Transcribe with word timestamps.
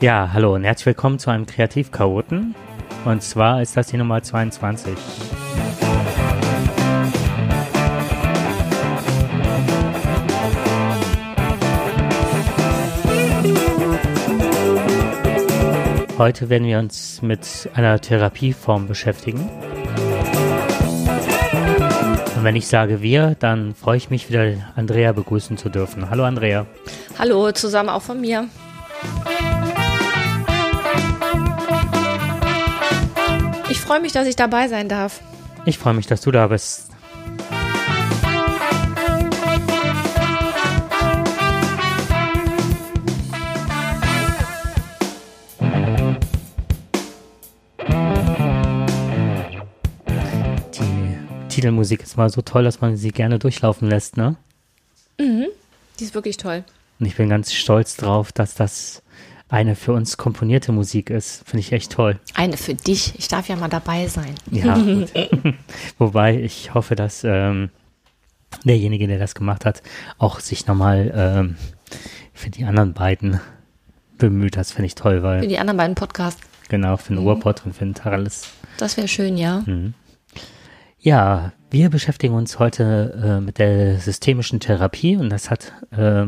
Ja, 0.00 0.28
hallo 0.34 0.54
und 0.54 0.62
herzlich 0.62 0.84
willkommen 0.84 1.18
zu 1.18 1.30
einem 1.30 1.46
Kreativchaoten. 1.46 2.54
Und 3.06 3.22
zwar 3.22 3.62
ist 3.62 3.78
das 3.78 3.86
die 3.86 3.96
Nummer 3.96 4.22
22. 4.22 4.94
Heute 16.18 16.50
werden 16.50 16.66
wir 16.66 16.78
uns 16.78 17.22
mit 17.22 17.70
einer 17.72 17.98
Therapieform 17.98 18.88
beschäftigen. 18.88 19.48
Und 22.36 22.44
wenn 22.44 22.54
ich 22.54 22.66
sage 22.66 23.00
wir, 23.00 23.34
dann 23.38 23.74
freue 23.74 23.96
ich 23.96 24.10
mich 24.10 24.28
wieder, 24.28 24.52
Andrea 24.76 25.12
begrüßen 25.12 25.56
zu 25.56 25.70
dürfen. 25.70 26.10
Hallo 26.10 26.24
Andrea. 26.24 26.66
Hallo, 27.18 27.50
zusammen 27.52 27.88
auch 27.88 28.02
von 28.02 28.20
mir. 28.20 28.46
Freue 33.86 34.00
mich, 34.00 34.12
dass 34.12 34.26
ich 34.26 34.34
dabei 34.34 34.66
sein 34.66 34.88
darf. 34.88 35.20
Ich 35.64 35.78
freue 35.78 35.94
mich, 35.94 36.08
dass 36.08 36.20
du 36.20 36.32
da 36.32 36.48
bist. 36.48 36.90
Titelmusik 51.48 52.02
ist 52.02 52.16
mal 52.16 52.28
so 52.28 52.42
toll, 52.42 52.64
dass 52.64 52.80
man 52.80 52.96
sie 52.96 53.12
gerne 53.12 53.38
durchlaufen 53.38 53.88
lässt, 53.88 54.16
ne? 54.16 54.36
Mhm. 55.18 55.46
Die 55.98 56.04
ist 56.04 56.14
wirklich 56.14 56.36
toll. 56.36 56.64
Und 56.98 57.06
ich 57.06 57.16
bin 57.16 57.28
ganz 57.28 57.52
stolz 57.52 57.96
drauf, 57.96 58.32
dass 58.32 58.54
das 58.54 59.02
eine 59.48 59.76
für 59.76 59.92
uns 59.92 60.16
komponierte 60.16 60.72
Musik 60.72 61.10
ist. 61.10 61.46
Finde 61.46 61.60
ich 61.60 61.72
echt 61.72 61.92
toll. 61.92 62.18
Eine 62.34 62.56
für 62.56 62.74
dich. 62.74 63.14
Ich 63.18 63.28
darf 63.28 63.48
ja 63.48 63.56
mal 63.56 63.68
dabei 63.68 64.08
sein. 64.08 64.34
Ja, 64.50 64.76
gut. 64.78 65.12
Wobei 65.98 66.40
ich 66.40 66.74
hoffe, 66.74 66.96
dass 66.96 67.22
ähm, 67.24 67.70
derjenige, 68.64 69.06
der 69.06 69.18
das 69.18 69.34
gemacht 69.34 69.64
hat, 69.64 69.82
auch 70.18 70.40
sich 70.40 70.66
nochmal 70.66 71.12
ähm, 71.14 71.56
für 72.32 72.50
die 72.50 72.64
anderen 72.64 72.92
beiden 72.92 73.40
bemüht. 74.18 74.56
Das 74.56 74.72
finde 74.72 74.86
ich 74.86 74.94
toll, 74.94 75.22
weil. 75.22 75.42
Für 75.42 75.48
die 75.48 75.58
anderen 75.58 75.76
beiden 75.76 75.94
Podcasts. 75.94 76.40
Genau, 76.68 76.96
für 76.96 77.14
den 77.14 77.22
mhm. 77.22 77.28
Urpod 77.28 77.64
und 77.64 77.74
für 77.74 77.84
den 77.84 77.94
Taralis. 77.94 78.48
Das 78.78 78.96
wäre 78.96 79.06
schön, 79.06 79.36
ja. 79.36 79.62
Mhm. 79.66 79.94
Ja, 80.98 81.52
wir 81.70 81.88
beschäftigen 81.90 82.34
uns 82.34 82.58
heute 82.58 83.38
äh, 83.38 83.40
mit 83.40 83.58
der 83.58 83.98
systemischen 84.00 84.58
Therapie 84.58 85.16
und 85.16 85.30
das 85.30 85.50
hat 85.50 85.72
äh, 85.92 86.26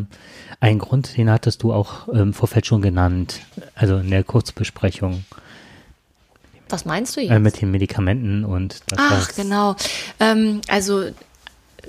einen 0.61 0.79
Grund, 0.79 1.17
den 1.17 1.31
hattest 1.31 1.63
du 1.63 1.73
auch 1.73 2.09
im 2.09 2.35
Vorfeld 2.35 2.67
schon 2.67 2.83
genannt, 2.83 3.41
also 3.75 3.99
in 3.99 4.11
der 4.11 4.25
Kurzbesprechung. 4.25 5.25
Was 6.69 6.85
meinst 6.85 7.17
du 7.17 7.21
jetzt? 7.21 7.31
Äh, 7.31 7.39
mit 7.39 7.61
den 7.61 7.71
Medikamenten 7.71 8.45
und 8.45 8.83
das 8.89 8.99
Ach, 9.01 9.33
genau. 9.35 9.77
Ähm, 10.21 10.61
also 10.69 11.05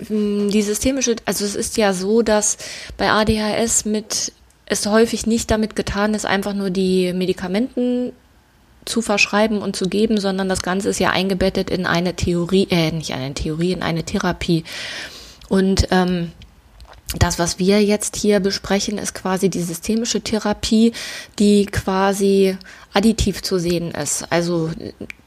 die 0.10 0.62
systemische, 0.62 1.16
also 1.26 1.44
es 1.44 1.56
ist 1.56 1.78
ja 1.78 1.94
so, 1.94 2.22
dass 2.22 2.58
bei 2.96 3.10
ADHS 3.12 3.86
mit 3.86 4.32
es 4.66 4.86
häufig 4.86 5.26
nicht 5.26 5.50
damit 5.52 5.76
getan 5.76 6.14
ist, 6.14 6.26
einfach 6.26 6.54
nur 6.54 6.70
die 6.70 7.12
Medikamenten 7.12 8.14
zu 8.86 9.02
verschreiben 9.02 9.62
und 9.62 9.76
zu 9.76 9.90
geben, 9.90 10.20
sondern 10.20 10.48
das 10.48 10.62
Ganze 10.62 10.90
ist 10.90 11.00
ja 11.00 11.10
eingebettet 11.10 11.70
in 11.70 11.86
eine 11.86 12.16
Theorie, 12.16 12.68
äh, 12.70 12.92
nicht 12.92 13.14
eine 13.14 13.34
Theorie, 13.34 13.74
in 13.74 13.82
eine 13.82 14.04
Therapie. 14.04 14.64
Und 15.50 15.88
ähm, 15.92 16.32
das, 17.18 17.40
was 17.40 17.58
wir 17.58 17.84
jetzt 17.84 18.16
hier 18.16 18.40
besprechen, 18.40 19.00
ist 19.00 19.16
quasi 19.16 19.50
die 19.50 19.64
systemische 19.64 20.22
Therapie, 20.22 20.94
die 21.40 21.66
quasi 21.66 22.56
additiv 22.94 23.42
zu 23.42 23.58
sehen 23.58 23.92
ist. 23.92 24.32
Also 24.32 24.70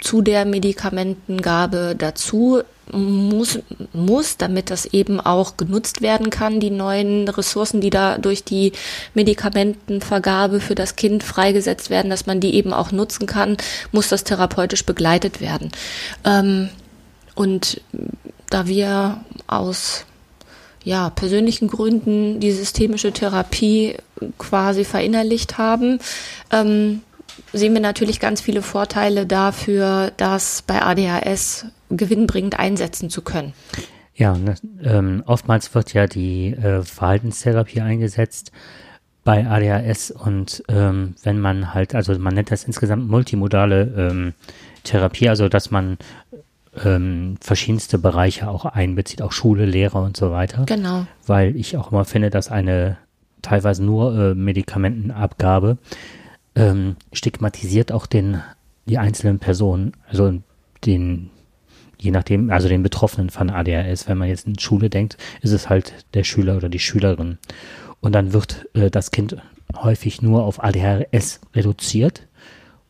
zu 0.00 0.22
der 0.22 0.44
Medikamentengabe 0.44 1.96
dazu 1.98 2.62
muss, 2.92 3.58
muss, 3.92 4.36
damit 4.36 4.70
das 4.70 4.86
eben 4.86 5.20
auch 5.20 5.56
genutzt 5.56 6.02
werden 6.02 6.30
kann, 6.30 6.60
die 6.60 6.70
neuen 6.70 7.28
Ressourcen, 7.28 7.80
die 7.80 7.90
da 7.90 8.18
durch 8.18 8.44
die 8.44 8.72
Medikamentenvergabe 9.14 10.60
für 10.60 10.74
das 10.76 10.94
Kind 10.94 11.24
freigesetzt 11.24 11.90
werden, 11.90 12.10
dass 12.10 12.26
man 12.26 12.38
die 12.38 12.54
eben 12.54 12.72
auch 12.72 12.92
nutzen 12.92 13.26
kann, 13.26 13.56
muss 13.90 14.08
das 14.08 14.22
therapeutisch 14.24 14.84
begleitet 14.84 15.40
werden. 15.40 15.72
Ähm, 16.24 16.68
und 17.34 17.80
da 18.50 18.66
wir 18.66 19.24
aus 19.46 20.04
ja, 20.84 21.10
persönlichen 21.10 21.68
Gründen 21.68 22.40
die 22.40 22.52
systemische 22.52 23.12
Therapie 23.12 23.96
quasi 24.38 24.84
verinnerlicht 24.84 25.58
haben, 25.58 25.98
ähm, 26.50 27.02
sehen 27.52 27.74
wir 27.74 27.80
natürlich 27.80 28.20
ganz 28.20 28.40
viele 28.40 28.62
Vorteile 28.62 29.26
dafür, 29.26 30.12
das 30.16 30.62
bei 30.62 30.82
ADHS 30.82 31.66
gewinnbringend 31.90 32.58
einsetzen 32.58 33.10
zu 33.10 33.22
können. 33.22 33.52
Ja, 34.14 34.36
ne, 34.36 34.54
ähm, 34.82 35.22
oftmals 35.26 35.74
wird 35.74 35.94
ja 35.94 36.06
die 36.06 36.48
äh, 36.52 36.82
Verhaltenstherapie 36.82 37.80
eingesetzt 37.80 38.52
bei 39.24 39.46
ADHS 39.46 40.10
und 40.10 40.64
ähm, 40.68 41.14
wenn 41.22 41.40
man 41.40 41.74
halt, 41.74 41.94
also 41.94 42.18
man 42.18 42.34
nennt 42.34 42.50
das 42.50 42.64
insgesamt 42.64 43.08
multimodale 43.08 43.82
ähm, 43.96 44.34
Therapie, 44.82 45.28
also 45.28 45.48
dass 45.48 45.70
man 45.70 45.96
ähm, 46.84 47.36
verschiedenste 47.40 47.98
Bereiche 47.98 48.48
auch 48.48 48.64
einbezieht, 48.64 49.22
auch 49.22 49.32
Schule, 49.32 49.66
Lehrer 49.66 50.02
und 50.02 50.16
so 50.16 50.30
weiter. 50.30 50.64
Genau. 50.66 51.06
Weil 51.26 51.56
ich 51.56 51.76
auch 51.76 51.92
immer 51.92 52.04
finde, 52.04 52.30
dass 52.30 52.50
eine 52.50 52.96
teilweise 53.42 53.84
nur 53.84 54.14
äh, 54.16 54.34
Medikamentenabgabe 54.34 55.78
ähm, 56.54 56.96
stigmatisiert 57.12 57.92
auch 57.92 58.06
den 58.06 58.42
die 58.86 58.98
einzelnen 58.98 59.38
Personen, 59.38 59.92
also 60.08 60.40
den 60.84 61.30
je 61.98 62.10
nachdem, 62.10 62.50
also 62.50 62.68
den 62.68 62.82
Betroffenen 62.82 63.30
von 63.30 63.48
ADHS, 63.48 64.08
wenn 64.08 64.18
man 64.18 64.28
jetzt 64.28 64.46
in 64.48 64.58
Schule 64.58 64.90
denkt, 64.90 65.16
ist 65.40 65.52
es 65.52 65.68
halt 65.68 65.94
der 66.14 66.24
Schüler 66.24 66.56
oder 66.56 66.68
die 66.68 66.80
Schülerin. 66.80 67.38
Und 68.00 68.12
dann 68.12 68.32
wird 68.32 68.66
äh, 68.74 68.90
das 68.90 69.12
Kind 69.12 69.36
häufig 69.76 70.20
nur 70.20 70.42
auf 70.42 70.62
ADHS 70.62 71.40
reduziert 71.54 72.26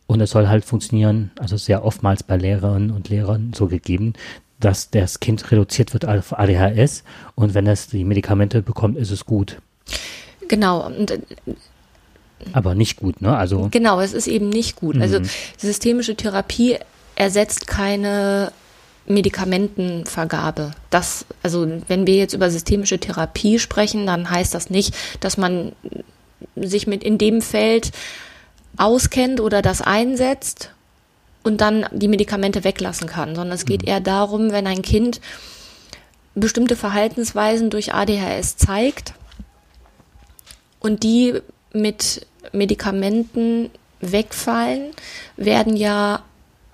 und 0.06 0.20
es 0.20 0.30
soll 0.30 0.48
halt 0.48 0.64
funktionieren, 0.64 1.30
also 1.38 1.56
sehr 1.56 1.84
oftmals 1.84 2.22
bei 2.22 2.36
Lehrerinnen 2.36 2.90
und 2.90 3.08
Lehrern 3.08 3.52
so 3.54 3.66
gegeben, 3.66 4.14
dass 4.60 4.90
das 4.90 5.20
Kind 5.20 5.50
reduziert 5.50 5.92
wird 5.92 6.06
auf 6.06 6.38
ADHS 6.38 7.04
und 7.34 7.54
wenn 7.54 7.66
es 7.66 7.88
die 7.88 8.04
Medikamente 8.04 8.62
bekommt, 8.62 8.96
ist 8.96 9.10
es 9.10 9.24
gut. 9.24 9.58
Genau. 10.48 10.86
Und, 10.86 11.10
äh, 11.10 11.20
aber 12.52 12.74
nicht 12.74 12.96
gut, 12.96 13.22
ne? 13.22 13.36
Also 13.36 13.68
genau, 13.70 14.00
es 14.00 14.12
ist 14.12 14.26
eben 14.26 14.48
nicht 14.48 14.76
gut. 14.76 15.00
Also 15.00 15.20
mhm. 15.20 15.28
systemische 15.56 16.16
Therapie 16.16 16.76
ersetzt 17.14 17.66
keine 17.66 18.52
Medikamentenvergabe. 19.06 20.72
Das, 20.90 21.24
also 21.42 21.68
wenn 21.88 22.06
wir 22.06 22.16
jetzt 22.16 22.34
über 22.34 22.50
systemische 22.50 22.98
Therapie 22.98 23.58
sprechen, 23.58 24.06
dann 24.06 24.30
heißt 24.30 24.54
das 24.54 24.70
nicht, 24.70 24.94
dass 25.20 25.36
man 25.36 25.72
sich 26.56 26.86
mit 26.86 27.02
in 27.04 27.18
dem 27.18 27.42
Feld 27.42 27.92
auskennt 28.76 29.40
oder 29.40 29.62
das 29.62 29.82
einsetzt 29.82 30.70
und 31.42 31.60
dann 31.60 31.86
die 31.92 32.08
Medikamente 32.08 32.64
weglassen 32.64 33.08
kann, 33.08 33.34
sondern 33.34 33.54
es 33.54 33.66
geht 33.66 33.82
mhm. 33.82 33.88
eher 33.88 34.00
darum, 34.00 34.52
wenn 34.52 34.66
ein 34.66 34.82
Kind 34.82 35.20
bestimmte 36.34 36.76
Verhaltensweisen 36.76 37.70
durch 37.70 37.94
ADHS 37.94 38.56
zeigt 38.56 39.14
und 40.80 41.02
die 41.02 41.40
mit 41.72 42.26
Medikamenten 42.52 43.70
wegfallen, 44.00 44.90
werden 45.36 45.76
ja 45.76 46.22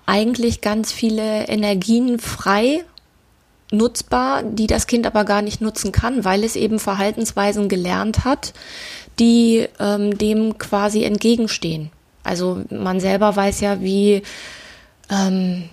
eigentlich 0.05 0.61
ganz 0.61 0.91
viele 0.91 1.47
Energien 1.47 2.19
frei 2.19 2.83
nutzbar, 3.71 4.41
die 4.41 4.65
das 4.65 4.87
Kind 4.87 5.05
aber 5.05 5.25
gar 5.25 5.43
nicht 5.43 5.61
nutzen 5.61 5.91
kann, 5.91 6.25
weil 6.25 6.43
es 6.43 6.55
eben 6.55 6.79
Verhaltensweisen 6.79 7.69
gelernt 7.69 8.25
hat, 8.25 8.53
die 9.19 9.67
ähm, 9.79 10.17
dem 10.17 10.57
quasi 10.57 11.03
entgegenstehen. 11.03 11.91
Also 12.23 12.61
man 12.69 12.99
selber 12.99 13.35
weiß 13.35 13.61
ja, 13.61 13.81
wie 13.81 14.23
ähm, 15.09 15.69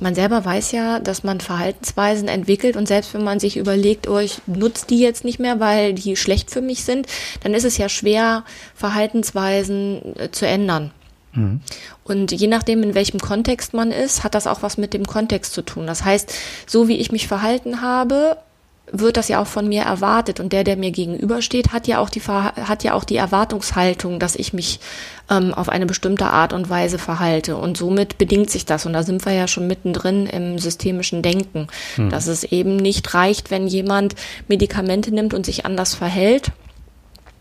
man 0.00 0.14
selber 0.14 0.44
weiß 0.44 0.72
ja, 0.72 1.00
dass 1.00 1.22
man 1.22 1.40
Verhaltensweisen 1.40 2.28
entwickelt 2.28 2.76
und 2.76 2.88
selbst 2.88 3.12
wenn 3.14 3.24
man 3.24 3.40
sich 3.40 3.56
überlegt, 3.56 4.08
oh, 4.08 4.18
ich 4.18 4.40
nutze 4.46 4.86
die 4.86 5.00
jetzt 5.00 5.24
nicht 5.24 5.38
mehr, 5.38 5.60
weil 5.60 5.92
die 5.92 6.16
schlecht 6.16 6.50
für 6.50 6.62
mich 6.62 6.84
sind, 6.84 7.06
dann 7.42 7.54
ist 7.54 7.64
es 7.64 7.78
ja 7.78 7.88
schwer, 7.88 8.44
Verhaltensweisen 8.74 10.16
äh, 10.18 10.30
zu 10.30 10.46
ändern. 10.46 10.92
Mhm. 11.34 11.60
Und 12.04 12.32
je 12.32 12.46
nachdem, 12.46 12.82
in 12.82 12.94
welchem 12.94 13.20
Kontext 13.20 13.74
man 13.74 13.90
ist, 13.90 14.24
hat 14.24 14.34
das 14.34 14.46
auch 14.46 14.62
was 14.62 14.78
mit 14.78 14.94
dem 14.94 15.06
Kontext 15.06 15.52
zu 15.52 15.62
tun. 15.62 15.86
Das 15.86 16.04
heißt, 16.04 16.32
so 16.66 16.88
wie 16.88 16.96
ich 16.96 17.12
mich 17.12 17.28
verhalten 17.28 17.82
habe, 17.82 18.38
wird 18.92 19.16
das 19.16 19.28
ja 19.28 19.40
auch 19.40 19.46
von 19.46 19.66
mir 19.66 19.82
erwartet 19.82 20.38
und 20.38 20.52
der, 20.52 20.64
der 20.64 20.76
mir 20.76 20.90
gegenübersteht, 20.90 21.72
hat 21.72 21.88
ja 21.88 21.98
auch 21.98 22.10
die 22.10 22.20
hat 22.20 22.84
ja 22.84 22.92
auch 22.92 23.04
die 23.04 23.16
Erwartungshaltung, 23.16 24.18
dass 24.18 24.36
ich 24.36 24.52
mich 24.52 24.80
ähm, 25.30 25.54
auf 25.54 25.70
eine 25.70 25.86
bestimmte 25.86 26.26
Art 26.26 26.52
und 26.52 26.68
Weise 26.68 26.98
verhalte 26.98 27.56
und 27.56 27.76
somit 27.76 28.18
bedingt 28.18 28.50
sich 28.50 28.66
das 28.66 28.84
und 28.84 28.92
da 28.92 29.02
sind 29.02 29.24
wir 29.24 29.32
ja 29.32 29.48
schon 29.48 29.66
mittendrin 29.66 30.26
im 30.26 30.58
systemischen 30.58 31.22
Denken, 31.22 31.68
hm. 31.96 32.10
dass 32.10 32.26
es 32.26 32.44
eben 32.44 32.76
nicht 32.76 33.14
reicht, 33.14 33.50
wenn 33.50 33.66
jemand 33.66 34.14
Medikamente 34.46 35.12
nimmt 35.12 35.32
und 35.32 35.46
sich 35.46 35.64
anders 35.64 35.94
verhält, 35.94 36.52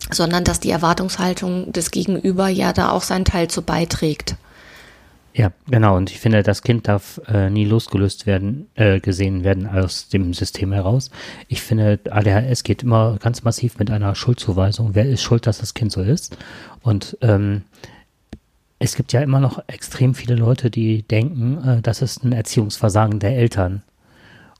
sondern 0.09 0.45
dass 0.45 0.61
die 0.61 0.71
Erwartungshaltung 0.71 1.73
des 1.73 1.91
Gegenüber 1.91 2.47
ja 2.47 2.71
da 2.71 2.91
auch 2.91 3.03
seinen 3.03 3.25
Teil 3.25 3.49
zu 3.49 3.61
beiträgt. 3.61 4.35
Ja, 5.33 5.51
genau. 5.69 5.95
Und 5.95 6.11
ich 6.11 6.19
finde, 6.19 6.43
das 6.43 6.61
Kind 6.61 6.87
darf 6.87 7.21
äh, 7.27 7.49
nie 7.49 7.63
losgelöst 7.63 8.25
werden, 8.25 8.67
äh, 8.75 8.99
gesehen 8.99 9.43
werden 9.43 9.65
aus 9.65 10.09
dem 10.09 10.33
System 10.33 10.73
heraus. 10.73 11.09
Ich 11.47 11.61
finde, 11.61 11.99
ADHS 12.09 12.63
geht 12.63 12.83
immer 12.83 13.17
ganz 13.17 13.43
massiv 13.43 13.79
mit 13.79 13.89
einer 13.91 14.13
Schuldzuweisung. 14.13 14.93
Wer 14.93 15.05
ist 15.05 15.21
schuld, 15.21 15.47
dass 15.47 15.59
das 15.59 15.73
Kind 15.73 15.91
so 15.91 16.01
ist? 16.01 16.37
Und 16.81 17.17
ähm, 17.21 17.63
es 18.79 18.95
gibt 18.95 19.13
ja 19.13 19.21
immer 19.21 19.39
noch 19.39 19.63
extrem 19.67 20.15
viele 20.15 20.35
Leute, 20.35 20.69
die 20.69 21.03
denken, 21.03 21.63
äh, 21.65 21.81
das 21.81 22.01
ist 22.01 22.25
ein 22.25 22.33
Erziehungsversagen 22.33 23.19
der 23.19 23.37
Eltern 23.37 23.83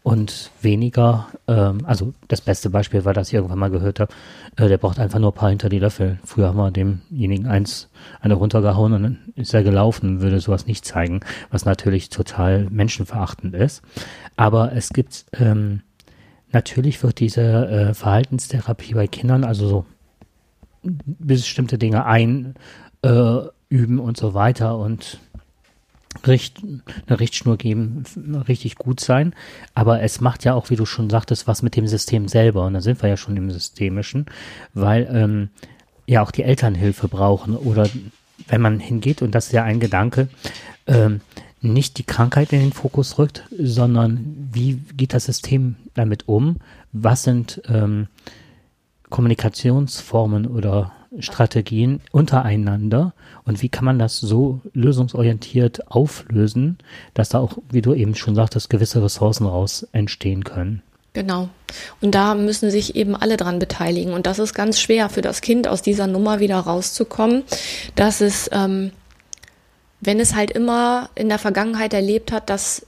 und 0.03 0.49
weniger, 0.61 1.27
ähm, 1.47 1.79
also 1.85 2.13
das 2.27 2.41
beste 2.41 2.69
Beispiel 2.69 3.05
war, 3.05 3.13
dass 3.13 3.27
ich 3.27 3.35
irgendwann 3.35 3.59
mal 3.59 3.69
gehört 3.69 3.99
habe, 3.99 4.11
äh, 4.55 4.67
der 4.67 4.77
braucht 4.77 4.99
einfach 4.99 5.19
nur 5.19 5.31
ein 5.31 5.35
paar 5.35 5.49
hinter 5.49 5.69
die 5.69 5.79
Löffel. 5.79 6.19
Früher 6.25 6.47
haben 6.47 6.57
wir 6.57 6.71
demjenigen 6.71 7.45
eins 7.45 7.89
eine 8.19 8.33
runtergehauen 8.33 8.93
und 8.93 9.03
dann 9.03 9.19
ist 9.35 9.53
er 9.53 9.63
gelaufen, 9.63 10.21
würde 10.21 10.39
sowas 10.39 10.65
nicht 10.65 10.85
zeigen, 10.85 11.19
was 11.51 11.65
natürlich 11.65 12.09
total 12.09 12.67
menschenverachtend 12.71 13.53
ist. 13.53 13.83
Aber 14.37 14.73
es 14.73 14.89
gibt, 14.89 15.25
ähm, 15.33 15.81
natürlich 16.51 17.03
wird 17.03 17.19
diese 17.19 17.67
äh, 17.67 17.93
Verhaltenstherapie 17.93 18.95
bei 18.95 19.07
Kindern, 19.07 19.43
also 19.43 19.67
so 19.67 19.85
bestimmte 20.83 21.77
Dinge 21.77 22.05
einüben 22.05 22.55
äh, 23.03 24.01
und 24.01 24.17
so 24.17 24.33
weiter 24.33 24.79
und 24.79 25.19
Richt, 26.25 26.61
eine 27.07 27.19
Richtschnur 27.19 27.57
geben, 27.57 28.03
richtig 28.47 28.75
gut 28.75 28.99
sein. 28.99 29.33
Aber 29.73 30.01
es 30.01 30.21
macht 30.21 30.43
ja 30.43 30.53
auch, 30.53 30.69
wie 30.69 30.75
du 30.75 30.85
schon 30.85 31.09
sagtest, 31.09 31.47
was 31.47 31.61
mit 31.61 31.75
dem 31.75 31.87
System 31.87 32.27
selber. 32.27 32.65
Und 32.65 32.73
da 32.73 32.81
sind 32.81 33.01
wir 33.01 33.09
ja 33.09 33.17
schon 33.17 33.37
im 33.37 33.51
Systemischen, 33.51 34.25
weil 34.73 35.09
ähm, 35.11 35.49
ja 36.05 36.21
auch 36.21 36.31
die 36.31 36.43
Eltern 36.43 36.75
Hilfe 36.75 37.07
brauchen. 37.07 37.55
Oder 37.55 37.89
wenn 38.47 38.61
man 38.61 38.79
hingeht, 38.79 39.21
und 39.21 39.33
das 39.33 39.47
ist 39.47 39.53
ja 39.53 39.63
ein 39.63 39.79
Gedanke, 39.79 40.27
ähm, 40.87 41.21
nicht 41.61 41.97
die 41.97 42.03
Krankheit 42.03 42.53
in 42.53 42.59
den 42.59 42.73
Fokus 42.73 43.19
rückt, 43.19 43.43
sondern 43.57 44.49
wie 44.51 44.81
geht 44.95 45.13
das 45.13 45.25
System 45.25 45.75
damit 45.93 46.27
um? 46.27 46.57
Was 46.91 47.23
sind 47.23 47.61
ähm, 47.67 48.07
Kommunikationsformen 49.09 50.47
oder 50.47 50.91
Strategien 51.19 52.01
untereinander 52.11 53.13
und 53.43 53.61
wie 53.61 53.69
kann 53.69 53.85
man 53.85 53.99
das 53.99 54.17
so 54.17 54.61
lösungsorientiert 54.73 55.91
auflösen, 55.91 56.77
dass 57.13 57.29
da 57.29 57.39
auch, 57.39 57.57
wie 57.69 57.81
du 57.81 57.93
eben 57.93 58.15
schon 58.15 58.35
sagtest, 58.35 58.69
gewisse 58.69 59.03
Ressourcen 59.03 59.45
raus 59.45 59.85
entstehen 59.91 60.43
können. 60.43 60.81
Genau. 61.13 61.49
Und 61.99 62.15
da 62.15 62.35
müssen 62.35 62.71
sich 62.71 62.95
eben 62.95 63.17
alle 63.17 63.35
dran 63.35 63.59
beteiligen. 63.59 64.13
Und 64.13 64.25
das 64.25 64.39
ist 64.39 64.53
ganz 64.53 64.79
schwer 64.79 65.09
für 65.09 65.21
das 65.21 65.41
Kind, 65.41 65.67
aus 65.67 65.81
dieser 65.81 66.07
Nummer 66.07 66.39
wieder 66.39 66.57
rauszukommen, 66.57 67.43
dass 67.95 68.21
es, 68.21 68.49
ähm, 68.53 68.91
wenn 69.99 70.21
es 70.21 70.33
halt 70.33 70.51
immer 70.51 71.09
in 71.15 71.27
der 71.27 71.39
Vergangenheit 71.39 71.93
erlebt 71.93 72.31
hat, 72.31 72.49
dass 72.49 72.85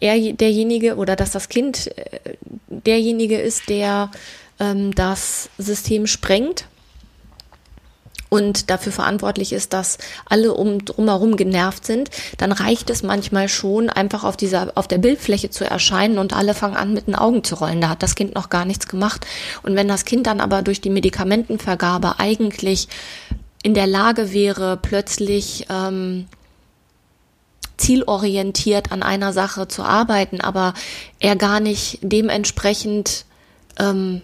er 0.00 0.34
derjenige 0.34 0.96
oder 0.96 1.16
dass 1.16 1.30
das 1.30 1.48
Kind 1.48 1.86
äh, 1.96 2.36
derjenige 2.68 3.38
ist, 3.38 3.70
der 3.70 4.10
ähm, 4.60 4.94
das 4.94 5.48
System 5.56 6.06
sprengt 6.06 6.66
und 8.28 8.70
dafür 8.70 8.92
verantwortlich 8.92 9.52
ist, 9.52 9.72
dass 9.72 9.98
alle 10.26 10.54
um 10.54 10.84
drumherum 10.84 11.36
genervt 11.36 11.86
sind, 11.86 12.10
dann 12.36 12.52
reicht 12.52 12.90
es 12.90 13.02
manchmal 13.02 13.48
schon, 13.48 13.88
einfach 13.88 14.24
auf 14.24 14.36
dieser, 14.36 14.72
auf 14.74 14.88
der 14.88 14.98
Bildfläche 14.98 15.50
zu 15.50 15.64
erscheinen 15.64 16.18
und 16.18 16.34
alle 16.34 16.54
fangen 16.54 16.76
an, 16.76 16.92
mit 16.92 17.06
den 17.06 17.14
Augen 17.14 17.44
zu 17.44 17.54
rollen. 17.54 17.80
Da 17.80 17.88
hat 17.88 18.02
das 18.02 18.14
Kind 18.14 18.34
noch 18.34 18.50
gar 18.50 18.64
nichts 18.64 18.88
gemacht. 18.88 19.26
Und 19.62 19.76
wenn 19.76 19.88
das 19.88 20.04
Kind 20.04 20.26
dann 20.26 20.40
aber 20.40 20.62
durch 20.62 20.80
die 20.80 20.90
Medikamentenvergabe 20.90 22.18
eigentlich 22.18 22.88
in 23.62 23.74
der 23.74 23.86
Lage 23.86 24.32
wäre, 24.32 24.76
plötzlich 24.76 25.66
ähm, 25.70 26.26
zielorientiert 27.76 28.92
an 28.92 29.02
einer 29.02 29.32
Sache 29.32 29.68
zu 29.68 29.82
arbeiten, 29.82 30.40
aber 30.40 30.74
er 31.20 31.36
gar 31.36 31.60
nicht 31.60 31.98
dementsprechend 32.02 33.24
ähm, 33.78 34.22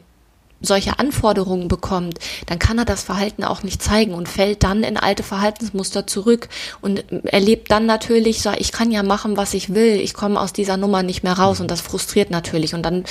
solche 0.60 0.98
Anforderungen 0.98 1.68
bekommt, 1.68 2.18
dann 2.46 2.58
kann 2.58 2.78
er 2.78 2.84
das 2.84 3.02
Verhalten 3.02 3.44
auch 3.44 3.62
nicht 3.62 3.82
zeigen 3.82 4.14
und 4.14 4.28
fällt 4.28 4.62
dann 4.62 4.82
in 4.82 4.96
alte 4.96 5.22
Verhaltensmuster 5.22 6.06
zurück 6.06 6.48
und 6.80 7.04
erlebt 7.24 7.70
dann 7.70 7.86
natürlich, 7.86 8.42
so, 8.42 8.50
ich 8.56 8.72
kann 8.72 8.90
ja 8.90 9.02
machen, 9.02 9.36
was 9.36 9.54
ich 9.54 9.74
will, 9.74 10.00
ich 10.00 10.14
komme 10.14 10.40
aus 10.40 10.52
dieser 10.52 10.76
Nummer 10.76 11.02
nicht 11.02 11.22
mehr 11.22 11.34
raus 11.34 11.60
und 11.60 11.70
das 11.70 11.80
frustriert 11.80 12.30
natürlich 12.30 12.74
und 12.74 12.82
dann 12.82 13.04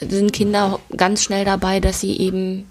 sind 0.00 0.32
Kinder 0.32 0.78
ganz 0.96 1.22
schnell 1.22 1.44
dabei, 1.44 1.80
dass 1.80 2.00
sie 2.00 2.16
eben 2.18 2.66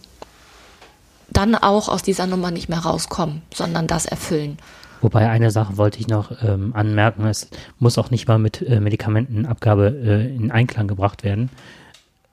dann 1.29 1.55
auch 1.55 1.89
aus 1.89 2.03
dieser 2.03 2.25
Nummer 2.25 2.51
nicht 2.51 2.69
mehr 2.69 2.79
rauskommen, 2.79 3.41
sondern 3.53 3.87
das 3.87 4.05
erfüllen. 4.05 4.57
Wobei 5.01 5.29
eine 5.29 5.51
Sache 5.51 5.77
wollte 5.77 5.99
ich 5.99 6.07
noch 6.07 6.31
ähm, 6.41 6.73
anmerken, 6.73 7.27
es 7.27 7.49
muss 7.77 7.99
auch 7.99 8.09
nicht 8.09 8.27
mal 8.27 8.39
mit 8.39 8.61
äh, 8.63 8.79
Medikamentenabgabe 8.79 9.89
äh, 9.89 10.35
in 10.35 10.51
Einklang 10.51 10.87
gebracht 10.87 11.23
werden 11.23 11.51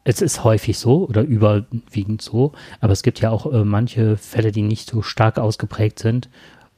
es 0.05 0.21
ist 0.21 0.45
häufig 0.45 0.79
so 0.79 1.06
oder 1.09 1.23
überwiegend 1.23 2.21
so, 2.21 2.53
aber 2.81 2.93
es 2.93 3.03
gibt 3.03 3.21
ja 3.21 3.31
auch 3.31 3.51
äh, 3.51 3.65
manche 3.65 4.17
Fälle, 4.17 4.53
die 4.53 4.62
nicht 4.62 4.89
so 4.89 5.03
stark 5.03 5.39
ausgeprägt 5.39 5.99
sind, 5.99 6.29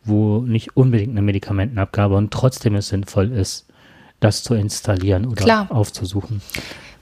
wo 0.04 0.38
nicht 0.38 0.76
unbedingt 0.76 1.10
eine 1.10 1.22
Medikamentenabgabe 1.22 2.14
und 2.14 2.32
trotzdem 2.32 2.76
es 2.76 2.88
sinnvoll 2.88 3.32
ist, 3.32 3.66
das 4.20 4.44
zu 4.44 4.54
installieren 4.54 5.26
oder 5.26 5.42
Klar. 5.42 5.66
aufzusuchen. 5.70 6.40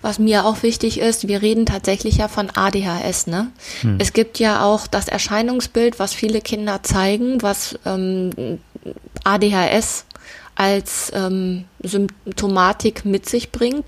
Was 0.00 0.18
mir 0.18 0.44
auch 0.44 0.62
wichtig 0.62 1.00
ist, 1.00 1.28
wir 1.28 1.40
reden 1.40 1.64
tatsächlich 1.64 2.18
ja 2.18 2.28
von 2.28 2.50
ADHS, 2.54 3.26
ne? 3.26 3.50
Hm. 3.80 3.96
Es 3.98 4.12
gibt 4.12 4.38
ja 4.38 4.62
auch 4.62 4.86
das 4.86 5.08
Erscheinungsbild, 5.08 5.98
was 5.98 6.12
viele 6.12 6.42
Kinder 6.42 6.82
zeigen, 6.82 7.40
was 7.40 7.78
ähm, 7.86 8.58
ADHS 9.24 10.04
als 10.56 11.10
ähm, 11.14 11.64
Symptomatik 11.82 13.04
mit 13.04 13.28
sich 13.28 13.50
bringt 13.50 13.86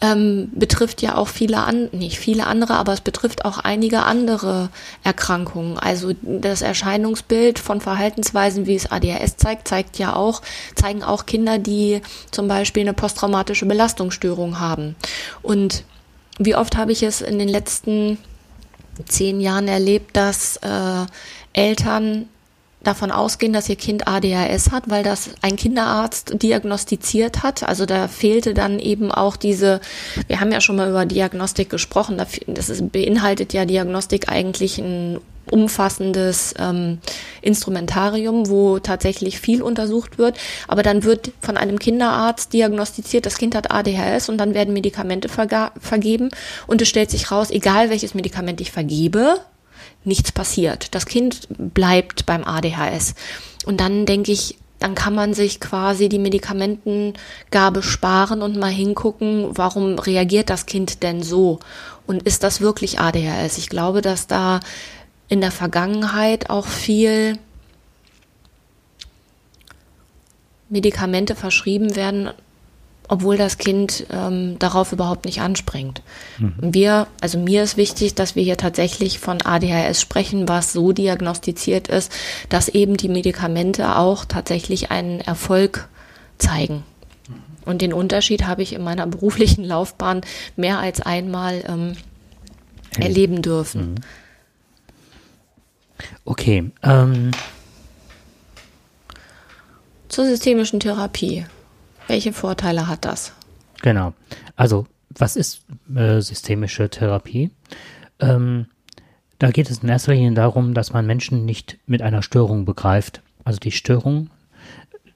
ähm, 0.00 0.50
betrifft 0.54 1.00
ja 1.00 1.16
auch 1.16 1.28
viele 1.28 1.58
an, 1.58 1.88
nicht 1.92 2.18
viele 2.18 2.46
andere, 2.46 2.74
aber 2.74 2.92
es 2.92 3.00
betrifft 3.00 3.44
auch 3.44 3.58
einige 3.58 4.02
andere 4.02 4.68
Erkrankungen. 5.04 5.78
Also 5.78 6.12
das 6.22 6.60
Erscheinungsbild 6.62 7.58
von 7.58 7.80
Verhaltensweisen, 7.80 8.66
wie 8.66 8.74
es 8.74 8.90
ADHS 8.90 9.36
zeigt, 9.36 9.68
zeigt 9.68 9.98
ja 9.98 10.14
auch, 10.14 10.42
zeigen 10.74 11.02
auch 11.02 11.24
Kinder, 11.24 11.58
die 11.58 12.02
zum 12.30 12.46
Beispiel 12.48 12.82
eine 12.82 12.92
posttraumatische 12.92 13.66
Belastungsstörung 13.66 14.60
haben. 14.60 14.96
Und 15.42 15.84
wie 16.38 16.54
oft 16.54 16.76
habe 16.76 16.92
ich 16.92 17.02
es 17.02 17.22
in 17.22 17.38
den 17.38 17.48
letzten 17.48 18.18
zehn 19.06 19.40
Jahren 19.40 19.68
erlebt, 19.68 20.16
dass 20.16 20.58
äh, 20.58 21.06
Eltern 21.52 22.28
davon 22.86 23.10
ausgehen, 23.10 23.52
dass 23.52 23.68
ihr 23.68 23.76
Kind 23.76 24.06
ADHS 24.08 24.70
hat, 24.70 24.84
weil 24.88 25.02
das 25.02 25.30
ein 25.42 25.56
Kinderarzt 25.56 26.42
diagnostiziert 26.42 27.42
hat. 27.42 27.62
Also 27.62 27.86
da 27.86 28.08
fehlte 28.08 28.54
dann 28.54 28.78
eben 28.78 29.10
auch 29.12 29.36
diese, 29.36 29.80
wir 30.26 30.40
haben 30.40 30.52
ja 30.52 30.60
schon 30.60 30.76
mal 30.76 30.88
über 30.88 31.06
Diagnostik 31.06 31.70
gesprochen, 31.70 32.18
das 32.46 32.68
ist, 32.68 32.92
beinhaltet 32.92 33.52
ja 33.52 33.64
Diagnostik 33.64 34.28
eigentlich 34.28 34.78
ein 34.78 35.18
umfassendes 35.50 36.54
ähm, 36.58 36.98
Instrumentarium, 37.40 38.48
wo 38.48 38.78
tatsächlich 38.78 39.38
viel 39.38 39.62
untersucht 39.62 40.18
wird. 40.18 40.38
Aber 40.68 40.82
dann 40.82 41.04
wird 41.04 41.32
von 41.40 41.56
einem 41.56 41.78
Kinderarzt 41.78 42.52
diagnostiziert, 42.52 43.26
das 43.26 43.38
Kind 43.38 43.54
hat 43.54 43.70
ADHS 43.70 44.28
und 44.28 44.38
dann 44.38 44.54
werden 44.54 44.74
Medikamente 44.74 45.28
vergeben 45.28 46.30
und 46.66 46.82
es 46.82 46.88
stellt 46.88 47.10
sich 47.10 47.30
raus, 47.30 47.50
egal 47.50 47.90
welches 47.90 48.14
Medikament 48.14 48.60
ich 48.60 48.72
vergebe, 48.72 49.40
nichts 50.06 50.32
passiert. 50.32 50.94
Das 50.94 51.06
Kind 51.06 51.46
bleibt 51.48 52.26
beim 52.26 52.44
ADHS. 52.44 53.14
Und 53.64 53.80
dann 53.80 54.06
denke 54.06 54.32
ich, 54.32 54.56
dann 54.78 54.94
kann 54.94 55.14
man 55.14 55.34
sich 55.34 55.60
quasi 55.60 56.08
die 56.08 56.18
Medikamentengabe 56.18 57.82
sparen 57.82 58.42
und 58.42 58.56
mal 58.56 58.70
hingucken, 58.70 59.48
warum 59.56 59.98
reagiert 59.98 60.50
das 60.50 60.66
Kind 60.66 61.02
denn 61.02 61.22
so? 61.22 61.60
Und 62.06 62.22
ist 62.22 62.42
das 62.42 62.60
wirklich 62.60 63.00
ADHS? 63.00 63.58
Ich 63.58 63.68
glaube, 63.68 64.02
dass 64.02 64.26
da 64.26 64.60
in 65.28 65.40
der 65.40 65.50
Vergangenheit 65.50 66.50
auch 66.50 66.66
viel 66.66 67.38
Medikamente 70.68 71.34
verschrieben 71.34 71.96
werden, 71.96 72.30
obwohl 73.08 73.36
das 73.36 73.58
Kind 73.58 74.06
ähm, 74.10 74.58
darauf 74.58 74.92
überhaupt 74.92 75.24
nicht 75.24 75.40
anspringt. 75.40 76.02
Mhm. 76.38 76.54
Wir, 76.60 77.06
also 77.20 77.38
mir 77.38 77.62
ist 77.62 77.76
wichtig, 77.76 78.14
dass 78.14 78.34
wir 78.34 78.42
hier 78.42 78.56
tatsächlich 78.56 79.18
von 79.18 79.42
ADHS 79.42 80.00
sprechen, 80.00 80.48
was 80.48 80.72
so 80.72 80.92
diagnostiziert 80.92 81.88
ist, 81.88 82.12
dass 82.48 82.68
eben 82.68 82.96
die 82.96 83.08
Medikamente 83.08 83.96
auch 83.96 84.24
tatsächlich 84.24 84.90
einen 84.90 85.20
Erfolg 85.20 85.88
zeigen. 86.38 86.82
Mhm. 87.28 87.34
Und 87.64 87.82
den 87.82 87.92
Unterschied 87.92 88.46
habe 88.46 88.62
ich 88.62 88.72
in 88.72 88.82
meiner 88.82 89.06
beruflichen 89.06 89.64
Laufbahn 89.64 90.22
mehr 90.56 90.78
als 90.78 91.00
einmal 91.00 91.64
ähm, 91.68 91.96
erleben 92.98 93.42
dürfen. 93.42 93.90
Mhm. 93.90 93.94
Okay. 96.24 96.70
Ähm. 96.82 97.30
Zur 100.08 100.26
systemischen 100.26 100.80
Therapie. 100.80 101.46
Welche 102.08 102.32
Vorteile 102.32 102.86
hat 102.88 103.04
das? 103.04 103.32
Genau. 103.82 104.12
Also, 104.56 104.86
was 105.10 105.36
ist 105.36 105.62
äh, 105.94 106.20
systemische 106.20 106.88
Therapie? 106.88 107.50
Ähm, 108.20 108.66
Da 109.38 109.50
geht 109.50 109.70
es 109.70 109.82
in 109.82 109.88
erster 109.90 110.14
Linie 110.14 110.32
darum, 110.32 110.72
dass 110.72 110.92
man 110.94 111.06
Menschen 111.06 111.44
nicht 111.44 111.78
mit 111.86 112.00
einer 112.00 112.22
Störung 112.22 112.64
begreift. 112.64 113.20
Also 113.44 113.58
die 113.58 113.70
Störung, 113.70 114.30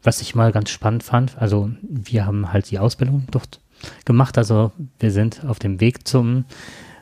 was 0.02 0.20
ich 0.20 0.34
mal 0.34 0.52
ganz 0.52 0.68
spannend 0.68 1.02
fand, 1.02 1.38
also 1.38 1.70
wir 1.82 2.26
haben 2.26 2.52
halt 2.52 2.70
die 2.70 2.78
Ausbildung 2.78 3.26
dort 3.30 3.60
gemacht, 4.04 4.36
also 4.36 4.72
wir 4.98 5.10
sind 5.10 5.44
auf 5.46 5.58
dem 5.58 5.80
Weg 5.80 6.06
zum 6.06 6.44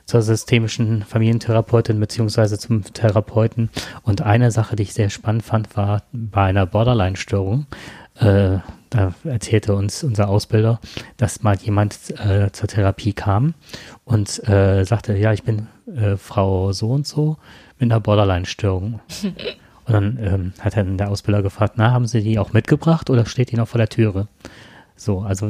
zur 0.05 0.21
systemischen 0.23 1.03
Familientherapeutin 1.03 1.99
beziehungsweise 1.99 2.57
zum 2.57 2.83
Therapeuten. 2.83 3.69
Und 4.01 4.21
eine 4.21 4.49
Sache, 4.49 4.75
die 4.75 4.83
ich 4.83 4.93
sehr 4.93 5.09
spannend 5.11 5.43
fand, 5.43 5.77
war 5.77 6.01
bei 6.11 6.45
einer 6.45 6.65
Borderline-Störung. 6.65 7.67
Äh, 8.15 8.57
da 8.89 9.13
erzählte 9.23 9.75
uns 9.75 10.03
unser 10.03 10.29
Ausbilder, 10.29 10.79
dass 11.17 11.43
mal 11.43 11.55
jemand 11.57 11.97
äh, 12.19 12.51
zur 12.51 12.67
Therapie 12.67 13.13
kam 13.13 13.53
und 14.05 14.47
äh, 14.47 14.83
sagte, 14.83 15.15
ja, 15.15 15.33
ich 15.33 15.43
bin 15.43 15.67
äh, 15.95 16.17
Frau 16.17 16.71
so 16.71 16.91
und 16.91 17.05
so 17.05 17.37
mit 17.79 17.91
einer 17.91 17.99
Borderline-Störung. 17.99 18.99
Und 19.85 19.93
dann 19.93 20.19
ähm, 20.21 20.53
hat 20.59 20.77
dann 20.77 20.99
der 20.99 21.09
Ausbilder 21.09 21.41
gefragt, 21.41 21.73
na, 21.77 21.89
haben 21.89 22.05
Sie 22.05 22.21
die 22.21 22.37
auch 22.37 22.53
mitgebracht 22.53 23.09
oder 23.09 23.25
steht 23.25 23.49
die 23.49 23.55
noch 23.55 23.67
vor 23.67 23.79
der 23.79 23.89
Türe? 23.89 24.27
So, 24.95 25.21
also, 25.21 25.49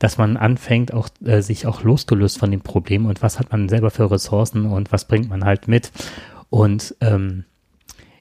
dass 0.00 0.18
man 0.18 0.36
anfängt, 0.36 0.92
auch 0.92 1.08
äh, 1.24 1.40
sich 1.40 1.68
auch 1.68 1.84
losgelöst 1.84 2.36
von 2.36 2.50
dem 2.50 2.62
Problem 2.62 3.06
und 3.06 3.22
was 3.22 3.38
hat 3.38 3.52
man 3.52 3.68
selber 3.68 3.92
für 3.92 4.10
Ressourcen 4.10 4.66
und 4.66 4.90
was 4.90 5.04
bringt 5.04 5.28
man 5.28 5.44
halt 5.44 5.68
mit. 5.68 5.92
Und 6.50 6.96
ähm, 7.00 7.44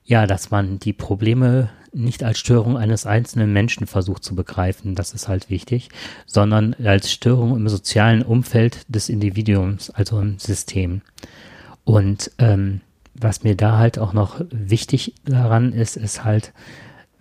ja, 0.04 0.28
dass 0.28 0.52
man 0.52 0.78
die 0.80 0.94
Probleme 0.94 1.70
nicht 1.96 2.24
als 2.24 2.40
Störung 2.40 2.78
eines 2.78 3.06
einzelnen 3.06 3.54
Menschen 3.54 3.88
versucht 3.88 4.24
zu 4.24 4.36
begreifen, 4.36 4.96
das 4.96 5.14
ist 5.14 5.28
halt 5.28 5.50
wichtig, 5.50 5.90
sondern 6.26 6.76
als 6.84 7.12
Störung 7.12 7.56
im 7.56 7.68
sozialen 7.70 8.22
Umfeld 8.22 8.86
des 8.88 9.10
Individuums, 9.10 9.90
also 9.90 10.20
im 10.20 10.38
System. 10.38 11.02
Und 11.84 12.32
ähm, 12.38 12.82
was 13.14 13.44
mir 13.44 13.56
da 13.56 13.78
halt 13.78 13.98
auch 13.98 14.14
noch 14.14 14.42
wichtig 14.52 15.14
daran 15.24 15.72
ist, 15.72 15.96
ist 15.96 16.24
halt, 16.24 16.52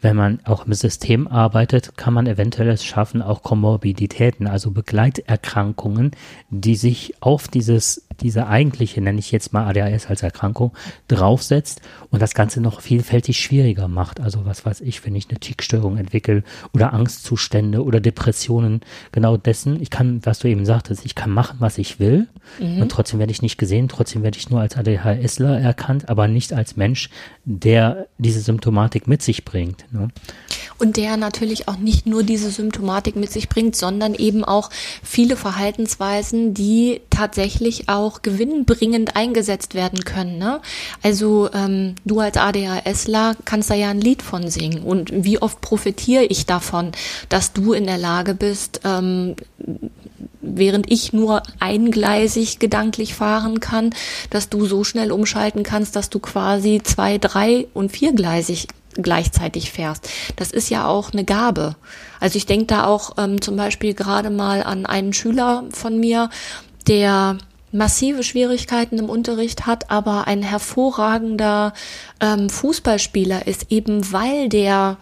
wenn 0.04 0.16
man 0.16 0.38
auch 0.44 0.66
im 0.66 0.74
System 0.74 1.26
arbeitet, 1.26 1.96
kann 1.96 2.12
man 2.12 2.26
eventuell 2.26 2.68
es 2.68 2.84
schaffen, 2.84 3.22
auch 3.22 3.42
Komorbiditäten, 3.42 4.46
also 4.46 4.70
Begleiterkrankungen, 4.70 6.10
die 6.50 6.76
sich 6.76 7.14
auf 7.20 7.48
dieses, 7.48 8.06
diese 8.20 8.46
eigentliche, 8.46 9.00
nenne 9.00 9.18
ich 9.18 9.32
jetzt 9.32 9.54
mal 9.54 9.66
ADHS 9.66 10.06
als 10.08 10.22
Erkrankung, 10.22 10.72
draufsetzt 11.08 11.80
und 12.10 12.20
das 12.20 12.34
Ganze 12.34 12.60
noch 12.60 12.82
vielfältig 12.82 13.40
schwieriger 13.40 13.88
macht. 13.88 14.20
Also 14.20 14.44
was 14.44 14.66
weiß 14.66 14.82
ich, 14.82 15.04
wenn 15.06 15.14
ich 15.14 15.30
eine 15.30 15.40
Tickstörung 15.40 15.96
entwickle 15.96 16.44
oder 16.74 16.92
Angstzustände 16.92 17.82
oder 17.82 17.98
Depressionen, 17.98 18.82
genau 19.10 19.38
dessen, 19.38 19.80
ich 19.80 19.88
kann, 19.88 20.20
was 20.24 20.38
du 20.38 20.48
eben 20.48 20.66
sagtest, 20.66 21.06
ich 21.06 21.14
kann 21.14 21.30
machen, 21.30 21.56
was 21.60 21.78
ich 21.78 21.98
will 21.98 22.28
mhm. 22.60 22.82
und 22.82 22.90
trotzdem 22.90 23.20
werde 23.20 23.32
ich 23.32 23.40
nicht 23.40 23.56
gesehen, 23.56 23.88
trotzdem 23.88 24.22
werde 24.22 24.36
ich 24.36 24.50
nur 24.50 24.60
als 24.60 24.76
ADHSler 24.76 25.58
erkannt, 25.58 26.10
aber 26.10 26.28
nicht 26.28 26.52
als 26.52 26.76
Mensch, 26.76 27.08
der 27.46 28.06
diese 28.18 28.40
Symptomatik 28.40 29.08
mit 29.08 29.22
sich 29.22 29.46
bringt. 29.46 29.86
Ne? 29.94 30.08
Und 30.76 30.96
der 30.96 31.16
natürlich 31.16 31.68
auch 31.68 31.76
nicht 31.76 32.04
nur 32.04 32.24
diese 32.24 32.50
Symptomatik 32.50 33.14
mit 33.14 33.30
sich 33.30 33.48
bringt, 33.48 33.76
sondern 33.76 34.14
eben 34.14 34.44
auch 34.44 34.70
viele 35.02 35.36
Verhaltensweisen, 35.36 36.52
die 36.52 37.00
tatsächlich 37.10 37.88
auch 37.88 38.22
gewinnbringend 38.22 39.14
eingesetzt 39.14 39.74
werden 39.74 40.04
können. 40.04 40.38
Ne? 40.38 40.60
Also 41.02 41.48
ähm, 41.54 41.94
du 42.04 42.18
als 42.18 42.36
ADHSler 42.36 43.36
kannst 43.44 43.70
da 43.70 43.74
ja 43.74 43.90
ein 43.90 44.00
Lied 44.00 44.22
von 44.22 44.50
singen. 44.50 44.82
Und 44.82 45.12
wie 45.12 45.40
oft 45.40 45.60
profitiere 45.60 46.24
ich 46.24 46.44
davon, 46.44 46.90
dass 47.28 47.52
du 47.52 47.72
in 47.72 47.86
der 47.86 47.98
Lage 47.98 48.34
bist, 48.34 48.80
ähm, 48.84 49.36
während 50.40 50.90
ich 50.90 51.12
nur 51.12 51.42
eingleisig 51.60 52.58
gedanklich 52.58 53.14
fahren 53.14 53.60
kann, 53.60 53.90
dass 54.30 54.48
du 54.48 54.66
so 54.66 54.84
schnell 54.84 55.12
umschalten 55.12 55.62
kannst, 55.62 55.96
dass 55.96 56.10
du 56.10 56.18
quasi 56.18 56.80
zwei, 56.82 57.18
drei 57.18 57.66
und 57.74 57.92
viergleisig 57.92 58.66
gleichzeitig 58.96 59.72
fährst. 59.72 60.08
Das 60.36 60.50
ist 60.50 60.70
ja 60.70 60.86
auch 60.86 61.12
eine 61.12 61.24
Gabe. 61.24 61.76
Also 62.20 62.36
ich 62.36 62.46
denke 62.46 62.66
da 62.66 62.86
auch 62.86 63.16
ähm, 63.18 63.40
zum 63.40 63.56
Beispiel 63.56 63.94
gerade 63.94 64.30
mal 64.30 64.62
an 64.62 64.86
einen 64.86 65.12
Schüler 65.12 65.64
von 65.70 65.98
mir, 65.98 66.30
der 66.86 67.38
massive 67.72 68.22
Schwierigkeiten 68.22 68.98
im 68.98 69.10
Unterricht 69.10 69.66
hat, 69.66 69.90
aber 69.90 70.26
ein 70.26 70.42
hervorragender 70.42 71.72
ähm, 72.20 72.48
Fußballspieler 72.48 73.46
ist, 73.46 73.66
eben 73.70 74.12
weil 74.12 74.48
der 74.48 74.96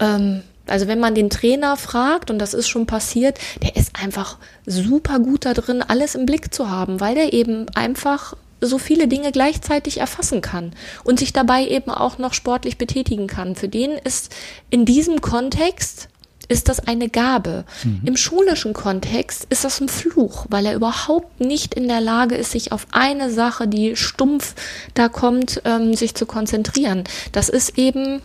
ähm, 0.00 0.42
also 0.68 0.86
wenn 0.86 1.00
man 1.00 1.14
den 1.14 1.30
Trainer 1.30 1.76
fragt, 1.76 2.30
und 2.30 2.38
das 2.38 2.54
ist 2.54 2.68
schon 2.68 2.86
passiert, 2.86 3.38
der 3.62 3.76
ist 3.76 4.00
einfach 4.00 4.36
super 4.66 5.18
gut 5.18 5.46
da 5.46 5.54
drin, 5.54 5.82
alles 5.86 6.14
im 6.14 6.26
Blick 6.26 6.52
zu 6.52 6.70
haben, 6.70 7.00
weil 7.00 7.14
der 7.14 7.32
eben 7.32 7.66
einfach 7.74 8.34
so 8.60 8.78
viele 8.78 9.08
Dinge 9.08 9.32
gleichzeitig 9.32 9.98
erfassen 9.98 10.40
kann 10.40 10.72
und 11.04 11.18
sich 11.18 11.32
dabei 11.32 11.66
eben 11.66 11.90
auch 11.90 12.18
noch 12.18 12.34
sportlich 12.34 12.78
betätigen 12.78 13.26
kann. 13.26 13.54
Für 13.54 13.68
den 13.68 13.92
ist 13.92 14.34
in 14.70 14.84
diesem 14.84 15.20
Kontext 15.20 16.08
ist 16.48 16.68
das 16.68 16.80
eine 16.80 17.08
Gabe. 17.08 17.64
Mhm. 17.84 18.00
Im 18.04 18.16
schulischen 18.16 18.72
Kontext 18.72 19.46
ist 19.50 19.64
das 19.64 19.80
ein 19.80 19.88
Fluch, 19.88 20.46
weil 20.48 20.66
er 20.66 20.74
überhaupt 20.74 21.40
nicht 21.40 21.74
in 21.74 21.88
der 21.88 22.00
Lage 22.00 22.34
ist, 22.36 22.52
sich 22.52 22.72
auf 22.72 22.86
eine 22.90 23.30
Sache, 23.30 23.68
die 23.68 23.96
stumpf 23.96 24.54
da 24.94 25.08
kommt, 25.08 25.60
ähm, 25.64 25.94
sich 25.94 26.14
zu 26.14 26.26
konzentrieren. 26.26 27.04
Das 27.32 27.50
ist 27.50 27.78
eben 27.78 28.22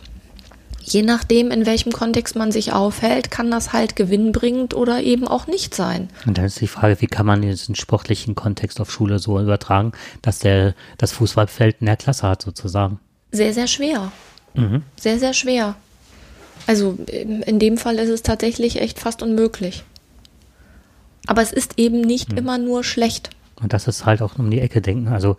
je 0.84 1.02
nachdem, 1.02 1.50
in 1.50 1.66
welchem 1.66 1.92
Kontext 1.92 2.36
man 2.36 2.52
sich 2.52 2.72
aufhält, 2.72 3.30
kann 3.30 3.50
das 3.50 3.72
halt 3.72 3.96
gewinnbringend 3.96 4.74
oder 4.74 5.02
eben 5.02 5.26
auch 5.26 5.46
nicht 5.46 5.74
sein. 5.74 6.08
Und 6.26 6.38
dann 6.38 6.44
ist 6.44 6.60
die 6.60 6.66
Frage, 6.66 7.00
wie 7.00 7.06
kann 7.06 7.26
man 7.26 7.42
diesen 7.42 7.74
sportlichen 7.74 8.34
Kontext 8.34 8.80
auf 8.80 8.90
Schule 8.90 9.18
so 9.18 9.40
übertragen, 9.40 9.92
dass 10.22 10.38
der 10.38 10.74
das 10.98 11.12
Fußballfeld 11.12 11.76
in 11.80 11.86
der 11.86 11.96
Klasse 11.96 12.28
hat 12.28 12.42
sozusagen? 12.42 13.00
Sehr, 13.32 13.54
sehr 13.54 13.66
schwer. 13.66 14.12
Mhm. 14.54 14.82
Sehr, 14.96 15.18
sehr 15.18 15.32
schwer. 15.32 15.74
Also 16.66 16.96
in 17.08 17.58
dem 17.58 17.76
Fall 17.76 17.96
ist 17.96 18.10
es 18.10 18.22
tatsächlich 18.22 18.80
echt 18.80 18.98
fast 18.98 19.22
unmöglich. 19.22 19.84
Aber 21.26 21.42
es 21.42 21.52
ist 21.52 21.78
eben 21.78 22.00
nicht 22.00 22.32
mhm. 22.32 22.38
immer 22.38 22.58
nur 22.58 22.84
schlecht. 22.84 23.30
Und 23.60 23.72
das 23.72 23.88
ist 23.88 24.04
halt 24.04 24.22
auch 24.22 24.38
um 24.38 24.50
die 24.50 24.60
Ecke 24.60 24.80
denken. 24.80 25.08
Also 25.08 25.36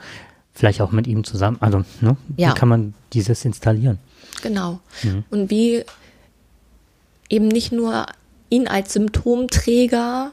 vielleicht 0.54 0.82
auch 0.82 0.92
mit 0.92 1.06
ihm 1.06 1.24
zusammen. 1.24 1.58
Also, 1.60 1.84
ne? 2.02 2.18
Ja. 2.38 2.50
Wie 2.50 2.54
kann 2.54 2.70
man 2.70 2.94
dieses 3.14 3.46
installieren? 3.46 4.00
Genau. 4.42 4.80
Mhm. 5.04 5.24
Und 5.30 5.50
wie 5.50 5.84
eben 7.30 7.48
nicht 7.48 7.72
nur 7.72 8.06
ihn 8.50 8.68
als 8.68 8.94
Symptomträger 8.94 10.32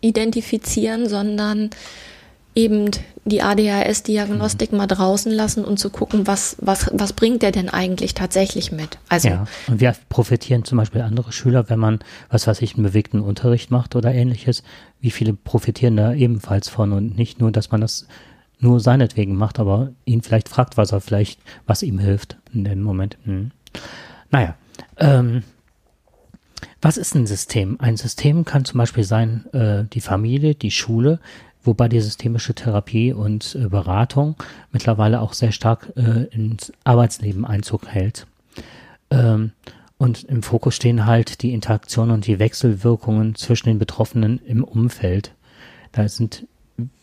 identifizieren, 0.00 1.08
sondern 1.08 1.70
eben 2.54 2.90
die 3.24 3.42
ADHS-Diagnostik 3.42 4.72
mhm. 4.72 4.78
mal 4.78 4.86
draußen 4.86 5.30
lassen 5.30 5.64
und 5.64 5.78
zu 5.78 5.90
gucken, 5.90 6.26
was, 6.26 6.56
was, 6.60 6.90
was 6.92 7.12
bringt 7.12 7.42
der 7.42 7.52
denn 7.52 7.68
eigentlich 7.68 8.14
tatsächlich 8.14 8.72
mit? 8.72 8.98
Also, 9.08 9.28
ja, 9.28 9.44
und 9.66 9.80
wir 9.80 9.94
profitieren 10.08 10.64
zum 10.64 10.78
Beispiel 10.78 11.02
andere 11.02 11.32
Schüler, 11.32 11.68
wenn 11.68 11.78
man, 11.78 12.00
was 12.30 12.46
weiß 12.46 12.62
ich, 12.62 12.74
einen 12.74 12.84
bewegten 12.84 13.20
Unterricht 13.20 13.70
macht 13.70 13.96
oder 13.96 14.12
ähnliches. 14.12 14.62
Wie 15.00 15.10
viele 15.10 15.34
profitieren 15.34 15.96
da 15.96 16.14
ebenfalls 16.14 16.68
von 16.68 16.92
und 16.92 17.16
nicht 17.16 17.40
nur, 17.40 17.52
dass 17.52 17.70
man 17.70 17.80
das 17.80 18.06
nur 18.60 18.80
seinetwegen 18.80 19.36
macht, 19.36 19.58
aber 19.58 19.92
ihn 20.04 20.22
vielleicht 20.22 20.48
fragt, 20.48 20.76
was 20.76 20.92
er 20.92 21.00
vielleicht, 21.00 21.40
was 21.66 21.82
ihm 21.82 21.98
hilft 21.98 22.36
in 22.52 22.64
dem 22.64 22.82
Moment. 22.82 23.16
Hm. 23.24 23.50
Naja, 24.30 24.56
ähm, 24.96 25.42
was 26.80 26.96
ist 26.96 27.14
ein 27.14 27.26
System? 27.26 27.76
Ein 27.80 27.96
System 27.96 28.44
kann 28.44 28.64
zum 28.64 28.78
Beispiel 28.78 29.04
sein, 29.04 29.46
äh, 29.52 29.84
die 29.84 30.00
Familie, 30.00 30.54
die 30.54 30.70
Schule, 30.70 31.20
wobei 31.62 31.88
die 31.88 32.00
systemische 32.00 32.54
Therapie 32.54 33.12
und 33.12 33.54
äh, 33.54 33.68
Beratung 33.68 34.36
mittlerweile 34.72 35.20
auch 35.20 35.32
sehr 35.32 35.52
stark 35.52 35.92
äh, 35.96 36.24
ins 36.34 36.72
Arbeitsleben 36.84 37.44
Einzug 37.44 37.88
hält. 37.88 38.26
Ähm, 39.10 39.52
und 39.98 40.22
im 40.24 40.44
Fokus 40.44 40.76
stehen 40.76 41.06
halt 41.06 41.42
die 41.42 41.52
Interaktion 41.52 42.12
und 42.12 42.26
die 42.26 42.38
Wechselwirkungen 42.38 43.34
zwischen 43.34 43.68
den 43.68 43.80
Betroffenen 43.80 44.40
im 44.44 44.62
Umfeld. 44.62 45.32
Da 45.90 46.08
sind 46.08 46.46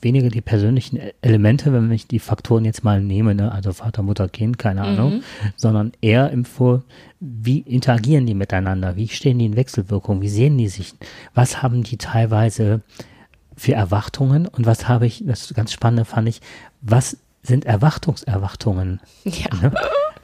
weniger 0.01 0.29
die 0.29 0.41
persönlichen 0.41 0.97
e- 0.97 1.13
Elemente, 1.21 1.71
wenn 1.73 1.91
ich 1.91 2.07
die 2.07 2.19
Faktoren 2.19 2.65
jetzt 2.65 2.83
mal 2.83 3.01
nehme, 3.01 3.35
ne? 3.35 3.51
also 3.51 3.73
Vater, 3.73 4.03
Mutter, 4.03 4.29
Kind, 4.29 4.57
keine 4.57 4.81
mhm. 4.81 4.87
Ahnung, 4.87 5.23
sondern 5.55 5.91
eher 6.01 6.31
im 6.31 6.45
Vor, 6.45 6.83
wie 7.19 7.59
interagieren 7.59 8.25
die 8.25 8.33
miteinander, 8.33 8.95
wie 8.95 9.07
stehen 9.07 9.39
die 9.39 9.45
in 9.45 9.55
Wechselwirkung, 9.55 10.21
wie 10.21 10.29
sehen 10.29 10.57
die 10.57 10.69
sich, 10.69 10.93
was 11.33 11.61
haben 11.61 11.83
die 11.83 11.97
teilweise 11.97 12.81
für 13.55 13.73
Erwartungen 13.73 14.47
und 14.47 14.65
was 14.65 14.87
habe 14.87 15.05
ich, 15.05 15.23
das 15.25 15.53
ganz 15.53 15.71
Spannende 15.71 16.05
fand 16.05 16.27
ich, 16.29 16.41
was 16.81 17.17
sind 17.43 17.65
Erwartungserwartungen? 17.65 18.99
Ja. 19.23 19.55
Ne? 19.61 19.71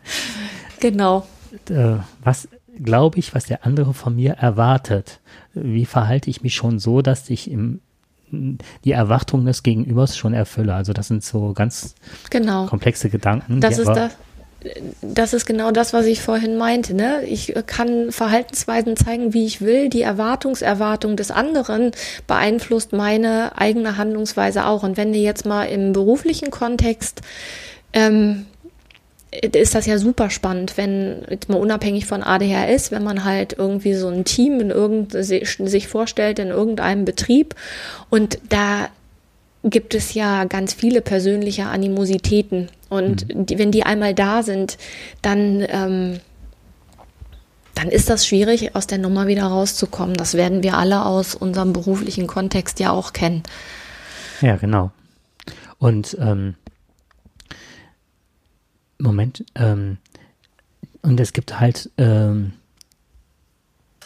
genau. 0.80 1.28
Äh, 1.70 1.98
was 2.24 2.48
glaube 2.82 3.20
ich, 3.20 3.36
was 3.36 3.46
der 3.46 3.66
andere 3.66 3.94
von 3.94 4.16
mir 4.16 4.34
erwartet? 4.34 5.20
Wie 5.54 5.86
verhalte 5.86 6.30
ich 6.30 6.42
mich 6.42 6.56
schon 6.56 6.80
so, 6.80 7.02
dass 7.02 7.30
ich 7.30 7.50
im 7.50 7.82
die 8.84 8.92
Erwartungen 8.92 9.46
des 9.46 9.64
Gegenübers 9.64 10.18
schon 10.18 10.34
erfülle. 10.34 10.74
Also 10.74 10.94
das 10.94 11.08
sind 11.08 11.24
so 11.24 11.54
ganz 11.54 11.96
genau. 12.30 12.66
komplexe 12.68 13.10
Gedanken. 13.10 13.62
Das 13.62 13.78
ist 13.78 13.88
das. 13.88 14.12
das 15.02 15.34
ist 15.34 15.46
genau 15.46 15.72
das, 15.72 15.94
was 15.94 16.06
ich 16.06 16.22
vorhin 16.22 16.58
meinte. 16.58 16.94
Ne? 16.94 17.24
Ich 17.26 17.54
kann 17.66 18.12
Verhaltensweisen 18.12 18.96
zeigen, 18.96 19.34
wie 19.34 19.46
ich 19.46 19.62
will. 19.62 19.90
Die 19.90 20.02
Erwartungserwartung 20.02 21.16
des 21.16 21.32
anderen 21.32 21.92
beeinflusst 22.28 22.94
meine 22.94 23.58
eigene 23.58 23.98
Handlungsweise 23.98 24.66
auch. 24.66 24.84
Und 24.84 24.98
wenn 24.98 25.14
du 25.14 25.20
jetzt 25.20 25.46
mal 25.46 25.66
im 25.66 25.94
beruflichen 25.94 26.52
Kontext 26.52 27.22
ähm, 27.94 28.46
ist 29.32 29.76
das 29.76 29.86
ja 29.86 29.98
super 29.98 30.30
spannend, 30.30 30.76
wenn 30.76 31.24
jetzt 31.30 31.48
mal 31.48 31.60
unabhängig 31.60 32.06
von 32.06 32.22
ADHS, 32.22 32.92
wenn 32.92 33.04
man 33.04 33.24
halt 33.24 33.54
irgendwie 33.58 33.94
so 33.94 34.10
ein 34.10 34.26
Team 34.26 34.60
in 34.60 34.70
irgend, 34.70 35.14
sich 35.14 35.88
vorstellt 35.88 36.40
in 36.40 36.50
irgendeinem 36.50 37.06
Betrieb 37.06 37.56
und 38.10 38.40
da 38.50 38.90
gibt 39.64 39.94
es 39.94 40.14
ja 40.14 40.46
ganz 40.46 40.74
viele 40.74 41.02
persönliche 41.02 41.66
Animositäten. 41.66 42.70
Und 42.90 43.28
mhm. 43.34 43.46
die, 43.46 43.60
wenn 43.60 43.72
die 43.72 43.84
einmal 43.84 44.14
da 44.14 44.44
sind, 44.44 44.78
dann, 45.22 45.66
ähm, 45.70 46.20
dann 47.76 47.90
ist 47.90 48.10
das 48.10 48.26
schwierig, 48.26 48.76
aus 48.76 48.88
der 48.88 48.98
Nummer 48.98 49.28
wieder 49.28 49.44
rauszukommen. 49.44 50.16
Das 50.16 50.34
werden 50.34 50.64
wir 50.64 50.78
alle 50.78 51.06
aus 51.06 51.36
unserem 51.36 51.74
beruflichen 51.74 52.28
Kontext 52.28 52.80
ja 52.80 52.92
auch 52.92 53.14
kennen. 53.14 53.44
Ja, 54.42 54.56
genau. 54.56 54.92
Und 55.78 56.18
ähm, 56.20 56.56
Moment, 59.02 59.46
ähm, 59.56 59.98
und 61.02 61.20
es 61.20 61.34
gibt 61.34 61.60
halt 61.60 61.90
ähm, 61.98 62.54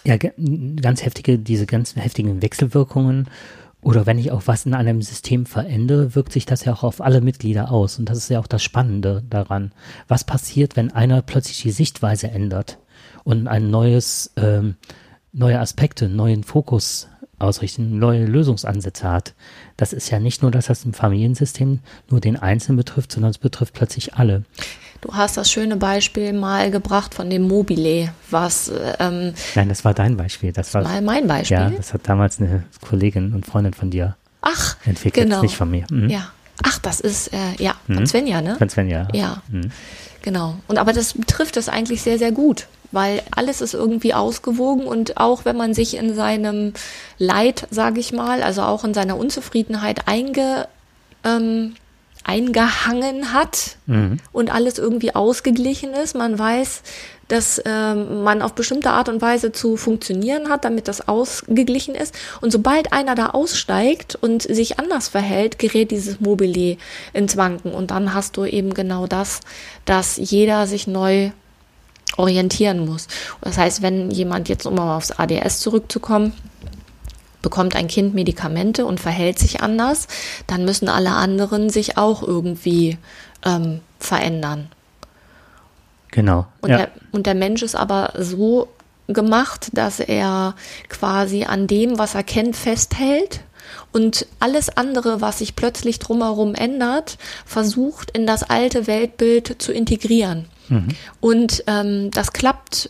ja 0.05 0.17
ganz 0.17 1.03
heftige, 1.03 1.37
diese 1.37 1.65
ganz 1.65 1.95
heftigen 1.95 2.41
Wechselwirkungen 2.41 3.27
oder 3.85 4.07
wenn 4.07 4.17
ich 4.17 4.31
auch 4.31 4.41
was 4.47 4.65
in 4.65 4.73
einem 4.73 5.03
System 5.03 5.45
verändere, 5.45 6.15
wirkt 6.15 6.31
sich 6.31 6.47
das 6.47 6.65
ja 6.65 6.73
auch 6.73 6.81
auf 6.81 7.01
alle 7.01 7.21
Mitglieder 7.21 7.71
aus. 7.71 7.99
Und 7.99 8.09
das 8.09 8.17
ist 8.17 8.29
ja 8.29 8.39
auch 8.39 8.47
das 8.47 8.63
Spannende 8.63 9.23
daran. 9.29 9.73
Was 10.07 10.23
passiert, 10.23 10.75
wenn 10.75 10.91
einer 10.91 11.21
plötzlich 11.21 11.61
die 11.61 11.69
Sichtweise 11.69 12.31
ändert 12.31 12.79
und 13.25 13.47
ein 13.47 13.69
neues, 13.69 14.33
ähm, 14.37 14.73
neue 15.33 15.59
Aspekte, 15.59 16.09
neuen 16.09 16.43
Fokus 16.43 17.09
ausrichten, 17.37 17.99
neue 17.99 18.25
Lösungsansätze 18.25 19.07
hat? 19.07 19.35
Das 19.77 19.93
ist 19.93 20.09
ja 20.09 20.19
nicht 20.19 20.41
nur, 20.41 20.49
dass 20.49 20.65
das 20.65 20.83
im 20.83 20.93
Familiensystem 20.93 21.81
nur 22.09 22.19
den 22.19 22.37
Einzelnen 22.37 22.77
betrifft, 22.77 23.11
sondern 23.11 23.29
es 23.29 23.37
betrifft 23.37 23.75
plötzlich 23.75 24.15
alle. 24.15 24.45
Du 25.05 25.13
hast 25.13 25.37
das 25.37 25.51
schöne 25.51 25.75
Beispiel 25.75 26.33
mal 26.33 26.71
gebracht 26.71 27.13
von 27.13 27.29
dem 27.29 27.43
Mobile, 27.47 28.11
was. 28.31 28.71
Ähm, 28.99 29.33
Nein, 29.53 29.69
das 29.69 29.85
war 29.85 29.93
dein 29.93 30.17
Beispiel. 30.17 30.51
Das 30.51 30.73
war 30.73 30.81
mal 30.81 31.01
mein 31.03 31.27
Beispiel. 31.27 31.57
Ja, 31.57 31.69
das 31.69 31.93
hat 31.93 32.09
damals 32.09 32.39
eine 32.39 32.63
Kollegin 32.81 33.33
und 33.35 33.45
Freundin 33.45 33.73
von 33.73 33.91
dir 33.91 34.15
Ach, 34.41 34.77
entwickelt, 34.83 35.27
genau. 35.27 35.43
nicht 35.43 35.55
von 35.55 35.69
mir. 35.69 35.85
Mhm. 35.91 36.09
Ja. 36.09 36.31
Ach, 36.63 36.79
das 36.79 37.01
ist 37.01 37.31
äh, 37.33 37.37
ja 37.59 37.75
von 37.85 37.97
mhm. 37.97 38.07
Svenja, 38.07 38.41
ne? 38.41 38.55
Von 38.55 38.69
Svenja. 38.69 39.07
Ja. 39.13 39.43
Mhm. 39.49 39.69
Genau. 40.23 40.55
Und 40.67 40.79
aber 40.79 40.91
das 40.91 41.13
trifft 41.27 41.57
es 41.57 41.69
eigentlich 41.69 42.01
sehr, 42.01 42.17
sehr 42.17 42.31
gut, 42.31 42.65
weil 42.91 43.21
alles 43.29 43.61
ist 43.61 43.75
irgendwie 43.75 44.15
ausgewogen 44.15 44.87
und 44.87 45.17
auch 45.17 45.45
wenn 45.45 45.55
man 45.55 45.75
sich 45.75 45.97
in 45.97 46.15
seinem 46.15 46.73
Leid, 47.19 47.67
sage 47.69 47.99
ich 47.99 48.11
mal, 48.11 48.41
also 48.41 48.63
auch 48.63 48.83
in 48.83 48.95
seiner 48.95 49.17
Unzufriedenheit 49.17 50.07
einge 50.07 50.67
ähm, 51.23 51.75
eingehangen 52.25 53.33
hat 53.33 53.77
mhm. 53.85 54.17
und 54.31 54.53
alles 54.53 54.79
irgendwie 54.79 55.13
ausgeglichen 55.13 55.93
ist. 55.93 56.15
Man 56.15 56.37
weiß, 56.37 56.81
dass 57.27 57.61
ähm, 57.65 58.23
man 58.23 58.41
auf 58.41 58.53
bestimmte 58.53 58.89
Art 58.89 59.09
und 59.09 59.21
Weise 59.21 59.51
zu 59.51 59.77
funktionieren 59.77 60.49
hat, 60.49 60.65
damit 60.65 60.87
das 60.87 61.07
ausgeglichen 61.07 61.95
ist. 61.95 62.13
Und 62.41 62.51
sobald 62.51 62.93
einer 62.93 63.15
da 63.15 63.27
aussteigt 63.27 64.15
und 64.15 64.41
sich 64.41 64.79
anders 64.79 65.07
verhält, 65.07 65.59
gerät 65.59 65.91
dieses 65.91 66.19
Mobile 66.19 66.77
ins 67.13 67.37
Wanken. 67.37 67.71
Und 67.73 67.91
dann 67.91 68.13
hast 68.13 68.37
du 68.37 68.45
eben 68.45 68.73
genau 68.73 69.05
das, 69.05 69.41
dass 69.85 70.17
jeder 70.17 70.65
sich 70.65 70.87
neu 70.87 71.31
orientieren 72.17 72.85
muss. 72.85 73.07
Das 73.41 73.57
heißt, 73.57 73.81
wenn 73.81 74.09
jemand 74.09 74.49
jetzt, 74.49 74.65
um 74.65 74.75
mal 74.75 74.97
aufs 74.97 75.11
ADS 75.11 75.59
zurückzukommen, 75.59 76.33
bekommt 77.45 77.75
ein 77.75 77.87
Kind 77.87 78.15
Medikamente 78.15 78.87
und 78.87 78.99
verhält 78.99 79.37
sich 79.37 79.61
anders, 79.61 80.07
dann 80.47 80.65
müssen 80.65 80.89
alle 80.89 81.11
anderen 81.11 81.69
sich 81.69 81.95
auch 81.95 82.23
irgendwie 82.23 82.97
ähm, 83.45 83.81
verändern. 83.99 84.69
Genau. 86.09 86.47
Und, 86.61 86.71
ja. 86.71 86.77
der, 86.77 86.91
und 87.11 87.27
der 87.27 87.35
Mensch 87.35 87.61
ist 87.61 87.75
aber 87.75 88.13
so 88.17 88.69
gemacht, 89.05 89.69
dass 89.73 89.99
er 89.99 90.55
quasi 90.89 91.43
an 91.43 91.67
dem, 91.67 91.99
was 91.99 92.15
er 92.15 92.23
kennt, 92.23 92.55
festhält 92.55 93.41
und 93.91 94.25
alles 94.39 94.75
andere, 94.75 95.21
was 95.21 95.37
sich 95.37 95.55
plötzlich 95.55 95.99
drumherum 95.99 96.55
ändert, 96.55 97.19
versucht 97.45 98.09
in 98.09 98.25
das 98.25 98.41
alte 98.41 98.87
Weltbild 98.87 99.61
zu 99.61 99.71
integrieren. 99.71 100.47
Mhm. 100.69 100.87
Und 101.19 101.63
ähm, 101.67 102.09
das 102.09 102.33
klappt 102.33 102.89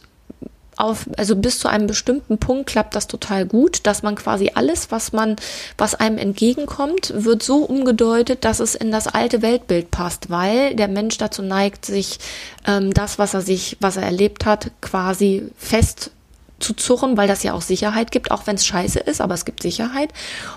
auf, 0.77 1.09
also 1.17 1.35
bis 1.35 1.59
zu 1.59 1.67
einem 1.67 1.87
bestimmten 1.87 2.37
Punkt 2.37 2.67
klappt 2.69 2.95
das 2.95 3.07
total 3.07 3.45
gut, 3.45 3.85
dass 3.87 4.03
man 4.03 4.15
quasi 4.15 4.51
alles, 4.55 4.91
was 4.91 5.13
man, 5.13 5.35
was 5.77 5.95
einem 5.95 6.17
entgegenkommt, 6.17 7.13
wird 7.15 7.43
so 7.43 7.57
umgedeutet, 7.57 8.45
dass 8.45 8.59
es 8.59 8.75
in 8.75 8.91
das 8.91 9.07
alte 9.07 9.41
Weltbild 9.41 9.91
passt, 9.91 10.29
weil 10.29 10.75
der 10.75 10.87
Mensch 10.87 11.17
dazu 11.17 11.41
neigt, 11.41 11.85
sich 11.85 12.19
ähm, 12.67 12.93
das, 12.93 13.19
was 13.19 13.33
er 13.33 13.41
sich, 13.41 13.77
was 13.79 13.97
er 13.97 14.03
erlebt 14.03 14.45
hat, 14.45 14.71
quasi 14.81 15.43
fest 15.57 16.11
zu 16.59 16.73
zurren, 16.73 17.17
weil 17.17 17.27
das 17.27 17.43
ja 17.43 17.53
auch 17.53 17.61
Sicherheit 17.61 18.11
gibt, 18.11 18.31
auch 18.31 18.47
wenn 18.47 18.55
es 18.55 18.65
scheiße 18.65 18.99
ist, 18.99 19.21
aber 19.21 19.33
es 19.33 19.45
gibt 19.45 19.61
Sicherheit. 19.61 20.11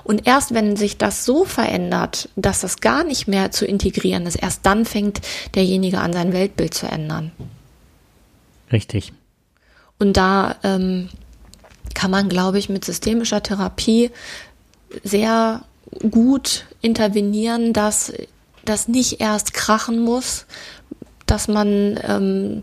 Und 0.05 0.27
erst 0.27 0.55
wenn 0.55 0.77
sich 0.77 0.97
das 0.97 1.25
so 1.25 1.45
verändert, 1.45 2.29
dass 2.37 2.61
das 2.61 2.81
gar 2.81 3.05
nicht 3.05 3.27
mehr 3.27 3.51
zu 3.51 3.67
integrieren 3.67 4.27
ist, 4.27 4.37
erst 4.37 4.65
dann 4.65 4.85
fängt 4.85 5.21
derjenige 5.55 5.99
an, 5.99 6.13
sein 6.13 6.33
Weltbild 6.33 6.75
zu 6.75 6.87
ändern. 6.87 7.33
Richtig. 8.73 9.13
Und 9.99 10.17
da 10.17 10.57
ähm, 10.63 11.09
kann 11.95 12.11
man, 12.11 12.29
glaube 12.29 12.59
ich, 12.59 12.69
mit 12.69 12.85
systemischer 12.85 13.43
Therapie 13.43 14.11
sehr 15.03 15.63
gut 16.11 16.67
intervenieren, 16.81 17.73
dass 17.73 18.13
das 18.65 18.89
nicht 18.89 19.21
erst 19.21 19.55
krachen 19.55 19.99
muss, 20.01 20.47
dass 21.27 21.49
man 21.49 21.99
ähm, 22.07 22.63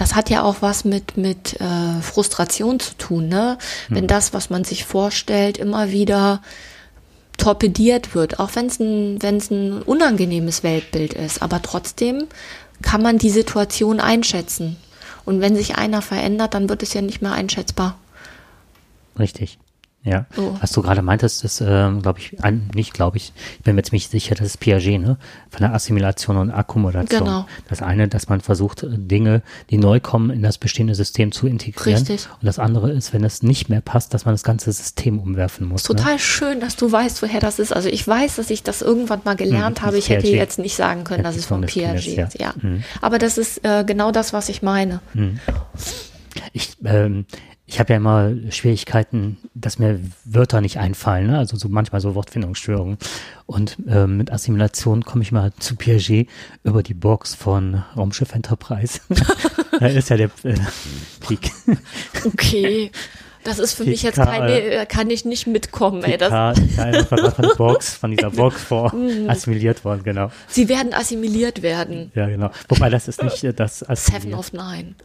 das 0.00 0.14
hat 0.14 0.30
ja 0.30 0.42
auch 0.42 0.56
was 0.60 0.86
mit, 0.86 1.18
mit 1.18 1.60
äh, 1.60 2.00
Frustration 2.00 2.80
zu 2.80 2.94
tun, 2.96 3.28
ne? 3.28 3.58
Hm. 3.88 3.96
Wenn 3.96 4.06
das, 4.06 4.32
was 4.32 4.48
man 4.48 4.64
sich 4.64 4.86
vorstellt, 4.86 5.58
immer 5.58 5.90
wieder 5.90 6.40
torpediert 7.36 8.14
wird, 8.14 8.40
auch 8.40 8.50
wenn 8.54 8.66
es 8.66 8.80
ein, 8.80 9.20
wenn's 9.20 9.50
ein 9.50 9.82
unangenehmes 9.82 10.62
Weltbild 10.62 11.12
ist, 11.12 11.42
aber 11.42 11.60
trotzdem 11.60 12.28
kann 12.80 13.02
man 13.02 13.18
die 13.18 13.28
Situation 13.28 14.00
einschätzen. 14.00 14.78
Und 15.24 15.40
wenn 15.40 15.54
sich 15.54 15.76
einer 15.76 16.02
verändert, 16.02 16.54
dann 16.54 16.68
wird 16.68 16.82
es 16.82 16.94
ja 16.94 17.02
nicht 17.02 17.22
mehr 17.22 17.32
einschätzbar. 17.32 17.98
Richtig. 19.18 19.58
Ja, 20.02 20.24
so. 20.34 20.56
was 20.58 20.72
du 20.72 20.80
gerade 20.80 21.02
meintest, 21.02 21.44
ist, 21.44 21.60
ähm, 21.60 22.00
glaube 22.00 22.20
ich, 22.20 22.42
ein, 22.42 22.70
nicht 22.74 22.94
glaube 22.94 23.18
ich, 23.18 23.34
ich 23.58 23.64
bin 23.64 23.76
mir 23.76 23.82
ziemlich 23.82 24.08
sicher, 24.08 24.34
das 24.34 24.46
ist 24.46 24.56
Piaget, 24.56 24.98
ne? 24.98 25.18
Von 25.50 25.60
der 25.60 25.74
Assimilation 25.74 26.38
und 26.38 26.50
Akkumulation. 26.50 27.24
Genau. 27.24 27.46
Das 27.68 27.82
eine, 27.82 28.08
dass 28.08 28.30
man 28.30 28.40
versucht, 28.40 28.86
Dinge, 28.88 29.42
die 29.68 29.76
neu 29.76 30.00
kommen, 30.00 30.30
in 30.30 30.42
das 30.42 30.56
bestehende 30.56 30.94
System 30.94 31.32
zu 31.32 31.46
integrieren. 31.46 31.98
Richtig. 31.98 32.28
Und 32.32 32.46
das 32.46 32.58
andere 32.58 32.90
ist, 32.92 33.12
wenn 33.12 33.24
es 33.24 33.42
nicht 33.42 33.68
mehr 33.68 33.82
passt, 33.82 34.14
dass 34.14 34.24
man 34.24 34.32
das 34.32 34.42
ganze 34.42 34.72
System 34.72 35.18
umwerfen 35.18 35.68
muss. 35.68 35.82
Total 35.82 36.14
ne? 36.14 36.18
schön, 36.18 36.60
dass 36.60 36.76
du 36.76 36.90
weißt, 36.90 37.20
woher 37.20 37.40
das 37.40 37.58
ist. 37.58 37.72
Also 37.72 37.90
ich 37.90 38.06
weiß, 38.08 38.36
dass 38.36 38.48
ich 38.48 38.62
das 38.62 38.80
irgendwann 38.80 39.20
mal 39.24 39.36
gelernt 39.36 39.80
hm, 39.80 39.86
habe. 39.86 39.98
Ich 39.98 40.08
hätte 40.08 40.28
jetzt 40.28 40.58
nicht 40.58 40.76
sagen 40.76 41.04
können, 41.04 41.24
dass 41.24 41.36
es 41.36 41.44
von 41.44 41.60
Piaget 41.60 42.06
ist. 42.06 42.40
Ja. 42.40 42.54
Hm. 42.58 42.84
Aber 43.02 43.18
das 43.18 43.36
ist 43.36 43.62
äh, 43.66 43.84
genau 43.84 44.12
das, 44.12 44.32
was 44.32 44.48
ich 44.48 44.62
meine. 44.62 45.00
Hm. 45.12 45.40
Ich, 46.54 46.76
ähm, 46.84 47.26
ich 47.70 47.78
habe 47.78 47.92
ja 47.92 47.98
immer 47.98 48.32
Schwierigkeiten, 48.50 49.38
dass 49.54 49.78
mir 49.78 50.00
Wörter 50.24 50.60
nicht 50.60 50.78
einfallen, 50.78 51.28
ne? 51.28 51.38
also 51.38 51.56
so 51.56 51.68
manchmal 51.68 52.00
so 52.00 52.16
Wortfindungsstörungen. 52.16 52.98
Und 53.46 53.76
äh, 53.88 54.08
mit 54.08 54.32
Assimilation 54.32 55.04
komme 55.04 55.22
ich 55.22 55.30
mal 55.30 55.52
zu 55.60 55.76
Piaget 55.76 56.28
über 56.64 56.82
die 56.82 56.94
Box 56.94 57.36
von 57.36 57.84
Raumschiff 57.96 58.34
Enterprise. 58.34 58.98
da 59.78 59.86
ist 59.86 60.10
ja 60.10 60.16
der 60.16 60.30
äh, 60.42 60.54
Peak. 61.20 61.52
Okay. 62.24 62.90
Das 63.44 63.60
ist 63.60 63.74
für 63.74 63.84
mich 63.84 64.02
jetzt 64.02 64.16
keine, 64.16 64.84
kann 64.86 65.08
ich 65.08 65.24
nicht 65.24 65.46
mitkommen, 65.46 66.02
ey. 66.02 66.18
Das 66.18 66.32
einfach 66.76 67.34
von 67.36 67.46
der 67.46 67.54
Box, 67.54 67.94
von 67.94 68.10
dieser 68.10 68.30
Box 68.30 68.64
vor 68.64 68.92
mhm. 68.92 69.30
assimiliert 69.30 69.84
worden, 69.84 70.02
genau. 70.02 70.32
Sie 70.48 70.68
werden 70.68 70.92
assimiliert 70.92 71.62
werden. 71.62 72.10
Ja, 72.16 72.26
genau. 72.26 72.50
Wobei 72.68 72.90
das 72.90 73.06
ist 73.06 73.22
nicht 73.22 73.44
äh, 73.44 73.54
das 73.54 73.78
Seven 73.78 74.34
of 74.34 74.52
Nine. 74.52 74.96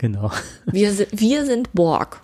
Genau. 0.00 0.30
Wir, 0.64 0.96
wir 1.12 1.44
sind 1.44 1.74
Borg. 1.74 2.22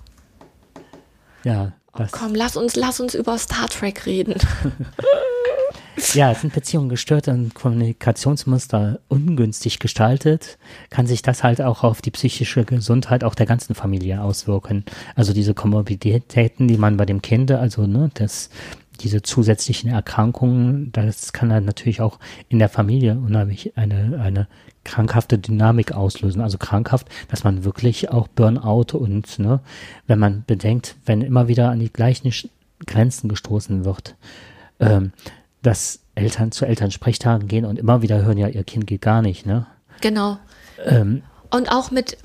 Ja. 1.45 1.73
Oh, 1.93 2.05
komm, 2.11 2.35
lass 2.35 2.57
uns, 2.57 2.75
lass 2.75 3.01
uns 3.01 3.15
über 3.15 3.37
Star 3.37 3.69
Trek 3.69 4.07
reden. 4.07 4.35
ja, 6.15 6.35
sind 6.35 6.55
Beziehungen 6.55 6.89
gestört 6.89 7.29
und 7.29 7.55
Kommunikationsmuster 7.55 9.01
ungünstig 9.09 9.79
gestaltet, 9.79 10.57
kann 10.89 11.07
sich 11.07 11.21
das 11.21 11.43
halt 11.43 11.61
auch 11.61 11.85
auf 11.85 12.01
die 12.01 12.11
psychische 12.11 12.65
Gesundheit 12.65 13.25
auch 13.25 13.35
der 13.35 13.47
ganzen 13.47 13.75
Familie 13.75 14.23
auswirken. 14.23 14.87
Also 15.15 15.35
diese 15.35 15.53
Komorbiditäten, 15.53 16.69
die 16.69 16.79
man 16.79 16.97
bei 16.97 17.05
dem 17.05 17.21
Kind, 17.21 17.51
also 17.51 17.87
ne, 17.87 18.11
das 18.15 18.49
diese 18.97 19.23
zusätzlichen 19.23 19.91
Erkrankungen, 19.91 20.93
das 20.93 21.33
kann 21.33 21.49
dann 21.49 21.65
natürlich 21.65 22.01
auch 22.01 22.19
in 22.49 22.59
der 22.59 22.69
Familie 22.69 23.13
unheimlich 23.13 23.77
eine, 23.77 24.21
eine 24.21 24.49
krankhafte 24.85 25.39
Dynamik 25.39 25.93
auslösen. 25.93 26.41
Also 26.41 26.59
krankhaft, 26.59 27.09
dass 27.29 27.45
man 27.45 27.65
wirklich 27.65 28.11
auch 28.11 28.29
Burnout 28.29 28.97
und, 28.97 29.39
ne, 29.39 29.61
wenn 30.07 30.19
man 30.19 30.45
bedenkt, 30.47 30.97
wenn 31.05 31.23
immer 31.23 31.49
wieder 31.49 31.71
an 31.71 31.81
die 31.81 31.93
gleichen 31.93 32.33
Grenzen 32.87 33.29
gestoßen 33.29 33.85
wird, 33.85 34.17
ähm, 34.81 35.13
dass 35.63 36.01
Eltern 36.15 36.53
zu 36.53 36.65
Elternsprechtagen 36.65 37.49
gehen 37.49 37.65
und 37.65 37.79
immer 37.79 38.03
wieder 38.03 38.23
hören, 38.23 38.39
ja, 38.39 38.49
ihr 38.49 38.65
Kind 38.65 38.87
geht 38.87 39.03
gar 39.03 39.23
nicht, 39.23 39.47
ne? 39.47 39.67
Genau. 40.01 40.39
Ähm, 40.85 41.23
und 41.51 41.71
auch 41.71 41.91
mit 41.91 42.19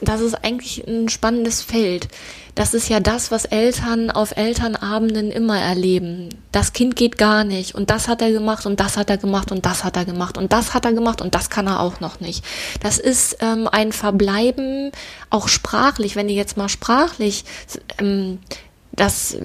das 0.00 0.20
ist 0.20 0.34
eigentlich 0.34 0.86
ein 0.86 1.08
spannendes 1.08 1.62
Feld. 1.62 2.08
Das 2.54 2.74
ist 2.74 2.88
ja 2.88 3.00
das, 3.00 3.30
was 3.30 3.44
Eltern 3.44 4.10
auf 4.10 4.36
Elternabenden 4.36 5.30
immer 5.30 5.58
erleben. 5.58 6.30
Das 6.52 6.72
Kind 6.72 6.96
geht 6.96 7.18
gar 7.18 7.44
nicht 7.44 7.74
und 7.74 7.90
das 7.90 8.08
hat 8.08 8.22
er 8.22 8.32
gemacht 8.32 8.66
und 8.66 8.80
das 8.80 8.96
hat 8.96 9.10
er 9.10 9.18
gemacht 9.18 9.52
und 9.52 9.66
das 9.66 9.84
hat 9.84 9.96
er 9.96 10.04
gemacht 10.04 10.38
und 10.38 10.52
das 10.52 10.74
hat 10.74 10.84
er 10.84 10.92
gemacht 10.92 11.20
und 11.20 11.34
das 11.34 11.50
kann 11.50 11.66
er 11.66 11.80
auch 11.80 12.00
noch 12.00 12.20
nicht. 12.20 12.44
Das 12.82 12.98
ist 12.98 13.38
ähm, 13.40 13.68
ein 13.70 13.92
Verbleiben, 13.92 14.90
auch 15.30 15.48
sprachlich, 15.48 16.16
wenn 16.16 16.28
du 16.28 16.34
jetzt 16.34 16.56
mal 16.56 16.68
sprachlich 16.68 17.44
ähm, 17.98 18.38
das 18.92 19.36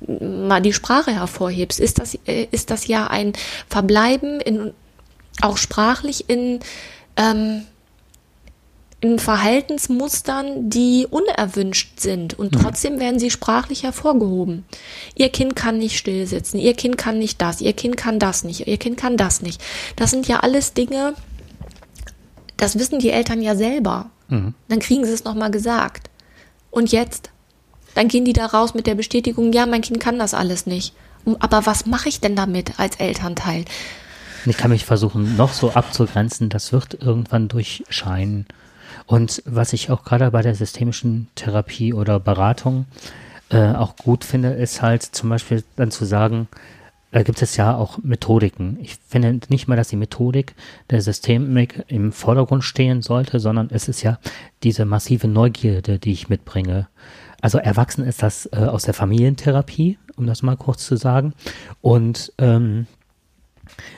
mal 0.00 0.62
die 0.62 0.72
Sprache 0.72 1.12
hervorhebst, 1.12 1.78
ist 1.78 1.98
das, 1.98 2.18
äh, 2.26 2.48
ist 2.50 2.70
das 2.70 2.86
ja 2.86 3.06
ein 3.06 3.34
Verbleiben 3.68 4.40
in, 4.40 4.72
auch 5.42 5.58
sprachlich 5.58 6.28
in, 6.28 6.60
ähm, 7.16 7.66
in 9.00 9.18
Verhaltensmustern, 9.18 10.70
die 10.70 11.06
unerwünscht 11.08 12.00
sind 12.00 12.38
und 12.38 12.54
mhm. 12.54 12.60
trotzdem 12.60 12.98
werden 12.98 13.18
sie 13.18 13.30
sprachlich 13.30 13.82
hervorgehoben. 13.82 14.64
Ihr 15.14 15.28
Kind 15.28 15.54
kann 15.54 15.78
nicht 15.78 15.98
still 15.98 16.26
sitzen, 16.26 16.58
ihr 16.58 16.74
Kind 16.74 16.96
kann 16.96 17.18
nicht 17.18 17.40
das, 17.42 17.60
ihr 17.60 17.74
Kind 17.74 17.96
kann 17.96 18.18
das 18.18 18.42
nicht, 18.42 18.66
ihr 18.66 18.78
Kind 18.78 18.96
kann 18.96 19.16
das 19.16 19.42
nicht. 19.42 19.62
Das 19.96 20.10
sind 20.10 20.26
ja 20.28 20.40
alles 20.40 20.72
Dinge, 20.72 21.14
das 22.56 22.78
wissen 22.78 22.98
die 22.98 23.10
Eltern 23.10 23.42
ja 23.42 23.54
selber. 23.54 24.10
Mhm. 24.28 24.54
Dann 24.68 24.78
kriegen 24.78 25.04
sie 25.04 25.12
es 25.12 25.24
nochmal 25.24 25.50
gesagt. 25.50 26.10
Und 26.70 26.90
jetzt? 26.90 27.30
Dann 27.94 28.08
gehen 28.08 28.24
die 28.24 28.32
da 28.32 28.46
raus 28.46 28.74
mit 28.74 28.86
der 28.86 28.94
Bestätigung, 28.94 29.52
ja, 29.52 29.66
mein 29.66 29.82
Kind 29.82 30.00
kann 30.00 30.18
das 30.18 30.34
alles 30.34 30.66
nicht. 30.66 30.94
Aber 31.38 31.66
was 31.66 31.86
mache 31.86 32.08
ich 32.08 32.20
denn 32.20 32.36
damit 32.36 32.78
als 32.78 32.96
Elternteil? 32.96 33.64
Ich 34.44 34.56
kann 34.56 34.70
mich 34.70 34.84
versuchen, 34.84 35.36
noch 35.36 35.52
so 35.52 35.72
abzugrenzen, 35.72 36.48
das 36.48 36.72
wird 36.72 36.94
irgendwann 36.94 37.48
durchscheinen. 37.48 38.46
Und 39.06 39.42
was 39.46 39.72
ich 39.72 39.90
auch 39.90 40.04
gerade 40.04 40.30
bei 40.30 40.42
der 40.42 40.54
systemischen 40.54 41.28
Therapie 41.34 41.92
oder 41.92 42.20
Beratung 42.20 42.86
äh, 43.50 43.72
auch 43.72 43.96
gut 43.96 44.24
finde, 44.24 44.50
ist 44.50 44.82
halt 44.82 45.02
zum 45.02 45.28
Beispiel 45.28 45.62
dann 45.76 45.90
zu 45.90 46.04
sagen, 46.04 46.48
da 47.12 47.22
gibt 47.22 47.40
es 47.40 47.56
ja 47.56 47.74
auch 47.74 47.98
Methodiken. 48.02 48.78
Ich 48.82 48.98
finde 49.08 49.40
nicht 49.48 49.68
mal, 49.68 49.76
dass 49.76 49.88
die 49.88 49.96
Methodik 49.96 50.54
der 50.90 51.00
Systemik 51.00 51.84
im 51.88 52.12
Vordergrund 52.12 52.64
stehen 52.64 53.00
sollte, 53.00 53.40
sondern 53.40 53.70
es 53.70 53.88
ist 53.88 54.02
ja 54.02 54.18
diese 54.62 54.84
massive 54.84 55.28
Neugierde, 55.28 55.98
die 55.98 56.12
ich 56.12 56.28
mitbringe. 56.28 56.88
Also 57.40 57.58
erwachsen 57.58 58.04
ist 58.04 58.22
das 58.22 58.46
äh, 58.52 58.56
aus 58.56 58.82
der 58.82 58.94
Familientherapie, 58.94 59.98
um 60.16 60.26
das 60.26 60.42
mal 60.42 60.56
kurz 60.56 60.84
zu 60.84 60.96
sagen. 60.96 61.32
Und 61.80 62.32
ähm, 62.38 62.86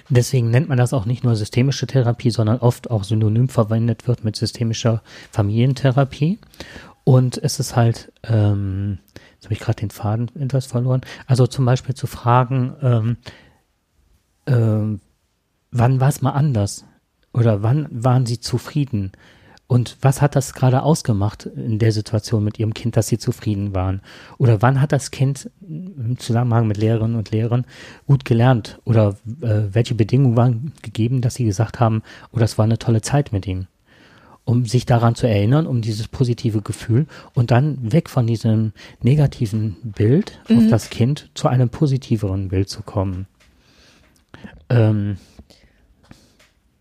Deswegen 0.08 0.50
nennt 0.50 0.68
man 0.68 0.78
das 0.78 0.92
auch 0.92 1.04
nicht 1.04 1.24
nur 1.24 1.36
systemische 1.36 1.86
Therapie, 1.86 2.30
sondern 2.30 2.58
oft 2.58 2.90
auch 2.90 3.04
synonym 3.04 3.48
verwendet 3.48 4.08
wird 4.08 4.24
mit 4.24 4.36
systemischer 4.36 5.02
Familientherapie. 5.30 6.38
Und 7.04 7.38
es 7.38 7.58
ist 7.58 7.76
halt, 7.76 8.12
ähm, 8.24 8.98
jetzt 9.34 9.44
habe 9.44 9.54
ich 9.54 9.60
gerade 9.60 9.80
den 9.80 9.90
Faden 9.90 10.30
etwas 10.36 10.66
verloren, 10.66 11.00
also 11.26 11.46
zum 11.46 11.64
Beispiel 11.64 11.94
zu 11.94 12.06
fragen, 12.06 12.74
ähm, 12.82 13.16
äh, 14.46 14.98
wann 15.70 16.00
war 16.00 16.08
es 16.08 16.22
mal 16.22 16.32
anders? 16.32 16.84
Oder 17.32 17.62
wann 17.62 17.88
waren 17.90 18.26
Sie 18.26 18.40
zufrieden? 18.40 19.12
Und 19.68 19.98
was 20.00 20.22
hat 20.22 20.34
das 20.34 20.54
gerade 20.54 20.82
ausgemacht 20.82 21.44
in 21.44 21.78
der 21.78 21.92
Situation 21.92 22.42
mit 22.42 22.58
Ihrem 22.58 22.72
Kind, 22.72 22.96
dass 22.96 23.06
Sie 23.06 23.18
zufrieden 23.18 23.74
waren? 23.74 24.00
Oder 24.38 24.62
wann 24.62 24.80
hat 24.80 24.92
das 24.92 25.10
Kind 25.10 25.50
im 25.60 26.18
Zusammenhang 26.18 26.66
mit 26.66 26.78
Lehrerinnen 26.78 27.16
und 27.16 27.30
Lehrern 27.30 27.66
gut 28.06 28.24
gelernt? 28.24 28.80
Oder 28.86 29.16
äh, 29.42 29.64
welche 29.70 29.94
Bedingungen 29.94 30.38
waren 30.38 30.72
gegeben, 30.80 31.20
dass 31.20 31.34
Sie 31.34 31.44
gesagt 31.44 31.80
haben, 31.80 32.02
oh, 32.32 32.38
das 32.38 32.56
war 32.56 32.64
eine 32.64 32.78
tolle 32.78 33.02
Zeit 33.02 33.30
mit 33.30 33.46
ihm? 33.46 33.66
Um 34.46 34.64
sich 34.64 34.86
daran 34.86 35.14
zu 35.14 35.28
erinnern, 35.28 35.66
um 35.66 35.82
dieses 35.82 36.08
positive 36.08 36.62
Gefühl 36.62 37.06
und 37.34 37.50
dann 37.50 37.92
weg 37.92 38.08
von 38.08 38.26
diesem 38.26 38.72
negativen 39.02 39.76
Bild 39.82 40.40
mhm. 40.48 40.56
auf 40.60 40.70
das 40.70 40.88
Kind 40.88 41.28
zu 41.34 41.46
einem 41.46 41.68
positiveren 41.68 42.48
Bild 42.48 42.70
zu 42.70 42.82
kommen. 42.82 43.26
Ähm, 44.70 45.18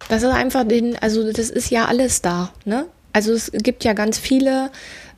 das 0.10 0.24
ist 0.24 0.30
einfach 0.30 0.66
den, 0.66 0.98
also 0.98 1.32
das 1.32 1.50
ist 1.50 1.70
ja 1.70 1.86
alles 1.86 2.22
da, 2.22 2.52
ne? 2.66 2.86
Also 3.14 3.34
es 3.34 3.52
gibt 3.52 3.84
ja 3.84 3.94
ganz 3.94 4.20
viele 4.20 4.70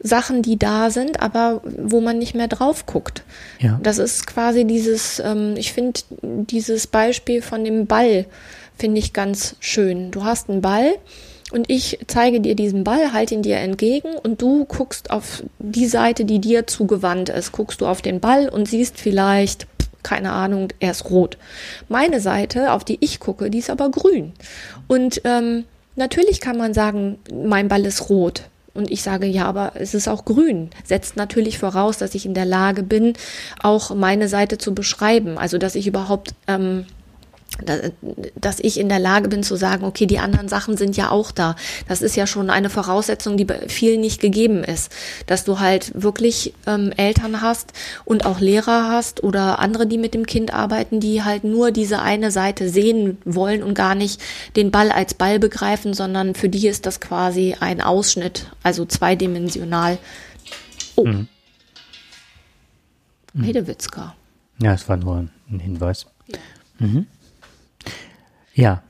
Sachen, 0.02 0.41
die 0.41 0.58
da 0.58 0.89
sind, 0.89 1.21
aber 1.21 1.62
wo 1.65 1.99
man 1.99 2.17
nicht 2.17 2.34
mehr 2.34 2.47
drauf 2.47 2.86
guckt. 2.86 3.23
Ja. 3.60 3.78
Das 3.84 3.97
ist 3.97 4.25
quasi 4.25 4.63
dieses, 4.63 5.19
ähm, 5.19 5.56
ich 5.58 5.73
finde 5.73 5.99
dieses 6.21 6.88
Beispiel 6.88 7.41
von 7.41 7.65
dem 7.65 7.88
Ball, 7.88 8.25
finde 8.78 8.99
ich 8.99 9.12
ganz 9.12 9.58
schön. 9.60 10.12
Du 10.12 10.23
hast 10.23 10.49
einen 10.49 10.62
Ball 10.62 10.93
und 11.52 11.69
ich 11.69 11.99
zeige 12.08 12.39
dir 12.39 12.56
diesen 12.56 12.86
Ball, 12.86 13.12
halte 13.12 13.36
ihn 13.36 13.41
dir 13.41 13.58
entgegen 13.58 14.13
und 14.23 14.41
du 14.41 14.63
guckst 14.63 15.12
auf 15.12 15.43
die 15.58 15.88
Seite, 15.88 16.23
die 16.23 16.39
dir 16.39 16.67
zugewandt 16.67 17.28
ist. 17.28 17.52
Guckst 17.52 17.82
du 17.82 17.88
auf 17.88 18.02
den 18.02 18.21
Ball 18.21 18.47
und 18.47 18.69
siehst 18.69 18.97
vielleicht 18.97 19.67
keine 20.04 20.32
Ahnung, 20.32 20.69
er 20.80 20.91
ist 20.91 21.10
rot. 21.10 21.38
Meine 21.88 22.21
Seite, 22.21 22.71
auf 22.71 22.84
die 22.84 22.97
ich 23.02 23.19
gucke, 23.19 23.49
die 23.49 23.60
ist 23.60 23.69
aber 23.69 23.91
grün. 23.91 24.34
Und 24.89 25.21
ähm, 25.23 25.65
natürlich 25.95 26.41
kann 26.41 26.58
man 26.58 26.73
sagen, 26.73 27.19
mein 27.32 27.67
Ball 27.67 27.86
ist 27.86 28.10
rot. 28.10 28.49
Und 28.73 28.89
ich 28.89 29.04
sage, 29.04 29.28
ja, 29.28 29.45
aber 29.45 29.73
es 29.75 29.93
ist 29.93 30.08
auch 30.08 30.25
grün. 30.25 30.71
Setzt 30.84 31.15
natürlich 31.15 31.60
voraus, 31.60 31.99
dass 31.99 32.15
ich 32.15 32.25
in 32.25 32.34
der 32.34 32.45
Lage 32.45 32.82
bin, 32.82 33.13
auch 33.62 33.93
meine 33.93 34.28
Seite 34.28 34.58
zu 34.58 34.73
beschreiben. 34.73 35.38
Also, 35.38 35.60
dass 35.60 35.75
ich 35.75 35.86
überhaupt 35.86 36.34
ähm, 36.47 36.86
dass 38.35 38.59
ich 38.59 38.79
in 38.79 38.89
der 38.89 38.99
Lage 38.99 39.27
bin 39.27 39.43
zu 39.43 39.55
sagen, 39.55 39.83
okay, 39.83 40.05
die 40.05 40.19
anderen 40.19 40.47
Sachen 40.47 40.77
sind 40.77 40.95
ja 40.95 41.09
auch 41.09 41.31
da. 41.31 41.55
Das 41.88 42.01
ist 42.01 42.15
ja 42.15 42.27
schon 42.27 42.49
eine 42.49 42.69
Voraussetzung, 42.69 43.38
die 43.38 43.45
bei 43.45 43.67
vielen 43.67 44.01
nicht 44.01 44.21
gegeben 44.21 44.63
ist, 44.63 44.91
dass 45.27 45.43
du 45.43 45.59
halt 45.59 45.91
wirklich 46.01 46.53
ähm, 46.67 46.91
Eltern 46.95 47.41
hast 47.41 47.73
und 48.05 48.25
auch 48.25 48.39
Lehrer 48.39 48.89
hast 48.89 49.23
oder 49.23 49.59
andere, 49.59 49.88
die 49.88 49.97
mit 49.97 50.13
dem 50.13 50.25
Kind 50.25 50.53
arbeiten, 50.53 50.99
die 50.99 51.23
halt 51.23 51.43
nur 51.43 51.71
diese 51.71 52.01
eine 52.01 52.31
Seite 52.31 52.69
sehen 52.69 53.17
wollen 53.25 53.63
und 53.63 53.73
gar 53.73 53.95
nicht 53.95 54.21
den 54.55 54.71
Ball 54.71 54.91
als 54.91 55.13
Ball 55.13 55.39
begreifen, 55.39 55.93
sondern 55.93 56.35
für 56.35 56.49
die 56.49 56.67
ist 56.67 56.85
das 56.85 56.99
quasi 56.99 57.55
ein 57.59 57.81
Ausschnitt, 57.81 58.47
also 58.63 58.85
zweidimensional. 58.85 59.97
Oh. 60.95 61.05
Mhm. 61.05 61.27
Hedewitzka. 63.41 64.15
Ja, 64.62 64.73
es 64.73 64.89
war 64.89 64.97
nur 64.97 65.27
ein 65.49 65.59
Hinweis. 65.59 66.07
Ja. 66.27 66.38
Mhm. 66.79 67.07
Ja, 68.60 68.84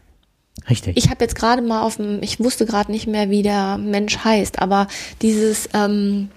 richtig. 0.69 0.97
Ich 0.97 1.09
habe 1.09 1.23
jetzt 1.23 1.35
gerade 1.35 1.61
mal 1.61 1.81
auf 1.81 1.97
dem, 1.97 2.21
ich 2.23 2.39
wusste 2.39 2.65
gerade 2.65 2.91
nicht 2.91 3.07
mehr, 3.07 3.29
wie 3.29 3.43
der 3.43 3.77
Mensch 3.77 4.17
heißt, 4.17 4.59
aber 4.59 4.87
dieses 5.21 5.69
ähm, 5.73 6.29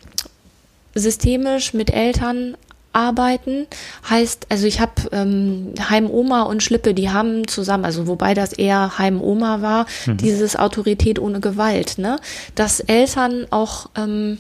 systemisch 0.95 1.73
mit 1.73 1.91
Eltern 1.91 2.57
arbeiten 2.93 3.67
heißt, 4.09 4.47
also 4.51 4.67
ich 4.67 4.81
habe 4.81 4.93
ähm, 5.13 5.73
Heimoma 5.89 6.43
und 6.43 6.63
Schlippe, 6.63 6.93
die 6.93 7.11
haben 7.11 7.49
zusammen, 7.49 7.87
also 7.87 8.07
wobei 8.07 8.35
das 8.35 8.53
eher 8.53 8.99
Heimoma 8.99 9.63
war, 9.63 9.87
mhm. 10.05 10.19
dieses 10.19 10.57
Autorität 10.57 11.19
ohne 11.19 11.41
Gewalt, 11.41 11.97
ne? 11.97 12.19
Dass 12.55 12.81
Eltern 12.81 13.47
auch, 13.51 13.89
ähm, 13.97 14.39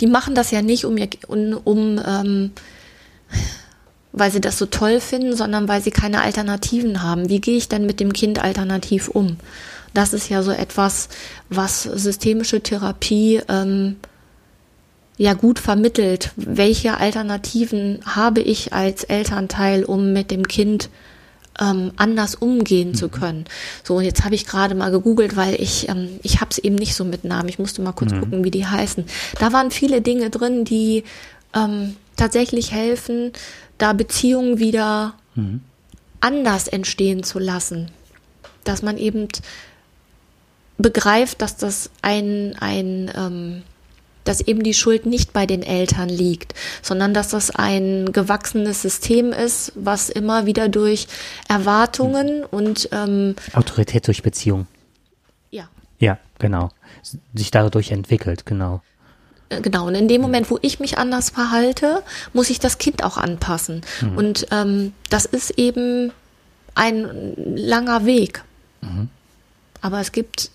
die 0.00 0.06
machen 0.06 0.36
das 0.36 0.52
ja 0.52 0.62
nicht, 0.62 0.84
um 0.84 0.96
ihr, 0.96 1.08
um, 1.26 1.60
um 1.64 2.00
ähm, 2.06 2.52
weil 4.14 4.30
sie 4.30 4.40
das 4.40 4.58
so 4.58 4.66
toll 4.66 5.00
finden, 5.00 5.36
sondern 5.36 5.68
weil 5.68 5.82
sie 5.82 5.90
keine 5.90 6.22
Alternativen 6.22 7.02
haben. 7.02 7.28
Wie 7.28 7.40
gehe 7.40 7.56
ich 7.56 7.68
denn 7.68 7.84
mit 7.84 7.98
dem 7.98 8.12
Kind 8.12 8.42
alternativ 8.42 9.08
um? 9.08 9.36
Das 9.92 10.12
ist 10.12 10.28
ja 10.28 10.42
so 10.42 10.52
etwas, 10.52 11.08
was 11.48 11.82
systemische 11.82 12.60
Therapie 12.60 13.40
ähm, 13.48 13.96
ja 15.16 15.34
gut 15.34 15.58
vermittelt. 15.58 16.30
Welche 16.36 16.98
Alternativen 16.98 18.00
habe 18.06 18.40
ich 18.40 18.72
als 18.72 19.02
Elternteil, 19.04 19.84
um 19.84 20.12
mit 20.12 20.30
dem 20.30 20.46
Kind 20.46 20.90
ähm, 21.60 21.92
anders 21.96 22.34
umgehen 22.34 22.90
mhm. 22.90 22.94
zu 22.94 23.08
können. 23.08 23.44
So, 23.82 23.96
und 23.96 24.04
jetzt 24.04 24.24
habe 24.24 24.34
ich 24.34 24.46
gerade 24.46 24.74
mal 24.74 24.90
gegoogelt, 24.90 25.36
weil 25.36 25.60
ich, 25.60 25.88
ähm, 25.88 26.20
ich 26.22 26.40
habe 26.40 26.50
es 26.50 26.58
eben 26.58 26.74
nicht 26.74 26.94
so 26.94 27.04
mit 27.04 27.24
Namen. 27.24 27.48
Ich 27.48 27.58
musste 27.58 27.82
mal 27.82 27.92
kurz 27.92 28.12
mhm. 28.12 28.20
gucken, 28.20 28.44
wie 28.44 28.50
die 28.50 28.66
heißen. 28.66 29.04
Da 29.38 29.52
waren 29.52 29.70
viele 29.70 30.00
Dinge 30.00 30.30
drin, 30.30 30.64
die 30.64 31.04
ähm, 31.54 31.96
tatsächlich 32.16 32.72
helfen, 32.72 33.32
da 33.78 33.92
Beziehungen 33.92 34.58
wieder 34.58 35.14
mhm. 35.34 35.60
anders 36.20 36.68
entstehen 36.68 37.22
zu 37.22 37.38
lassen. 37.38 37.90
Dass 38.64 38.82
man 38.82 38.98
eben 38.98 39.28
begreift, 40.78 41.42
dass 41.42 41.56
das 41.56 41.90
ein, 42.02 42.56
ein, 42.58 43.10
ähm, 43.16 43.62
dass 44.24 44.40
eben 44.40 44.62
die 44.62 44.74
Schuld 44.74 45.06
nicht 45.06 45.32
bei 45.32 45.46
den 45.46 45.62
Eltern 45.62 46.08
liegt, 46.08 46.54
sondern 46.82 47.14
dass 47.14 47.28
das 47.28 47.50
ein 47.50 48.12
gewachsenes 48.12 48.82
System 48.82 49.32
ist, 49.32 49.72
was 49.74 50.08
immer 50.08 50.46
wieder 50.46 50.68
durch 50.68 51.06
Erwartungen 51.48 52.40
mhm. 52.40 52.46
und 52.50 52.88
ähm, 52.92 53.36
Autorität 53.52 54.06
durch 54.06 54.22
Beziehung. 54.22 54.66
Ja. 55.50 55.68
Ja, 55.98 56.18
genau. 56.38 56.70
Sich 57.34 57.50
dadurch 57.50 57.90
entwickelt, 57.90 58.46
genau. 58.46 58.80
Äh, 59.54 59.60
genau, 59.60 59.86
und 59.86 59.94
in 59.94 60.08
dem 60.08 60.20
Moment, 60.20 60.50
wo 60.50 60.58
ich 60.62 60.80
mich 60.80 60.98
anders 60.98 61.30
verhalte, 61.30 62.02
muss 62.32 62.50
ich 62.50 62.58
das 62.58 62.78
Kind 62.78 63.02
auch 63.04 63.16
anpassen. 63.16 63.82
Mhm. 64.00 64.16
Und 64.16 64.46
ähm, 64.50 64.92
das 65.10 65.24
ist 65.24 65.58
eben 65.58 66.12
ein 66.74 67.34
langer 67.36 68.04
Weg. 68.06 68.44
Mhm. 68.80 69.08
Aber 69.80 70.00
es 70.00 70.12
gibt, 70.12 70.50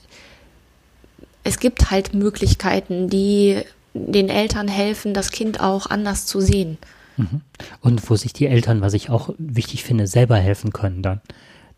es 1.43 1.59
gibt 1.59 1.91
halt 1.91 2.13
Möglichkeiten, 2.13 3.09
die 3.09 3.61
den 3.93 4.29
Eltern 4.29 4.67
helfen, 4.67 5.13
das 5.13 5.31
Kind 5.31 5.59
auch 5.59 5.87
anders 5.87 6.25
zu 6.25 6.41
sehen. 6.41 6.77
Mhm. 7.17 7.41
Und 7.81 8.09
wo 8.09 8.15
sich 8.15 8.33
die 8.33 8.47
Eltern, 8.47 8.81
was 8.81 8.93
ich 8.93 9.09
auch 9.09 9.33
wichtig 9.37 9.83
finde, 9.83 10.07
selber 10.07 10.37
helfen 10.37 10.71
können 10.73 11.01
dann. 11.01 11.21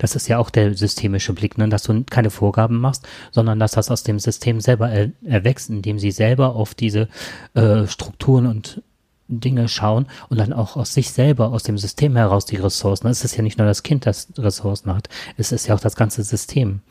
Das 0.02 0.16
ist 0.16 0.28
ja 0.28 0.40
auch 0.40 0.50
der 0.50 0.74
systemische 0.74 1.34
Blick, 1.34 1.60
ne? 1.60 1.70
dass 1.70 1.84
du 1.84 2.04
keine 2.10 2.32
Vorgaben 2.32 2.80
machst, 2.80 3.08
sondern 3.30 3.60
dass 3.60 3.74
das 3.74 3.92
aus 3.92 4.02
dem 4.02 4.18
System 4.18 4.60
selber 4.60 4.90
er 4.90 5.12
erwächst, 5.24 5.70
indem 5.70 6.00
sie 6.00 6.10
selber 6.10 6.56
auf 6.56 6.74
diese 6.74 7.08
äh, 7.54 7.86
Strukturen 7.86 8.48
und 8.48 8.82
Dinge 9.28 9.68
schauen 9.68 10.08
und 10.30 10.40
dann 10.40 10.54
auch 10.54 10.76
aus 10.76 10.96
sich 10.96 11.12
selber, 11.12 11.52
aus 11.52 11.62
dem 11.62 11.78
System 11.78 12.16
heraus 12.16 12.48
die 12.48 12.56
Ressourcen. 12.56 13.08
Es 13.10 13.24
ist 13.24 13.38
ja 13.38 13.44
nicht 13.44 13.60
nur 13.60 13.68
das 13.68 13.84
Kind, 13.84 14.08
das 14.08 14.30
Ressourcen 14.40 14.92
hat, 14.92 15.08
es 15.38 15.52
ist 15.52 15.68
ja 15.68 15.76
auch 15.76 15.80
das 15.80 15.96
ganze 15.96 16.24
System. 16.24 16.82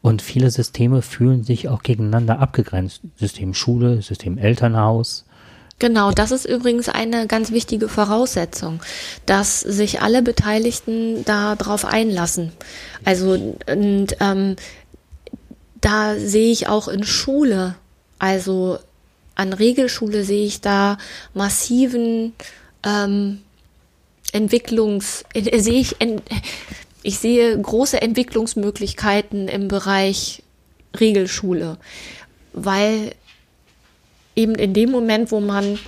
Und 0.00 0.22
viele 0.22 0.50
Systeme 0.50 1.02
fühlen 1.02 1.44
sich 1.44 1.68
auch 1.68 1.82
gegeneinander 1.82 2.38
abgegrenzt. 2.38 3.02
System 3.16 3.52
Schule, 3.52 4.00
System 4.00 4.38
Elternhaus. 4.38 5.26
Genau, 5.80 6.12
das 6.12 6.30
ist 6.30 6.44
übrigens 6.44 6.88
eine 6.88 7.26
ganz 7.26 7.50
wichtige 7.50 7.88
Voraussetzung, 7.88 8.80
dass 9.26 9.60
sich 9.60 10.00
alle 10.00 10.22
Beteiligten 10.22 11.24
darauf 11.24 11.84
einlassen. 11.84 12.52
Also 13.04 13.32
und, 13.32 14.16
ähm, 14.20 14.56
da 15.80 16.16
sehe 16.16 16.52
ich 16.52 16.68
auch 16.68 16.88
in 16.88 17.04
Schule, 17.04 17.74
also 18.18 18.78
an 19.34 19.52
Regelschule 19.52 20.24
sehe 20.24 20.46
ich 20.46 20.60
da 20.60 20.96
massiven 21.34 22.32
ähm, 22.84 23.42
Entwicklungs, 24.32 25.24
äh, 25.34 25.58
sehe 25.60 25.80
ich, 25.80 26.00
ent, 26.00 26.22
ich 27.02 27.18
sehe 27.18 27.60
große 27.60 28.00
Entwicklungsmöglichkeiten 28.00 29.48
im 29.48 29.68
Bereich 29.68 30.42
Regelschule, 30.98 31.78
weil 32.52 33.12
eben 34.36 34.54
in 34.54 34.74
dem 34.74 34.90
Moment, 34.90 35.30
wo 35.30 35.40
man 35.40 35.78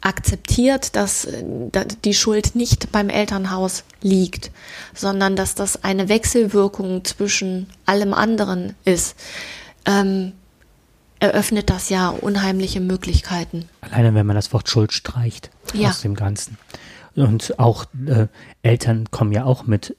akzeptiert, 0.00 0.96
dass, 0.96 1.28
dass 1.72 2.00
die 2.04 2.14
Schuld 2.14 2.54
nicht 2.54 2.90
beim 2.90 3.10
Elternhaus 3.10 3.84
liegt, 4.00 4.50
sondern 4.94 5.36
dass 5.36 5.54
das 5.54 5.84
eine 5.84 6.08
Wechselwirkung 6.08 7.04
zwischen 7.04 7.66
allem 7.84 8.14
anderen 8.14 8.74
ist, 8.84 9.14
ähm, 9.84 10.32
eröffnet 11.18 11.68
das 11.68 11.90
ja 11.90 12.08
unheimliche 12.08 12.80
Möglichkeiten. 12.80 13.68
Alleine 13.82 14.14
wenn 14.14 14.26
man 14.26 14.36
das 14.36 14.52
Wort 14.54 14.70
Schuld 14.70 14.92
streicht 14.92 15.50
ja. 15.74 15.90
aus 15.90 16.00
dem 16.00 16.14
Ganzen. 16.14 16.56
Und 17.14 17.58
auch 17.58 17.84
äh, 18.06 18.28
Eltern 18.62 19.10
kommen 19.10 19.32
ja 19.32 19.44
auch 19.44 19.64
mit 19.64 19.96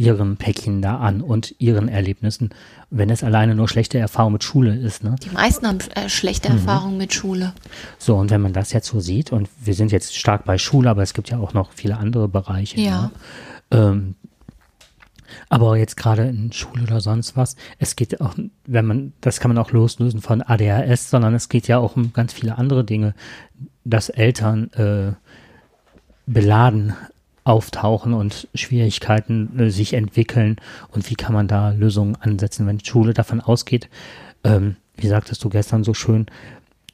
ihrem 0.00 0.38
Päckchen 0.38 0.80
da 0.80 0.96
an 0.96 1.20
und 1.20 1.54
ihren 1.58 1.88
Erlebnissen, 1.88 2.50
wenn 2.88 3.10
es 3.10 3.22
alleine 3.22 3.54
nur 3.54 3.68
schlechte 3.68 3.98
Erfahrung 3.98 4.32
mit 4.32 4.42
Schule 4.42 4.74
ist. 4.74 5.04
Ne? 5.04 5.14
Die 5.22 5.28
meisten 5.28 5.66
haben 5.66 5.78
äh, 5.94 6.08
schlechte 6.08 6.48
mhm. 6.48 6.56
Erfahrungen 6.56 6.96
mit 6.96 7.12
Schule. 7.12 7.52
So, 7.98 8.16
und 8.16 8.30
wenn 8.30 8.40
man 8.40 8.54
das 8.54 8.72
jetzt 8.72 8.88
so 8.88 8.98
sieht, 8.98 9.30
und 9.30 9.50
wir 9.62 9.74
sind 9.74 9.92
jetzt 9.92 10.16
stark 10.16 10.46
bei 10.46 10.56
Schule, 10.56 10.88
aber 10.88 11.02
es 11.02 11.12
gibt 11.12 11.28
ja 11.28 11.38
auch 11.38 11.52
noch 11.52 11.72
viele 11.72 11.98
andere 11.98 12.28
Bereiche. 12.28 12.80
Ja. 12.80 13.02
Ne? 13.02 13.10
Ähm, 13.72 14.14
aber 15.50 15.76
jetzt 15.76 15.98
gerade 15.98 16.26
in 16.26 16.50
Schule 16.50 16.84
oder 16.84 17.02
sonst 17.02 17.36
was, 17.36 17.54
es 17.78 17.94
geht 17.94 18.22
auch, 18.22 18.34
wenn 18.66 18.86
man, 18.86 19.12
das 19.20 19.38
kann 19.38 19.50
man 19.50 19.58
auch 19.58 19.70
loslösen 19.70 20.22
von 20.22 20.40
ADHS, 20.40 21.10
sondern 21.10 21.34
es 21.34 21.50
geht 21.50 21.68
ja 21.68 21.78
auch 21.78 21.94
um 21.94 22.14
ganz 22.14 22.32
viele 22.32 22.56
andere 22.56 22.84
Dinge, 22.84 23.14
dass 23.84 24.08
Eltern 24.08 24.72
äh, 24.72 25.12
beladen 26.26 26.94
auftauchen 27.50 28.14
und 28.14 28.46
Schwierigkeiten 28.54 29.58
äh, 29.58 29.70
sich 29.70 29.94
entwickeln 29.94 30.56
und 30.92 31.10
wie 31.10 31.16
kann 31.16 31.34
man 31.34 31.48
da 31.48 31.70
Lösungen 31.70 32.14
ansetzen, 32.14 32.66
wenn 32.68 32.82
Schule 32.84 33.12
davon 33.12 33.40
ausgeht, 33.40 33.88
ähm, 34.44 34.76
wie 34.96 35.08
sagtest 35.08 35.42
du 35.42 35.48
gestern 35.48 35.82
so 35.82 35.92
schön, 35.92 36.26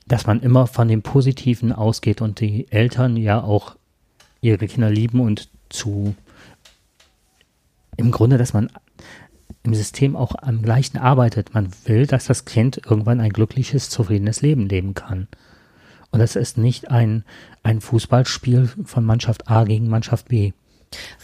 dass 0.08 0.26
man 0.26 0.40
immer 0.40 0.66
von 0.66 0.88
dem 0.88 1.02
Positiven 1.02 1.72
ausgeht 1.72 2.22
und 2.22 2.40
die 2.40 2.72
Eltern 2.72 3.18
ja 3.18 3.42
auch 3.42 3.76
ihre 4.40 4.66
Kinder 4.66 4.88
lieben 4.88 5.20
und 5.20 5.50
zu 5.68 6.14
im 7.98 8.10
Grunde, 8.10 8.38
dass 8.38 8.54
man 8.54 8.70
im 9.62 9.74
System 9.74 10.16
auch 10.16 10.36
am 10.40 10.62
gleichen 10.62 10.96
arbeitet. 10.96 11.52
Man 11.52 11.68
will, 11.84 12.06
dass 12.06 12.26
das 12.26 12.46
Kind 12.46 12.80
irgendwann 12.86 13.20
ein 13.20 13.30
glückliches, 13.30 13.90
zufriedenes 13.90 14.40
Leben 14.40 14.68
leben 14.68 14.94
kann. 14.94 15.28
Und 16.16 16.20
das 16.20 16.34
ist 16.34 16.56
nicht 16.56 16.90
ein, 16.90 17.24
ein 17.62 17.82
Fußballspiel 17.82 18.70
von 18.86 19.04
Mannschaft 19.04 19.50
A 19.50 19.64
gegen 19.64 19.90
Mannschaft 19.90 20.28
B. 20.28 20.52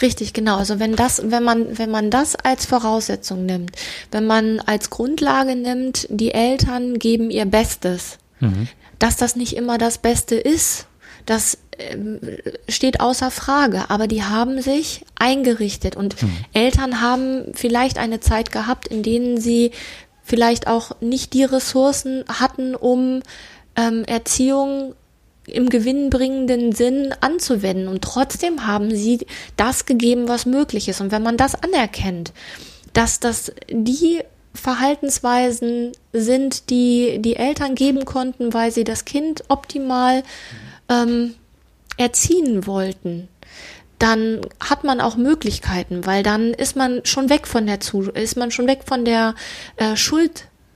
Richtig, 0.02 0.34
genau. 0.34 0.58
Also 0.58 0.78
wenn 0.80 0.96
das, 0.96 1.30
wenn 1.30 1.42
man, 1.42 1.78
wenn 1.78 1.90
man 1.90 2.10
das 2.10 2.36
als 2.36 2.66
Voraussetzung 2.66 3.46
nimmt, 3.46 3.72
wenn 4.10 4.26
man 4.26 4.60
als 4.60 4.90
Grundlage 4.90 5.56
nimmt, 5.56 6.06
die 6.10 6.34
Eltern 6.34 6.98
geben 6.98 7.30
ihr 7.30 7.46
Bestes, 7.46 8.18
mhm. 8.40 8.68
dass 8.98 9.16
das 9.16 9.34
nicht 9.34 9.56
immer 9.56 9.78
das 9.78 9.96
Beste 9.96 10.34
ist, 10.34 10.86
das 11.24 11.56
ähm, 11.78 12.20
steht 12.68 13.00
außer 13.00 13.30
Frage, 13.30 13.88
aber 13.88 14.08
die 14.08 14.24
haben 14.24 14.60
sich 14.60 15.06
eingerichtet 15.14 15.96
und 15.96 16.22
mhm. 16.22 16.36
Eltern 16.52 17.00
haben 17.00 17.44
vielleicht 17.54 17.96
eine 17.96 18.20
Zeit 18.20 18.52
gehabt, 18.52 18.88
in 18.88 19.02
denen 19.02 19.40
sie 19.40 19.70
vielleicht 20.22 20.66
auch 20.66 21.00
nicht 21.00 21.32
die 21.32 21.44
Ressourcen 21.44 22.24
hatten, 22.28 22.74
um 22.74 23.22
ähm, 23.76 24.04
Erziehung 24.04 24.94
im 25.46 25.68
gewinnbringenden 25.68 26.72
Sinn 26.72 27.14
anzuwenden 27.20 27.88
und 27.88 28.02
trotzdem 28.02 28.66
haben 28.66 28.94
sie 28.94 29.26
das 29.56 29.86
gegeben, 29.86 30.28
was 30.28 30.46
möglich 30.46 30.88
ist. 30.88 31.00
Und 31.00 31.10
wenn 31.10 31.22
man 31.22 31.36
das 31.36 31.54
anerkennt, 31.54 32.32
dass 32.92 33.18
das 33.18 33.52
die 33.68 34.20
Verhaltensweisen 34.54 35.92
sind, 36.12 36.70
die 36.70 37.18
die 37.20 37.36
Eltern 37.36 37.74
geben 37.74 38.04
konnten, 38.04 38.54
weil 38.54 38.70
sie 38.70 38.84
das 38.84 39.04
Kind 39.04 39.44
optimal 39.48 40.22
ähm, 40.88 41.34
erziehen 41.96 42.66
wollten, 42.66 43.28
dann 43.98 44.40
hat 44.60 44.84
man 44.84 45.00
auch 45.00 45.16
Möglichkeiten, 45.16 46.06
weil 46.06 46.22
dann 46.22 46.54
ist 46.54 46.76
man 46.76 47.04
schon 47.04 47.30
weg 47.30 47.46
von 47.46 47.66
der 47.66 47.80
Zu 47.80 48.02
ist 48.02 48.36
man 48.36 48.50
schon 48.50 48.66
weg 48.66 48.80
von 48.84 49.04
der 49.04 49.34
äh, 49.76 49.96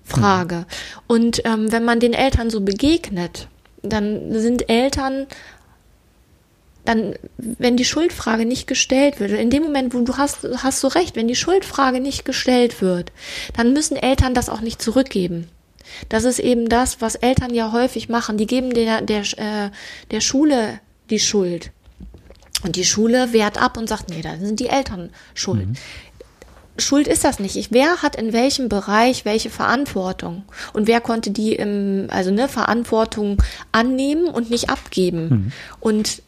Schuldfrage. 0.06 0.56
Mhm. 0.56 0.64
Und 1.06 1.42
ähm, 1.44 1.72
wenn 1.72 1.84
man 1.84 2.00
den 2.00 2.12
Eltern 2.12 2.50
so 2.50 2.60
begegnet, 2.60 3.48
dann 3.82 4.32
sind 4.32 4.68
Eltern 4.68 5.26
dann, 6.84 7.16
wenn 7.36 7.76
die 7.76 7.84
Schuldfrage 7.84 8.46
nicht 8.46 8.68
gestellt 8.68 9.18
wird, 9.18 9.32
in 9.32 9.50
dem 9.50 9.64
Moment, 9.64 9.92
wo 9.92 10.02
du 10.02 10.18
hast, 10.18 10.46
hast 10.58 10.84
du 10.84 10.86
recht, 10.86 11.16
wenn 11.16 11.26
die 11.26 11.34
Schuldfrage 11.34 11.98
nicht 11.98 12.24
gestellt 12.24 12.80
wird, 12.80 13.10
dann 13.56 13.72
müssen 13.72 13.96
Eltern 13.96 14.34
das 14.34 14.48
auch 14.48 14.60
nicht 14.60 14.80
zurückgeben. 14.80 15.48
Das 16.08 16.22
ist 16.22 16.38
eben 16.38 16.68
das, 16.68 17.00
was 17.00 17.16
Eltern 17.16 17.52
ja 17.52 17.72
häufig 17.72 18.08
machen. 18.08 18.36
Die 18.36 18.46
geben 18.46 18.72
der, 18.72 19.00
der, 19.00 19.22
äh, 19.36 19.70
der 20.12 20.20
Schule 20.20 20.78
die 21.10 21.18
Schuld. 21.18 21.72
Und 22.62 22.76
die 22.76 22.84
Schule 22.84 23.32
wehrt 23.32 23.60
ab 23.60 23.76
und 23.76 23.88
sagt, 23.88 24.08
nee, 24.08 24.22
da 24.22 24.36
sind 24.38 24.60
die 24.60 24.68
Eltern 24.68 25.10
schuld. 25.34 25.66
Mhm. 25.66 25.76
Schuld 26.78 27.08
ist 27.08 27.24
das 27.24 27.38
nicht. 27.38 27.56
Ich, 27.56 27.72
wer 27.72 28.02
hat 28.02 28.16
in 28.16 28.32
welchem 28.32 28.68
Bereich 28.68 29.24
welche 29.24 29.50
Verantwortung? 29.50 30.44
Und 30.72 30.86
wer 30.86 31.00
konnte 31.00 31.30
die 31.30 31.54
im, 31.54 32.06
also 32.10 32.30
ne, 32.30 32.48
Verantwortung 32.48 33.42
annehmen 33.72 34.26
und 34.28 34.50
nicht 34.50 34.70
abgeben? 34.70 35.28
Mhm. 35.28 35.52
Und 35.80 36.22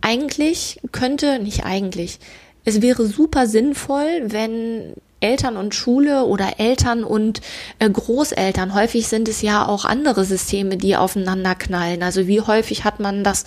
eigentlich 0.00 0.80
könnte, 0.92 1.38
nicht 1.38 1.64
eigentlich, 1.64 2.18
es 2.64 2.82
wäre 2.82 3.06
super 3.06 3.46
sinnvoll, 3.46 4.24
wenn 4.26 4.94
Eltern 5.20 5.56
und 5.56 5.74
Schule 5.74 6.24
oder 6.24 6.58
Eltern 6.60 7.02
und 7.02 7.40
äh, 7.78 7.88
Großeltern, 7.88 8.74
häufig 8.74 9.08
sind 9.08 9.28
es 9.28 9.40
ja 9.40 9.66
auch 9.66 9.84
andere 9.84 10.24
Systeme, 10.24 10.76
die 10.76 10.96
aufeinander 10.96 11.54
knallen. 11.54 12.02
Also 12.02 12.26
wie 12.26 12.40
häufig 12.40 12.84
hat 12.84 13.00
man 13.00 13.24
das 13.24 13.44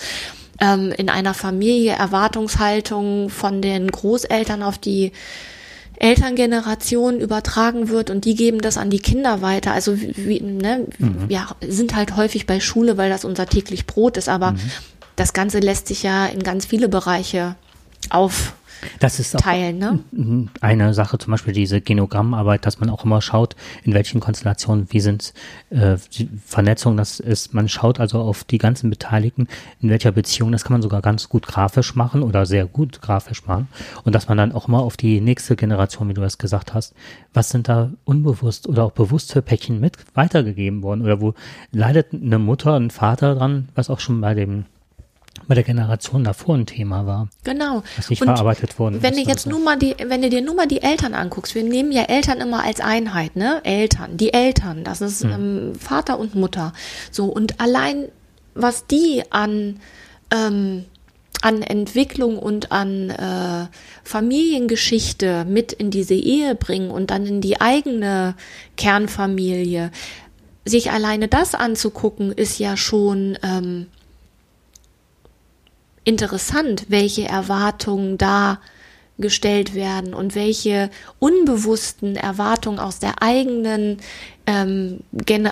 ähm, 0.59 0.91
in 0.97 1.09
einer 1.09 1.33
Familie 1.33 1.93
Erwartungshaltung 1.93 3.29
von 3.29 3.61
den 3.61 3.89
Großeltern 3.89 4.63
auf 4.63 4.77
die 4.77 5.11
Elterngeneration 5.99 7.19
übertragen 7.19 7.89
wird 7.89 8.09
und 8.09 8.25
die 8.25 8.35
geben 8.35 8.61
das 8.61 8.77
an 8.77 8.89
die 8.89 8.99
Kinder 8.99 9.41
weiter. 9.41 9.73
Also 9.73 9.99
wie, 9.99 10.41
ne, 10.41 10.85
mhm. 10.97 11.25
ja, 11.27 11.49
sind 11.61 11.95
halt 11.95 12.15
häufig 12.15 12.47
bei 12.47 12.59
Schule, 12.59 12.97
weil 12.97 13.09
das 13.09 13.25
unser 13.25 13.45
täglich 13.45 13.85
Brot 13.85 14.15
ist, 14.17 14.29
aber 14.29 14.53
mhm. 14.53 14.59
das 15.17 15.33
Ganze 15.33 15.59
lässt 15.59 15.87
sich 15.87 16.01
ja 16.03 16.25
in 16.25 16.41
ganz 16.41 16.65
viele 16.65 16.87
Bereiche 16.87 17.55
auf 18.09 18.53
das 18.99 19.19
ist 19.19 19.37
teilen. 19.37 19.77
Ne? 19.77 20.47
Eine 20.61 20.93
Sache, 20.93 21.17
zum 21.17 21.31
Beispiel 21.31 21.53
diese 21.53 21.81
Genogrammarbeit, 21.81 22.65
dass 22.65 22.79
man 22.79 22.89
auch 22.89 23.05
immer 23.05 23.21
schaut, 23.21 23.55
in 23.83 23.93
welchen 23.93 24.19
Konstellationen, 24.19 24.87
wie 24.89 24.99
sind 24.99 25.33
äh, 25.69 25.97
die 26.13 26.29
Vernetzung, 26.45 26.97
das 26.97 27.19
ist, 27.19 27.53
man 27.53 27.69
schaut 27.69 27.99
also 27.99 28.19
auf 28.19 28.43
die 28.43 28.57
ganzen 28.57 28.89
Beteiligten, 28.89 29.47
in 29.81 29.89
welcher 29.89 30.11
Beziehung, 30.11 30.51
das 30.51 30.63
kann 30.63 30.73
man 30.73 30.81
sogar 30.81 31.01
ganz 31.01 31.29
gut 31.29 31.47
grafisch 31.47 31.95
machen 31.95 32.23
oder 32.23 32.45
sehr 32.45 32.65
gut 32.65 33.01
grafisch 33.01 33.45
machen. 33.45 33.67
Und 34.03 34.15
dass 34.15 34.27
man 34.27 34.37
dann 34.37 34.51
auch 34.51 34.67
immer 34.67 34.79
auf 34.79 34.97
die 34.97 35.21
nächste 35.21 35.55
Generation, 35.55 36.09
wie 36.09 36.13
du 36.13 36.21
das 36.21 36.37
gesagt 36.37 36.73
hast, 36.73 36.93
was 37.33 37.49
sind 37.49 37.69
da 37.69 37.91
unbewusst 38.05 38.67
oder 38.67 38.83
auch 38.85 38.91
bewusst 38.91 39.33
für 39.33 39.41
Päckchen 39.41 39.79
mit 39.79 39.97
weitergegeben 40.13 40.83
worden 40.83 41.01
oder 41.01 41.21
wo 41.21 41.33
leidet 41.71 42.13
eine 42.13 42.39
Mutter, 42.39 42.75
ein 42.75 42.91
Vater 42.91 43.35
dran, 43.35 43.69
was 43.75 43.89
auch 43.89 43.99
schon 43.99 44.21
bei 44.21 44.33
dem 44.33 44.65
bei 45.47 45.55
der 45.55 45.63
Generation 45.63 46.23
davor 46.23 46.55
ein 46.55 46.65
Thema 46.65 47.05
war. 47.05 47.29
Genau. 47.43 47.83
Was 47.97 48.09
nicht 48.09 48.21
und 48.21 48.27
verarbeitet 48.27 48.77
worden 48.79 49.01
wenn 49.01 49.13
ist. 49.13 49.25
Du 49.25 49.29
jetzt 49.29 49.47
nur 49.47 49.59
mal 49.59 49.77
die, 49.77 49.95
wenn 50.03 50.21
du 50.21 50.29
dir 50.29 50.41
nur 50.41 50.55
mal 50.55 50.67
die 50.67 50.81
Eltern 50.81 51.13
anguckst, 51.13 51.55
wir 51.55 51.63
nehmen 51.63 51.91
ja 51.91 52.03
Eltern 52.03 52.39
immer 52.39 52.63
als 52.63 52.79
Einheit, 52.79 53.35
ne? 53.35 53.61
Eltern, 53.63 54.17
die 54.17 54.33
Eltern, 54.33 54.83
das 54.83 55.01
ist 55.01 55.23
hm. 55.23 55.31
ähm, 55.31 55.75
Vater 55.75 56.19
und 56.19 56.35
Mutter. 56.35 56.73
So, 57.11 57.25
und 57.25 57.59
allein, 57.59 58.05
was 58.55 58.87
die 58.87 59.23
an, 59.29 59.79
ähm, 60.31 60.85
an 61.41 61.61
Entwicklung 61.61 62.37
und 62.37 62.71
an 62.71 63.09
äh, 63.09 63.67
Familiengeschichte 64.03 65.45
mit 65.45 65.71
in 65.71 65.91
diese 65.91 66.15
Ehe 66.15 66.55
bringen 66.55 66.91
und 66.91 67.11
dann 67.11 67.25
in 67.25 67.41
die 67.41 67.61
eigene 67.61 68.35
Kernfamilie, 68.75 69.91
sich 70.65 70.91
alleine 70.91 71.27
das 71.27 71.55
anzugucken, 71.55 72.31
ist 72.31 72.59
ja 72.59 72.77
schon 72.77 73.37
ähm, 73.43 73.87
interessant, 76.09 76.87
welche 76.89 77.27
Erwartungen 77.27 78.17
da 78.17 78.57
gestellt 79.19 79.75
werden 79.75 80.13
und 80.13 80.33
welche 80.33 80.89
unbewussten 81.19 82.15
Erwartungen 82.15 82.79
aus 82.79 82.99
der 82.99 83.21
eigenen, 83.21 83.97
ähm, 84.47 85.01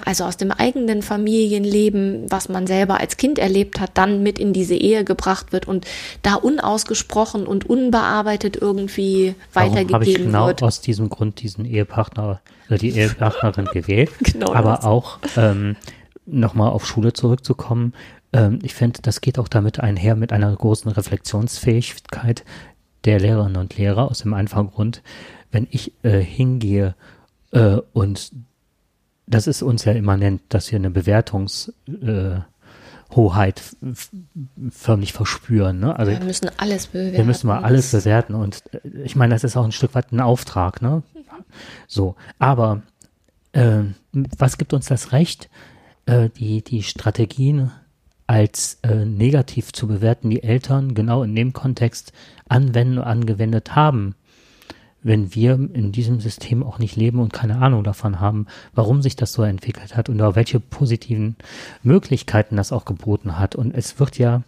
also 0.05 0.23
aus 0.23 0.37
dem 0.37 0.51
eigenen 0.51 1.01
Familienleben, 1.01 2.25
was 2.29 2.49
man 2.49 2.65
selber 2.65 2.99
als 2.99 3.17
Kind 3.17 3.37
erlebt 3.37 3.79
hat, 3.79 3.91
dann 3.95 4.23
mit 4.23 4.39
in 4.39 4.53
diese 4.53 4.75
Ehe 4.75 5.03
gebracht 5.03 5.51
wird 5.51 5.67
und 5.67 5.85
da 6.23 6.35
unausgesprochen 6.35 7.45
und 7.45 7.69
unbearbeitet 7.69 8.55
irgendwie 8.59 9.35
Warum 9.53 9.71
weitergegeben 9.73 10.07
ich 10.07 10.15
genau 10.15 10.47
wird. 10.47 10.63
aus 10.63 10.81
diesem 10.81 11.09
Grund 11.09 11.41
diesen 11.41 11.65
Ehepartner 11.65 12.39
oder 12.67 12.77
die 12.77 12.97
Ehepartnerin 12.97 13.65
gewählt, 13.73 14.11
genau 14.23 14.53
aber 14.53 14.77
das. 14.77 14.85
auch 14.85 15.19
ähm, 15.35 15.75
nochmal 16.25 16.71
auf 16.71 16.85
Schule 16.85 17.13
zurückzukommen, 17.13 17.93
ähm, 18.33 18.59
ich 18.63 18.73
finde, 18.73 19.01
das 19.01 19.21
geht 19.21 19.39
auch 19.39 19.47
damit 19.47 19.79
einher 19.79 20.15
mit 20.15 20.31
einer 20.31 20.55
großen 20.55 20.91
Reflexionsfähigkeit 20.91 22.43
der 23.05 23.19
Lehrerinnen 23.19 23.57
und 23.57 23.77
Lehrer 23.77 24.09
aus 24.09 24.19
dem 24.19 24.33
einfachen 24.33 24.71
Grund, 24.71 25.01
wenn 25.51 25.67
ich 25.71 25.93
äh, 26.03 26.19
hingehe 26.19 26.95
äh, 27.51 27.77
und 27.93 28.31
das 29.27 29.47
ist 29.47 29.61
uns 29.61 29.83
ja 29.85 29.91
immanent, 29.91 30.41
dass 30.49 30.71
wir 30.71 30.79
eine 30.79 30.89
Bewertungshoheit 30.89 32.45
äh, 33.09 33.91
förmlich 34.71 35.13
verspüren. 35.13 35.79
Ne? 35.79 35.97
Also, 35.97 36.13
wir 36.13 36.19
müssen 36.21 36.49
alles 36.57 36.87
bewerten. 36.87 37.17
Wir 37.17 37.25
müssen 37.25 37.47
mal 37.47 37.63
alles 37.63 37.91
bewerten. 37.91 38.35
Und 38.35 38.63
äh, 38.73 39.03
ich 39.03 39.15
meine, 39.17 39.33
das 39.33 39.43
ist 39.43 39.57
auch 39.57 39.65
ein 39.65 39.73
Stück 39.73 39.95
weit 39.95 40.11
ein 40.13 40.21
Auftrag. 40.21 40.81
Ne? 40.81 41.03
So, 41.87 42.15
aber 42.39 42.83
äh, 43.51 43.81
was 44.13 44.57
gibt 44.57 44.73
uns 44.73 44.85
das 44.87 45.11
Recht, 45.11 45.49
äh, 46.05 46.29
die, 46.29 46.61
die 46.61 46.83
Strategien 46.83 47.71
als 48.27 48.79
äh, 48.83 49.05
negativ 49.05 49.71
zu 49.71 49.87
bewerten, 49.87 50.29
die 50.29 50.43
Eltern 50.43 50.93
genau 50.93 51.23
in 51.23 51.35
dem 51.35 51.53
Kontext 51.53 52.11
anwenden 52.47 52.99
und 52.99 53.05
angewendet 53.05 53.75
haben, 53.75 54.15
wenn 55.01 55.33
wir 55.33 55.53
in 55.53 55.93
diesem 55.93 56.19
System 56.19 56.63
auch 56.63 56.79
nicht 56.79 56.97
leben 56.97 57.19
und 57.19 57.31
keine 57.31 57.57
Ahnung 57.59 57.83
davon 57.83 58.19
haben, 58.19 58.47
warum 58.73 59.01
sich 59.01 59.15
das 59.15 59.31
so 59.31 59.43
entwickelt 59.43 59.95
hat 59.95 60.09
und 60.09 60.21
auch 60.21 60.35
welche 60.35 60.59
positiven 60.59 61.37
Möglichkeiten 61.83 62.57
das 62.57 62.73
auch 62.73 62.83
geboten 62.83 63.39
hat. 63.39 63.55
Und 63.55 63.73
es 63.73 63.99
wird 63.99 64.17
ja 64.17 64.43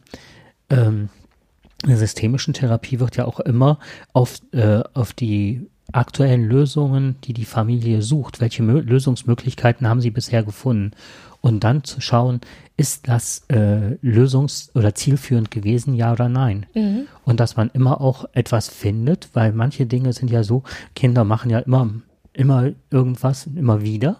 ähm, 0.69 1.09
in 1.83 1.89
der 1.89 1.97
systemischen 1.97 2.53
Therapie 2.53 2.99
wird 2.99 3.15
ja 3.15 3.25
auch 3.25 3.39
immer 3.39 3.79
auf, 4.11 4.39
äh, 4.51 4.81
auf 4.93 5.13
die 5.13 5.69
aktuellen 5.91 6.47
Lösungen, 6.47 7.15
die 7.23 7.33
die 7.33 7.45
Familie 7.45 8.01
sucht, 8.01 8.41
welche 8.41 8.63
Mö 8.63 8.79
Lösungsmöglichkeiten 8.79 9.87
haben 9.87 10.01
sie 10.01 10.11
bisher 10.11 10.43
gefunden 10.43 10.91
und 11.41 11.63
dann 11.63 11.83
zu 11.83 12.01
schauen, 12.01 12.41
ist 12.77 13.07
das 13.07 13.45
äh, 13.49 13.97
lösungs- 14.03 14.75
oder 14.75 14.95
zielführend 14.95 15.51
gewesen, 15.51 15.93
ja 15.93 16.11
oder 16.11 16.29
nein? 16.29 16.65
Mhm. 16.73 17.07
Und 17.25 17.39
dass 17.39 17.55
man 17.55 17.69
immer 17.73 18.01
auch 18.01 18.25
etwas 18.33 18.69
findet, 18.69 19.29
weil 19.33 19.53
manche 19.53 19.85
Dinge 19.85 20.13
sind 20.13 20.31
ja 20.31 20.43
so, 20.43 20.63
Kinder 20.95 21.23
machen 21.23 21.49
ja 21.49 21.59
immer, 21.59 21.89
immer 22.33 22.71
irgendwas, 22.89 23.47
immer 23.47 23.81
wieder 23.81 24.19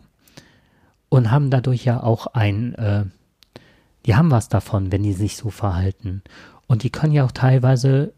und 1.10 1.32
haben 1.32 1.50
dadurch 1.50 1.86
ja 1.86 2.02
auch 2.02 2.28
ein, 2.28 2.76
äh, 2.76 3.06
die 4.06 4.16
haben 4.16 4.32
was 4.32 4.50
davon, 4.50 4.92
wenn 4.92 5.04
die 5.04 5.14
sich 5.14 5.36
so 5.36 5.50
verhalten. 5.50 6.24
Und 6.68 6.84
die 6.84 6.92
können 6.92 7.14
ja 7.14 7.26
auch 7.26 7.32
teilweise 7.32 8.14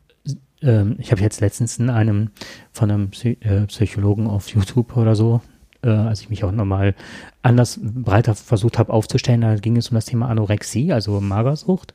ähm, 0.61 0.95
ich 0.99 1.11
habe 1.11 1.21
jetzt 1.21 1.41
letztens 1.41 1.77
in 1.77 1.89
einem 1.89 2.31
von 2.71 2.91
einem 2.91 3.09
Psy 3.09 3.37
äh, 3.41 3.65
Psychologen 3.67 4.27
auf 4.27 4.47
YouTube 4.49 4.95
oder 4.97 5.15
so 5.15 5.41
äh, 5.83 5.89
als 5.89 6.21
ich 6.21 6.29
mich 6.29 6.43
auch 6.43 6.51
nochmal 6.51 6.95
anders 7.41 7.79
breiter 7.81 8.35
versucht 8.35 8.77
habe 8.77 8.93
aufzustellen, 8.93 9.41
da 9.41 9.55
ging 9.55 9.77
es 9.77 9.89
um 9.89 9.95
das 9.95 10.05
Thema 10.05 10.29
Anorexie, 10.29 10.93
also 10.93 11.19
Magersucht. 11.19 11.93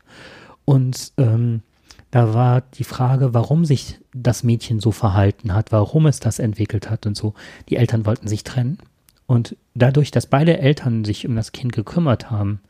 Und 0.64 1.12
ähm, 1.16 1.62
da 2.11 2.35
war 2.35 2.62
die 2.62 2.85
Frage, 2.85 3.35
warum 3.35 3.64
sich 3.64 3.98
das 4.12 4.42
Mädchen 4.42 4.81
so 4.81 4.90
verhalten 4.90 5.55
hat, 5.55 5.72
warum 5.72 6.07
es 6.07 6.20
das 6.20 6.38
entwickelt 6.38 6.90
hat 6.90 7.07
und 7.07 7.16
so. 7.16 7.35
Die 7.68 7.76
Eltern 7.76 8.07
wollten 8.07 8.29
sich 8.29 8.44
trennen. 8.44 8.79
Und 9.26 9.57
dadurch, 9.74 10.12
dass 10.12 10.26
beide 10.26 10.59
Eltern 10.59 11.05
sich 11.05 11.26
um 11.26 11.35
das 11.35 11.52
Kind 11.52 11.72
gekümmert 11.72 12.31
haben 12.31 12.61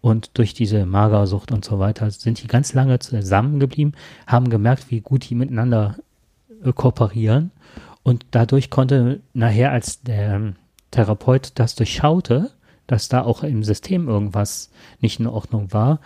und 0.00 0.38
durch 0.38 0.54
diese 0.54 0.86
Magersucht 0.86 1.52
und 1.52 1.64
so 1.64 1.78
weiter, 1.78 2.10
sind 2.10 2.42
die 2.42 2.46
ganz 2.46 2.74
lange 2.74 2.98
zusammengeblieben, 2.98 3.94
haben 4.26 4.50
gemerkt, 4.50 4.90
wie 4.90 5.00
gut 5.00 5.28
die 5.28 5.34
miteinander 5.34 5.96
äh, 6.64 6.72
kooperieren 6.72 7.50
und 8.06 8.24
dadurch 8.30 8.70
konnte 8.70 9.20
nachher, 9.34 9.72
als 9.72 10.00
der 10.02 10.52
Therapeut 10.92 11.50
das 11.56 11.74
durchschaute, 11.74 12.52
dass 12.86 13.08
da 13.08 13.22
auch 13.22 13.42
im 13.42 13.64
System 13.64 14.06
irgendwas 14.06 14.70
nicht 15.00 15.18
in 15.18 15.26
Ordnung 15.26 15.72
war, 15.72 15.98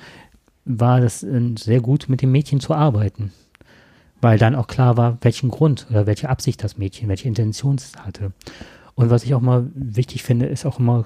war 0.64 1.02
das 1.02 1.20
sehr 1.20 1.80
gut, 1.82 2.08
mit 2.08 2.22
dem 2.22 2.32
Mädchen 2.32 2.58
zu 2.58 2.72
arbeiten. 2.72 3.32
Weil 4.22 4.38
dann 4.38 4.54
auch 4.54 4.66
klar 4.66 4.96
war, 4.96 5.18
welchen 5.20 5.50
Grund 5.50 5.88
oder 5.90 6.06
welche 6.06 6.30
Absicht 6.30 6.64
das 6.64 6.78
Mädchen, 6.78 7.10
welche 7.10 7.28
Intention 7.28 7.74
es 7.74 7.92
hatte. 7.98 8.32
Und 8.94 9.10
was 9.10 9.24
ich 9.24 9.34
auch 9.34 9.42
mal 9.42 9.66
wichtig 9.74 10.22
finde, 10.22 10.46
ist 10.46 10.64
auch 10.64 10.78
immer, 10.78 11.04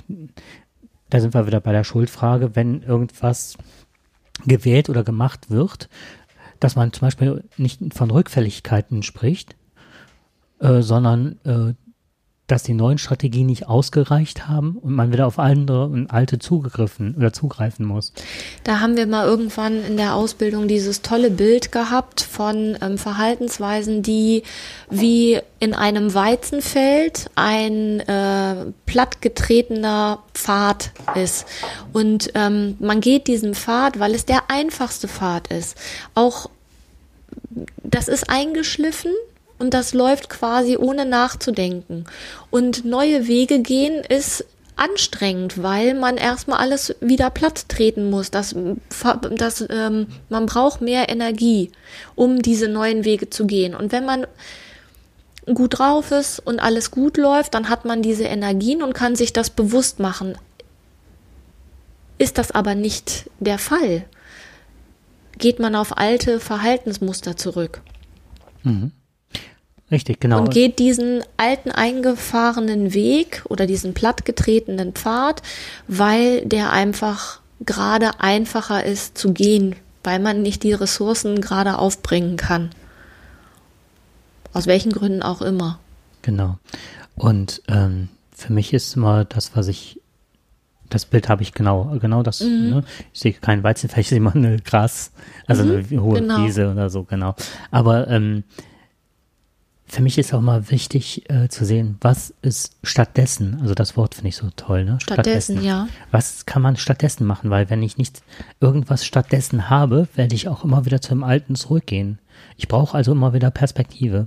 da 1.11 1.21
sind 1.21 1.35
wir 1.35 1.47
wieder 1.47 1.61
bei 1.61 1.73
der 1.73 1.85
Schuldfrage, 1.85 2.57
wenn 2.57 2.83
irgendwas 2.83 3.57
gewählt 4.47 4.89
oder 4.89 5.05
gemacht 5.05 5.51
wird, 5.51 5.89
dass 6.61 6.77
man 6.77 6.93
zum 6.93 7.07
Beispiel 7.07 7.45
nicht 7.57 7.81
von 7.95 8.11
Rückfälligkeiten 8.11 9.03
spricht, 9.03 9.57
äh, 10.61 10.83
sondern 10.83 11.39
äh, 11.45 11.75
dass 12.47 12.63
die 12.63 12.75
neuen 12.75 12.99
Strategien 12.99 13.47
nicht 13.47 13.67
ausgereicht 13.69 14.47
haben 14.47 14.77
und 14.77 14.93
man 14.93 15.13
wieder 15.13 15.27
auf 15.27 15.39
andere 15.39 15.87
und 15.87 16.11
alte 16.11 16.39
zugegriffen 16.39 17.15
oder 17.17 17.33
zugreifen 17.33 17.87
muss. 17.87 18.13
Da 18.65 18.81
haben 18.81 18.97
wir 18.97 19.07
mal 19.07 19.27
irgendwann 19.27 19.83
in 19.85 19.97
der 19.97 20.15
Ausbildung 20.15 20.69
dieses 20.69 21.01
tolle 21.01 21.31
Bild 21.31 21.73
gehabt 21.73 22.21
von 22.21 22.77
ähm, 22.83 22.99
Verhaltensweisen, 22.99 24.03
die 24.03 24.43
wie 24.91 25.41
in 25.59 25.73
einem 25.73 26.13
Weizenfeld 26.13 27.31
ein 27.35 28.01
äh, 28.01 28.67
plattgetretener 28.85 30.23
Pfad 30.35 30.93
ist. 31.15 31.47
Und 31.95 32.31
ähm, 32.35 32.77
man 32.79 33.01
geht 33.01 33.27
diesem 33.27 33.55
Pfad, 33.55 33.99
weil 33.99 34.15
es 34.15 34.27
der 34.27 34.51
einfachste 34.51 35.09
Pfad 35.09 35.49
ist. 35.49 35.79
Auch 36.15 36.51
das 37.83 38.09
ist 38.09 38.29
eingeschliffen, 38.29 39.13
und 39.59 39.75
das 39.75 39.95
läuft 39.95 40.29
quasi 40.29 40.77
ohne 40.77 41.07
nachzudenken. 41.07 42.05
Und 42.51 42.85
neue 42.85 43.27
Wege 43.29 43.61
gehen 43.61 44.03
ist 44.05 44.45
anstrengend, 44.77 45.63
weil 45.63 45.95
man 45.95 46.17
erstmal 46.17 46.59
alles 46.59 46.95
wieder 47.01 47.31
platt 47.31 47.69
treten 47.69 48.11
muss. 48.11 48.31
Das, 48.31 48.55
das, 49.31 49.65
ähm, 49.71 50.09
man 50.29 50.47
braucht 50.47 50.81
mehr 50.81 51.09
Energie, 51.09 51.71
um 52.15 52.43
diese 52.43 52.69
neuen 52.69 53.05
Wege 53.05 53.31
zu 53.31 53.47
gehen. 53.47 53.75
Und 53.75 53.93
wenn 53.93 54.05
man 54.05 54.27
gut 55.47 55.79
drauf 55.79 56.11
ist 56.11 56.41
und 56.41 56.59
alles 56.59 56.91
gut 56.91 57.17
läuft, 57.17 57.55
dann 57.55 57.69
hat 57.69 57.85
man 57.85 58.03
diese 58.03 58.25
Energien 58.25 58.83
und 58.83 58.95
kann 58.95 59.15
sich 59.15 59.33
das 59.33 59.51
bewusst 59.51 60.01
machen. 60.01 60.37
Ist 62.19 62.39
das 62.39 62.51
aber 62.51 62.75
nicht 62.75 63.31
der 63.41 63.59
Fall, 63.59 64.05
geht 65.39 65.59
man 65.59 65.77
auf 65.77 65.99
alte 65.99 66.41
Verhaltensmuster 66.41 67.37
zurück. 67.37 67.81
Mhm. 68.63 68.93
Richtig, 69.91 70.21
genau. 70.21 70.39
Und 70.41 70.51
geht 70.51 70.79
diesen 70.79 71.23
alten 71.37 71.71
eingefahrenen 71.71 72.95
Weg 72.95 73.45
oder 73.49 73.67
diesen 73.67 73.95
plattgetretenen 73.95 74.93
Pfad, 74.93 75.43
weil 75.89 76.45
der 76.47 76.73
einfach 76.73 77.41
gerade 77.65 78.21
einfacher 78.21 78.85
ist 78.85 79.17
zu 79.19 79.33
gehen, 79.33 79.77
weil 80.03 80.19
man 80.21 80.43
nicht 80.43 80.63
die 80.63 80.73
Ressourcen 80.73 81.41
gerade 81.41 81.79
aufbringen 81.79 82.37
kann. 82.37 82.71
Aus 84.53 84.67
welchen 84.67 84.93
Gründen 84.93 85.23
auch 85.23 85.43
immer. 85.43 85.79
Genau. 86.23 86.59
Und 87.17 87.63
ähm, 87.69 88.09
für 88.35 88.53
mich 88.53 88.73
ist 88.73 88.97
immer 88.97 89.25
das, 89.25 89.55
was 89.55 89.69
ich, 89.69 90.01
das 90.91 91.07
Bild 91.07 91.29
habe 91.29 91.43
ich 91.43 91.53
genau, 91.55 91.97
genau 92.01 92.23
das, 92.23 92.41
Mhm. 92.41 92.71
ne? 92.71 92.85
ich 93.13 93.21
sehe 93.21 93.33
kein 93.33 93.63
Weizenfeld, 93.63 94.01
ich 94.05 94.09
sehe 94.09 94.21
mal 94.21 94.35
eine 94.35 94.59
Gras, 94.61 95.13
also 95.47 95.63
eine 95.63 95.85
hohe 96.01 96.21
genau. 96.21 96.39
Wiese 96.39 96.71
oder 96.71 96.89
so, 96.91 97.05
genau. 97.05 97.35
Aber 97.71 98.09
ähm, 98.09 98.45
für 99.95 100.03
mich 100.03 100.19
ist 100.19 100.35
auch 100.35 100.41
mal 100.41 100.71
wichtig 100.71 101.31
äh, 101.31 101.49
zu 101.49 101.65
sehen, 101.65 101.99
was 102.01 102.35
ist 102.43 102.77
stattdessen, 102.83 103.59
also 103.61 103.75
das 103.75 103.97
Wort 103.97 104.17
finde 104.17 104.31
ich 104.31 104.37
so 104.37 104.51
toll, 104.57 104.85
ne? 104.85 104.99
Stattdessen, 105.01 105.63
ja. 105.63 105.87
Was 106.11 106.47
kann 106.47 106.63
man 106.63 106.77
stattdessen 106.77 107.27
machen? 107.27 107.49
Weil 107.49 107.71
wenn 107.71 107.81
ich 107.81 107.97
nicht 107.97 108.23
irgendwas 108.61 109.07
stattdessen 109.07 109.71
habe, 109.71 110.09
werde 110.17 110.35
ich 110.35 110.49
auch 110.49 110.65
immer 110.65 110.85
wieder 110.85 111.01
zum 111.01 111.23
Alten 111.23 111.55
zurückgehen. 111.55 112.19
Ich 112.57 112.67
brauche 112.67 112.97
also 112.97 113.13
immer 113.13 113.35
wieder 113.35 113.53
Perspektive. 113.53 114.27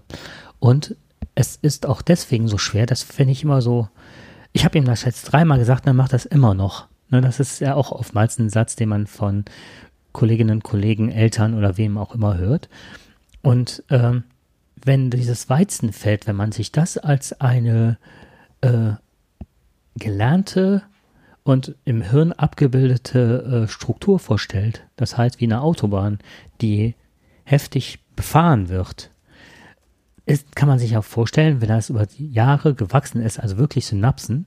Und 0.59 0.95
es 1.36 1.57
ist 1.57 1.86
auch 1.86 2.01
deswegen 2.01 2.47
so 2.47 2.57
schwer, 2.57 2.86
das 2.86 3.03
finde 3.03 3.34
ich 3.34 3.43
immer 3.43 3.61
so, 3.61 3.89
ich 4.53 4.63
habe 4.63 4.78
ihm 4.78 4.86
das 4.86 5.03
jetzt 5.03 5.24
dreimal 5.24 5.59
gesagt, 5.59 5.86
er 5.86 5.93
macht 5.93 6.13
das 6.13 6.26
immer 6.26 6.53
noch. 6.53 6.88
Ne, 7.09 7.20
das 7.20 7.41
ist 7.41 7.59
ja 7.59 7.76
auch 7.76 7.91
oftmals 7.91 8.39
ein 8.39 8.49
Satz, 8.49 8.78
den 8.78 8.88
man 8.88 9.05
von 9.05 9.43
Kolleginnen, 10.13 10.63
Kollegen, 10.63 11.11
Eltern 11.11 11.55
oder 11.55 11.78
wem 11.78 11.97
auch 11.97 12.15
immer 12.15 12.38
hört. 12.38 12.70
Und 13.41 13.84
ähm, 13.89 14.24
wenn 14.84 15.09
dieses 15.09 15.49
Weizenfeld, 15.49 16.28
wenn 16.28 16.36
man 16.36 16.51
sich 16.51 16.71
das 16.71 16.97
als 16.97 17.39
eine 17.39 17.97
äh, 18.61 18.91
gelernte 19.95 20.84
und 21.43 21.75
im 21.86 22.01
Hirn 22.01 22.34
abgebildete 22.34 23.63
äh, 23.65 23.67
Struktur 23.67 24.19
vorstellt, 24.19 24.86
das 24.95 25.17
heißt 25.17 25.39
wie 25.39 25.45
eine 25.45 25.61
Autobahn, 25.61 26.19
die 26.61 26.95
heftig 27.43 27.99
befahren 28.15 28.69
wird, 28.69 29.11
ist, 30.25 30.55
kann 30.55 30.67
man 30.67 30.80
sich 30.80 30.97
auch 30.97 31.05
vorstellen, 31.05 31.61
wenn 31.61 31.69
das 31.69 31.89
über 31.89 32.05
Jahre 32.17 32.73
gewachsen 32.73 33.21
ist, 33.21 33.39
also 33.39 33.57
wirklich 33.57 33.86
Synapsen, 33.86 34.45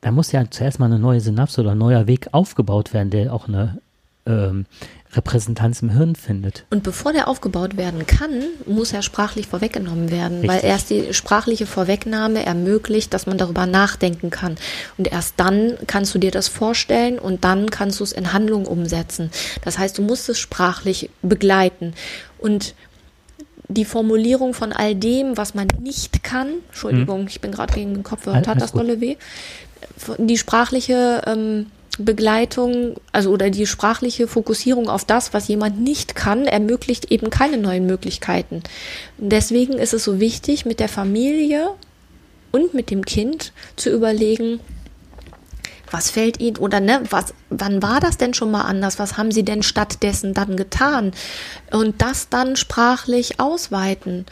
da 0.00 0.12
muss 0.12 0.32
ja 0.32 0.48
zuerst 0.48 0.78
mal 0.78 0.86
eine 0.86 0.98
neue 0.98 1.20
Synapse 1.20 1.60
oder 1.60 1.72
ein 1.72 1.78
neuer 1.78 2.06
Weg 2.06 2.28
aufgebaut 2.32 2.94
werden, 2.94 3.10
der 3.10 3.32
auch 3.32 3.48
eine 3.48 3.80
ähm, 4.24 4.66
Repräsentanz 5.12 5.82
im 5.82 5.90
Hirn 5.90 6.14
findet. 6.14 6.64
Und 6.70 6.84
bevor 6.84 7.12
der 7.12 7.26
aufgebaut 7.26 7.76
werden 7.76 8.06
kann, 8.06 8.42
muss 8.66 8.92
er 8.92 9.02
sprachlich 9.02 9.48
vorweggenommen 9.48 10.10
werden, 10.10 10.42
weil 10.42 10.60
Richtig. 10.60 10.70
erst 10.70 10.90
die 10.90 11.14
sprachliche 11.14 11.66
Vorwegnahme 11.66 12.46
ermöglicht, 12.46 13.12
dass 13.12 13.26
man 13.26 13.36
darüber 13.36 13.66
nachdenken 13.66 14.30
kann. 14.30 14.56
Und 14.98 15.10
erst 15.10 15.34
dann 15.38 15.76
kannst 15.88 16.14
du 16.14 16.18
dir 16.18 16.30
das 16.30 16.46
vorstellen 16.48 17.18
und 17.18 17.44
dann 17.44 17.70
kannst 17.70 17.98
du 17.98 18.04
es 18.04 18.12
in 18.12 18.32
Handlung 18.32 18.66
umsetzen. 18.66 19.30
Das 19.64 19.78
heißt, 19.78 19.98
du 19.98 20.02
musst 20.02 20.28
es 20.28 20.38
sprachlich 20.38 21.10
begleiten. 21.22 21.94
Und 22.38 22.74
die 23.66 23.84
Formulierung 23.84 24.54
von 24.54 24.72
all 24.72 24.94
dem, 24.94 25.36
was 25.36 25.54
man 25.54 25.68
nicht 25.80 26.22
kann, 26.22 26.48
Entschuldigung, 26.68 27.26
ich 27.28 27.40
bin 27.40 27.52
gerade 27.52 27.72
gegen 27.72 27.94
den 27.94 28.04
All- 28.06 28.42
tat 28.42 28.60
das 28.60 28.72
dolle 28.72 29.00
weh, 29.00 29.16
die 30.18 30.38
sprachliche 30.38 31.22
ähm, 31.26 31.66
Begleitung, 32.00 32.96
also 33.12 33.30
oder 33.30 33.50
die 33.50 33.66
sprachliche 33.66 34.26
Fokussierung 34.26 34.88
auf 34.88 35.04
das, 35.04 35.32
was 35.32 35.48
jemand 35.48 35.80
nicht 35.80 36.14
kann, 36.14 36.46
ermöglicht 36.46 37.10
eben 37.10 37.30
keine 37.30 37.58
neuen 37.58 37.86
Möglichkeiten. 37.86 38.62
Deswegen 39.18 39.74
ist 39.74 39.94
es 39.94 40.04
so 40.04 40.20
wichtig, 40.20 40.64
mit 40.64 40.80
der 40.80 40.88
Familie 40.88 41.70
und 42.52 42.74
mit 42.74 42.90
dem 42.90 43.04
Kind 43.04 43.52
zu 43.76 43.90
überlegen, 43.90 44.60
was 45.90 46.10
fällt 46.10 46.40
Ihnen 46.40 46.56
oder 46.56 46.80
ne, 46.80 47.02
was, 47.10 47.34
wann 47.48 47.82
war 47.82 48.00
das 48.00 48.16
denn 48.16 48.34
schon 48.34 48.50
mal 48.50 48.62
anders? 48.62 48.98
Was 48.98 49.16
haben 49.16 49.32
Sie 49.32 49.44
denn 49.44 49.62
stattdessen 49.62 50.34
dann 50.34 50.56
getan? 50.56 51.12
Und 51.72 52.00
das 52.00 52.28
dann 52.28 52.56
sprachlich 52.56 53.40
ausweiten 53.40 54.26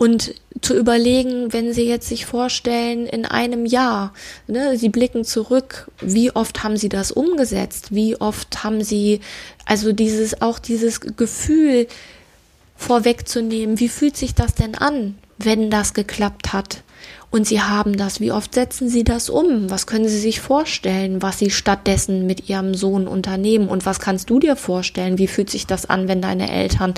und 0.00 0.34
zu 0.62 0.74
überlegen, 0.78 1.52
wenn 1.52 1.74
Sie 1.74 1.82
jetzt 1.82 2.08
sich 2.08 2.24
vorstellen, 2.24 3.06
in 3.06 3.26
einem 3.26 3.66
Jahr, 3.66 4.14
ne, 4.46 4.78
Sie 4.78 4.88
blicken 4.88 5.26
zurück, 5.26 5.90
wie 6.00 6.30
oft 6.30 6.62
haben 6.62 6.78
Sie 6.78 6.88
das 6.88 7.12
umgesetzt? 7.12 7.94
Wie 7.94 8.18
oft 8.18 8.64
haben 8.64 8.82
Sie, 8.82 9.20
also 9.66 9.92
dieses, 9.92 10.40
auch 10.40 10.58
dieses 10.58 11.02
Gefühl 11.02 11.86
vorwegzunehmen, 12.78 13.78
wie 13.78 13.90
fühlt 13.90 14.16
sich 14.16 14.34
das 14.34 14.54
denn 14.54 14.74
an, 14.74 15.18
wenn 15.36 15.68
das 15.68 15.92
geklappt 15.92 16.54
hat? 16.54 16.82
Und 17.30 17.46
Sie 17.46 17.62
haben 17.62 17.96
das, 17.96 18.18
wie 18.18 18.32
oft 18.32 18.54
setzen 18.54 18.88
Sie 18.88 19.04
das 19.04 19.30
um? 19.30 19.70
Was 19.70 19.86
können 19.86 20.08
Sie 20.08 20.18
sich 20.18 20.40
vorstellen, 20.40 21.22
was 21.22 21.38
Sie 21.38 21.50
stattdessen 21.50 22.26
mit 22.26 22.48
Ihrem 22.48 22.74
Sohn 22.74 23.06
unternehmen? 23.06 23.68
Und 23.68 23.86
was 23.86 24.00
kannst 24.00 24.30
du 24.30 24.40
dir 24.40 24.56
vorstellen? 24.56 25.16
Wie 25.16 25.28
fühlt 25.28 25.48
sich 25.48 25.66
das 25.66 25.86
an, 25.86 26.08
wenn 26.08 26.20
deine 26.20 26.50
Eltern 26.50 26.94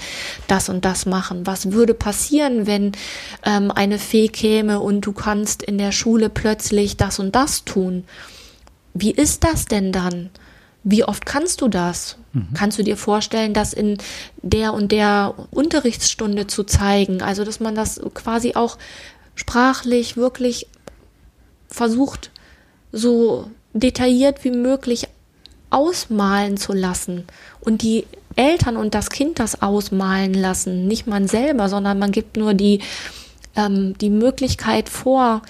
das 0.49 0.71
und 0.71 0.87
das 0.87 1.05
machen? 1.05 1.47
Was 1.47 1.73
würde 1.73 1.93
passieren, 1.93 2.67
wenn 2.67 2.93
ähm, 3.45 3.71
eine 3.71 3.99
Fee 3.99 4.29
käme 4.29 4.81
und 4.81 5.03
du 5.03 5.13
kannst 5.13 5.63
in 5.63 5.77
der 5.77 5.93
Schule 5.93 6.31
plötzlich 6.31 6.97
das 6.97 7.19
und 7.19 7.35
das 7.35 7.65
tun? 7.65 8.05
Wie 8.95 9.11
ist 9.11 9.45
das 9.45 9.67
denn 9.67 9.93
dann? 9.93 10.31
Wie 10.83 11.05
oft 11.05 11.27
kannst 11.27 11.61
du 11.61 11.69
das? 11.69 12.17
Kannst 12.55 12.79
du 12.79 12.83
dir 12.83 12.97
vorstellen, 12.97 13.53
das 13.53 13.75
in 13.75 13.99
der 14.41 14.73
und 14.73 14.91
der 14.91 15.35
Unterrichtsstunde 15.51 16.47
zu 16.47 16.65
zeigen? 16.65 17.21
Also, 17.21 17.45
dass 17.45 17.61
man 17.61 17.75
das 17.75 18.01
quasi 18.15 18.55
auch 18.55 18.79
sprachlich 19.35 20.17
wirklich 20.17 20.67
versucht, 21.69 22.31
so 22.93 23.51
detailliert 23.73 24.45
wie 24.45 24.51
möglich 24.51 25.09
ausmalen 25.71 26.59
zu 26.59 26.75
lassen 26.75 27.25
und 27.61 27.83
die 27.83 28.05
Eltern 28.37 28.77
und 28.77 28.95
das 28.95 29.11
Kind 29.11 29.39
das 29.39 29.63
ausmalen 29.63 30.35
lassen, 30.35 30.87
nicht 30.87 31.07
man 31.07 31.29
selber, 31.29 31.69
sondern 31.69 31.99
man 31.99 32.13
gibt 32.13 32.37
nur 32.37 32.55
die, 32.55 32.81
ähm, 33.57 33.97
die 33.99 34.11
Möglichkeit 34.11 34.89
vor, 34.89 35.43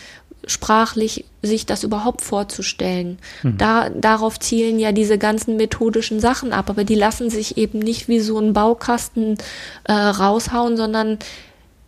sprachlich 0.46 1.24
sich 1.42 1.66
das 1.66 1.84
überhaupt 1.84 2.22
vorzustellen. 2.22 3.18
Da, 3.58 3.90
darauf 3.90 4.40
zielen 4.40 4.78
ja 4.78 4.92
diese 4.92 5.18
ganzen 5.18 5.56
methodischen 5.56 6.20
Sachen 6.20 6.52
ab, 6.52 6.68
aber 6.70 6.84
die 6.84 6.94
lassen 6.94 7.30
sich 7.30 7.56
eben 7.56 7.78
nicht 7.78 8.08
wie 8.08 8.20
so 8.20 8.38
ein 8.38 8.52
Baukasten 8.52 9.38
äh, 9.84 9.92
raushauen, 9.92 10.76
sondern 10.76 11.18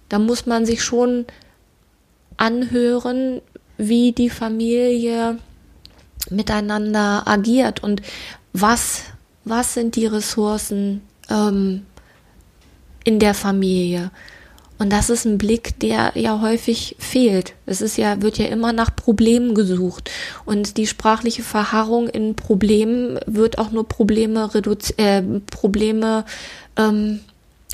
da 0.09 0.19
muss 0.19 0.47
man 0.47 0.67
sich 0.67 0.85
schon 0.85 1.27
anhören, 2.37 3.41
wie 3.77 4.13
die 4.13 4.31
Familie 4.31 5.39
miteinander 6.31 7.27
agiert 7.27 7.83
und 7.83 8.03
was, 8.53 9.03
was 9.45 9.75
sind 9.75 9.97
die 9.97 10.07
Ressourcen 10.07 11.03
ähm, 11.31 11.85
in 13.05 13.19
der 13.19 13.35
Familie. 13.35 14.11
Und 14.79 14.91
das 14.91 15.09
ist 15.09 15.25
ein 15.25 15.39
Blick, 15.39 15.79
der 15.79 16.13
ja 16.15 16.41
häufig 16.41 16.97
fehlt. 16.99 17.55
Es 17.65 17.81
ist 17.81 17.97
ja, 17.97 18.23
wird 18.23 18.39
ja 18.39 18.47
immer 18.47 18.73
nach 18.73 18.95
Problemen 18.95 19.55
gesucht. 19.55 20.11
Und 20.45 20.77
die 20.77 20.87
sprachliche 20.87 21.43
Verharrung 21.43 22.09
in 22.09 22.35
Problemen 22.35 23.21
wird 23.27 23.59
auch 23.59 23.71
nur 23.71 23.89
Probleme 23.89 24.53
reduzi 24.53 24.95
äh, 24.97 25.23
Probleme 25.51 26.25
ähm, 26.77 27.21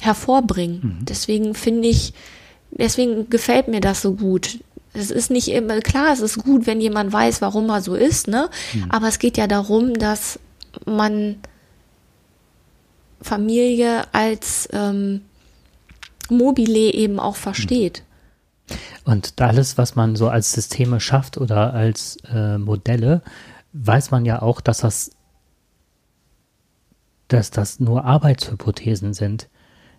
hervorbringen. 0.00 0.98
Deswegen 1.08 1.54
finde 1.54 1.88
ich, 1.88 2.12
deswegen 2.70 3.30
gefällt 3.30 3.68
mir 3.68 3.80
das 3.80 4.02
so 4.02 4.14
gut. 4.14 4.58
Es 4.92 5.10
ist 5.10 5.30
nicht 5.30 5.48
immer, 5.48 5.80
klar, 5.80 6.12
es 6.12 6.20
ist 6.20 6.42
gut, 6.42 6.66
wenn 6.66 6.80
jemand 6.80 7.12
weiß, 7.12 7.40
warum 7.42 7.68
er 7.70 7.80
so 7.80 7.94
ist, 7.94 8.26
ne? 8.26 8.50
Aber 8.88 9.08
es 9.08 9.20
geht 9.20 9.36
ja 9.36 9.46
darum, 9.46 9.94
dass 9.94 10.40
man 10.84 11.36
Familie 13.22 14.12
als 14.12 14.68
ähm, 14.72 15.22
Mobile 16.28 16.92
eben 16.92 17.20
auch 17.20 17.36
versteht. 17.36 18.02
Und 19.04 19.40
alles, 19.40 19.78
was 19.78 19.96
man 19.96 20.16
so 20.16 20.28
als 20.28 20.52
Systeme 20.52 21.00
schafft 21.00 21.38
oder 21.38 21.74
als 21.74 22.16
äh, 22.32 22.58
Modelle, 22.58 23.22
weiß 23.72 24.10
man 24.10 24.24
ja 24.24 24.42
auch, 24.42 24.60
dass 24.60 24.78
das, 24.78 25.10
dass 27.28 27.50
das 27.50 27.80
nur 27.80 28.04
Arbeitshypothesen 28.04 29.14
sind. 29.14 29.48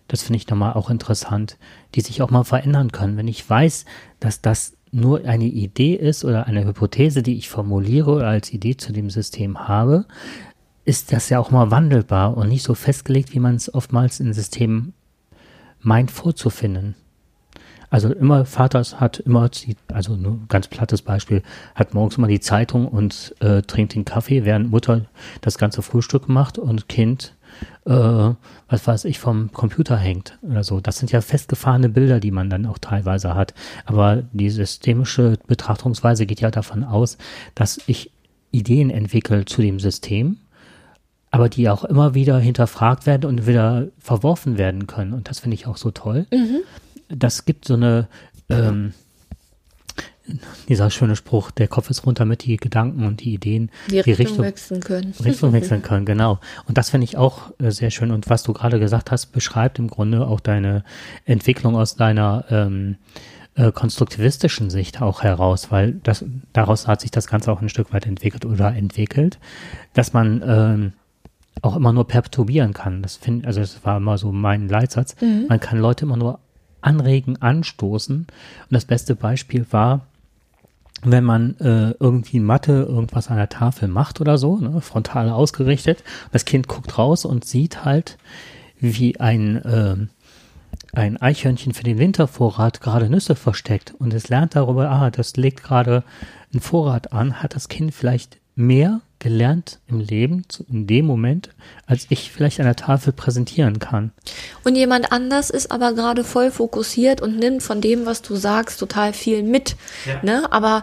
Das 0.08 0.22
finde 0.22 0.38
ich 0.38 0.48
nochmal 0.48 0.74
auch 0.74 0.90
interessant, 0.90 1.58
die 1.94 2.00
sich 2.00 2.22
auch 2.22 2.30
mal 2.30 2.44
verändern 2.44 2.92
können. 2.92 3.16
Wenn 3.16 3.28
ich 3.28 3.48
weiß, 3.48 3.84
dass 4.20 4.40
das 4.40 4.76
nur 4.90 5.24
eine 5.24 5.46
Idee 5.46 5.94
ist 5.94 6.24
oder 6.24 6.46
eine 6.46 6.64
Hypothese, 6.66 7.22
die 7.22 7.36
ich 7.36 7.48
formuliere 7.48 8.10
oder 8.12 8.28
als 8.28 8.52
Idee 8.52 8.76
zu 8.76 8.92
dem 8.92 9.08
System 9.08 9.58
habe, 9.58 10.04
ist 10.84 11.12
das 11.12 11.28
ja 11.30 11.38
auch 11.38 11.50
mal 11.50 11.70
wandelbar 11.70 12.36
und 12.36 12.48
nicht 12.48 12.62
so 12.62 12.74
festgelegt, 12.74 13.32
wie 13.32 13.40
man 13.40 13.54
es 13.54 13.72
oftmals 13.72 14.20
in 14.20 14.32
Systemen 14.32 14.92
meint 15.80 16.10
vorzufinden. 16.10 16.94
Also 17.92 18.10
immer, 18.10 18.46
Vater 18.46 18.82
hat 18.82 19.20
immer, 19.20 19.50
die, 19.50 19.76
also 19.88 20.16
nur 20.16 20.32
ein 20.32 20.46
ganz 20.48 20.66
plattes 20.68 21.02
Beispiel, 21.02 21.42
hat 21.74 21.92
morgens 21.92 22.16
immer 22.16 22.26
die 22.26 22.40
Zeitung 22.40 22.88
und 22.88 23.34
äh, 23.40 23.60
trinkt 23.60 23.94
den 23.94 24.06
Kaffee, 24.06 24.46
während 24.46 24.70
Mutter 24.70 25.04
das 25.42 25.58
ganze 25.58 25.82
Frühstück 25.82 26.26
macht 26.26 26.58
und 26.58 26.88
Kind, 26.88 27.34
äh, 27.84 27.90
was 28.68 28.86
weiß 28.86 29.04
ich, 29.06 29.18
vom 29.18 29.52
Computer 29.52 29.96
hängt 29.96 30.38
oder 30.42 30.64
so. 30.64 30.80
Das 30.80 30.98
sind 30.98 31.12
ja 31.12 31.20
festgefahrene 31.20 31.88
Bilder, 31.88 32.20
die 32.20 32.30
man 32.30 32.50
dann 32.50 32.66
auch 32.66 32.78
teilweise 32.78 33.34
hat. 33.34 33.54
Aber 33.84 34.22
die 34.32 34.50
systemische 34.50 35.38
Betrachtungsweise 35.46 36.26
geht 36.26 36.40
ja 36.40 36.50
davon 36.50 36.84
aus, 36.84 37.18
dass 37.54 37.80
ich 37.86 38.12
Ideen 38.50 38.90
entwickle 38.90 39.44
zu 39.44 39.62
dem 39.62 39.80
System, 39.80 40.36
aber 41.30 41.48
die 41.48 41.68
auch 41.70 41.84
immer 41.84 42.14
wieder 42.14 42.38
hinterfragt 42.38 43.06
werden 43.06 43.24
und 43.26 43.46
wieder 43.46 43.88
verworfen 43.98 44.58
werden 44.58 44.86
können. 44.86 45.12
Und 45.14 45.28
das 45.28 45.40
finde 45.40 45.54
ich 45.54 45.66
auch 45.66 45.78
so 45.78 45.90
toll. 45.90 46.26
das 47.08 47.44
gibt 47.44 47.66
so 47.66 47.74
eine, 47.74 48.08
ähm, 48.48 48.92
dieser 50.68 50.90
schöne 50.90 51.16
Spruch, 51.16 51.50
der 51.50 51.68
Kopf 51.68 51.90
ist 51.90 52.06
runter 52.06 52.24
mit 52.24 52.44
die 52.44 52.56
Gedanken 52.56 53.04
und 53.04 53.20
die 53.20 53.34
Ideen, 53.34 53.70
die, 53.90 53.98
Richtung, 53.98 54.04
die 54.04 54.22
Richtung 54.22 54.44
wechseln 54.44 54.80
können. 54.80 55.14
Richtung 55.24 55.52
wechseln 55.52 55.82
können, 55.82 56.06
genau. 56.06 56.38
Und 56.66 56.78
das 56.78 56.90
finde 56.90 57.04
ich 57.04 57.16
auch 57.16 57.50
äh, 57.58 57.70
sehr 57.70 57.90
schön. 57.90 58.10
Und 58.10 58.30
was 58.30 58.42
du 58.42 58.52
gerade 58.52 58.78
gesagt 58.78 59.10
hast, 59.10 59.26
beschreibt 59.26 59.78
im 59.78 59.88
Grunde 59.88 60.26
auch 60.26 60.40
deine 60.40 60.84
Entwicklung 61.24 61.76
aus 61.76 61.96
deiner 61.96 62.44
ähm, 62.50 62.96
äh, 63.54 63.72
konstruktivistischen 63.72 64.70
Sicht 64.70 65.02
auch 65.02 65.22
heraus, 65.22 65.70
weil 65.70 65.92
das 66.02 66.24
daraus 66.52 66.86
hat 66.86 67.00
sich 67.00 67.10
das 67.10 67.26
Ganze 67.26 67.52
auch 67.52 67.60
ein 67.60 67.68
Stück 67.68 67.92
weit 67.92 68.06
entwickelt 68.06 68.44
oder 68.44 68.74
entwickelt, 68.74 69.38
dass 69.92 70.12
man 70.12 70.42
ähm, 70.46 70.92
auch 71.60 71.76
immer 71.76 71.92
nur 71.92 72.06
perturbieren 72.06 72.72
kann. 72.72 73.02
Das 73.02 73.16
finde, 73.16 73.46
also 73.46 73.60
das 73.60 73.84
war 73.84 73.98
immer 73.98 74.16
so 74.18 74.32
mein 74.32 74.68
Leitsatz. 74.68 75.16
Mhm. 75.20 75.46
Man 75.48 75.60
kann 75.60 75.78
Leute 75.78 76.04
immer 76.06 76.16
nur 76.16 76.38
anregen, 76.80 77.40
anstoßen. 77.40 78.16
Und 78.16 78.26
das 78.70 78.84
beste 78.84 79.14
Beispiel 79.14 79.66
war, 79.70 80.06
wenn 81.04 81.24
man 81.24 81.56
äh, 81.58 81.94
irgendwie 81.98 82.40
Mathe 82.40 82.86
irgendwas 82.88 83.28
an 83.28 83.36
der 83.36 83.48
Tafel 83.48 83.88
macht 83.88 84.20
oder 84.20 84.38
so, 84.38 84.56
ne, 84.56 84.80
frontal 84.80 85.30
ausgerichtet, 85.30 86.04
das 86.30 86.44
Kind 86.44 86.68
guckt 86.68 86.96
raus 86.96 87.24
und 87.24 87.44
sieht 87.44 87.84
halt, 87.84 88.18
wie 88.78 89.18
ein, 89.20 89.56
äh, 89.64 89.96
ein 90.92 91.16
Eichhörnchen 91.16 91.74
für 91.74 91.84
den 91.84 91.98
Wintervorrat 91.98 92.80
gerade 92.80 93.08
Nüsse 93.08 93.34
versteckt. 93.34 93.94
Und 93.98 94.12
es 94.14 94.28
lernt 94.28 94.54
darüber, 94.54 94.90
ah, 94.90 95.10
das 95.10 95.36
legt 95.36 95.62
gerade 95.62 96.04
einen 96.52 96.60
Vorrat 96.60 97.12
an, 97.12 97.42
hat 97.42 97.54
das 97.54 97.68
Kind 97.68 97.94
vielleicht 97.94 98.38
mehr 98.54 99.00
gelernt 99.18 99.78
im 99.86 100.00
Leben, 100.00 100.44
in 100.68 100.86
dem 100.86 101.06
Moment, 101.06 101.50
als 101.86 102.06
ich 102.08 102.32
vielleicht 102.32 102.58
an 102.58 102.66
der 102.66 102.76
Tafel 102.76 103.12
präsentieren 103.12 103.78
kann. 103.78 104.10
Und 104.64 104.74
jemand 104.74 105.12
anders 105.12 105.48
ist 105.48 105.70
aber 105.70 105.92
gerade 105.92 106.24
voll 106.24 106.50
fokussiert 106.50 107.20
und 107.20 107.38
nimmt 107.38 107.62
von 107.62 107.80
dem, 107.80 108.04
was 108.04 108.22
du 108.22 108.34
sagst, 108.34 108.80
total 108.80 109.12
viel 109.12 109.44
mit. 109.44 109.76
Ja. 110.06 110.22
Ne? 110.22 110.52
Aber 110.52 110.82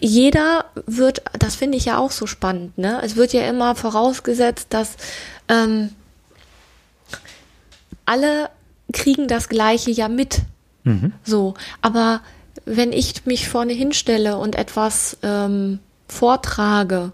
jeder 0.00 0.64
wird, 0.86 1.22
das 1.38 1.54
finde 1.54 1.78
ich 1.78 1.84
ja 1.84 1.98
auch 1.98 2.10
so 2.10 2.26
spannend, 2.26 2.76
ne? 2.78 3.00
Es 3.04 3.16
wird 3.16 3.34
ja 3.34 3.42
immer 3.42 3.74
vorausgesetzt, 3.74 4.68
dass 4.70 4.96
ähm, 5.48 5.90
alle 8.06 8.48
kriegen 8.92 9.28
das 9.28 9.48
Gleiche 9.48 9.90
ja 9.90 10.08
mit. 10.08 10.40
Mhm. 10.84 11.12
So, 11.22 11.54
aber 11.82 12.22
wenn 12.64 12.92
ich 12.92 13.26
mich 13.26 13.48
vorne 13.48 13.74
hinstelle 13.74 14.38
und 14.38 14.56
etwas 14.56 15.18
ähm, 15.22 15.80
vortrage, 16.10 17.12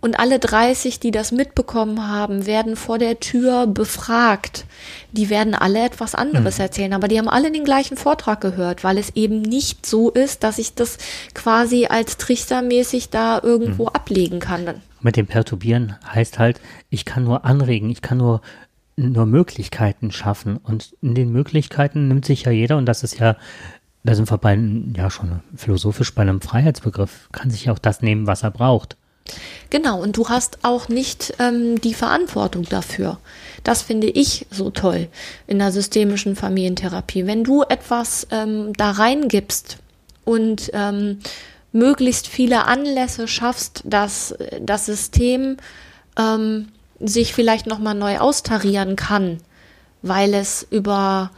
und 0.00 0.20
alle 0.20 0.38
30, 0.38 1.00
die 1.00 1.10
das 1.10 1.32
mitbekommen 1.32 2.06
haben, 2.06 2.46
werden 2.46 2.76
vor 2.76 2.98
der 2.98 3.18
Tür 3.18 3.66
befragt. 3.66 4.64
Die 5.10 5.28
werden 5.28 5.54
alle 5.56 5.84
etwas 5.84 6.14
anderes 6.14 6.58
mhm. 6.58 6.62
erzählen, 6.62 6.92
aber 6.92 7.08
die 7.08 7.18
haben 7.18 7.28
alle 7.28 7.50
den 7.50 7.64
gleichen 7.64 7.96
Vortrag 7.96 8.40
gehört, 8.40 8.84
weil 8.84 8.96
es 8.96 9.16
eben 9.16 9.42
nicht 9.42 9.86
so 9.86 10.10
ist, 10.10 10.44
dass 10.44 10.58
ich 10.58 10.74
das 10.74 10.98
quasi 11.34 11.86
als 11.86 12.16
trichtermäßig 12.16 13.10
da 13.10 13.40
irgendwo 13.42 13.84
mhm. 13.84 13.88
ablegen 13.88 14.38
kann. 14.38 14.80
Mit 15.00 15.16
dem 15.16 15.26
Perturbieren 15.26 15.96
heißt 16.12 16.38
halt, 16.38 16.60
ich 16.90 17.04
kann 17.04 17.24
nur 17.24 17.44
anregen, 17.44 17.90
ich 17.90 18.02
kann 18.02 18.18
nur 18.18 18.40
nur 19.00 19.26
Möglichkeiten 19.26 20.10
schaffen 20.10 20.56
und 20.56 20.96
in 21.02 21.14
den 21.14 21.30
Möglichkeiten 21.30 22.08
nimmt 22.08 22.24
sich 22.24 22.42
ja 22.42 22.50
jeder 22.50 22.76
und 22.76 22.86
das 22.86 23.04
ist 23.04 23.20
ja 23.20 23.36
da 24.04 24.14
sind 24.14 24.30
wir 24.30 24.38
bei, 24.38 24.58
ja 24.96 25.10
schon 25.10 25.40
philosophisch 25.56 26.14
bei 26.14 26.22
einem 26.22 26.40
Freiheitsbegriff, 26.40 27.28
kann 27.32 27.50
sich 27.50 27.70
auch 27.70 27.78
das 27.78 28.02
nehmen, 28.02 28.26
was 28.26 28.42
er 28.42 28.50
braucht. 28.50 28.96
Genau, 29.70 30.00
und 30.00 30.16
du 30.16 30.28
hast 30.28 30.58
auch 30.62 30.88
nicht 30.88 31.34
ähm, 31.38 31.80
die 31.80 31.92
Verantwortung 31.92 32.64
dafür. 32.64 33.18
Das 33.64 33.82
finde 33.82 34.08
ich 34.08 34.46
so 34.50 34.70
toll 34.70 35.08
in 35.46 35.58
der 35.58 35.72
systemischen 35.72 36.36
Familientherapie. 36.36 37.26
Wenn 37.26 37.44
du 37.44 37.62
etwas 37.62 38.26
ähm, 38.30 38.72
da 38.74 38.92
reingibst 38.92 39.78
und 40.24 40.70
ähm, 40.72 41.18
möglichst 41.72 42.26
viele 42.26 42.64
Anlässe 42.64 43.28
schaffst, 43.28 43.82
dass 43.84 44.34
das 44.60 44.86
System 44.86 45.58
ähm, 46.18 46.68
sich 47.00 47.34
vielleicht 47.34 47.66
nochmal 47.66 47.94
neu 47.94 48.18
austarieren 48.18 48.96
kann, 48.96 49.38
weil 50.02 50.34
es 50.34 50.66
über 50.70 51.30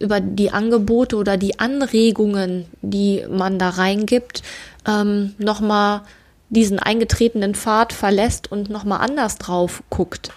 über 0.00 0.20
die 0.20 0.50
Angebote 0.50 1.16
oder 1.16 1.36
die 1.36 1.58
Anregungen, 1.58 2.66
die 2.82 3.24
man 3.28 3.58
da 3.58 3.70
reingibt, 3.70 4.42
ähm, 4.86 5.34
nochmal 5.38 6.02
diesen 6.50 6.78
eingetretenen 6.78 7.54
Pfad 7.54 7.92
verlässt 7.92 8.50
und 8.50 8.70
nochmal 8.70 9.00
anders 9.00 9.38
drauf 9.38 9.82
guckt. 9.90 10.30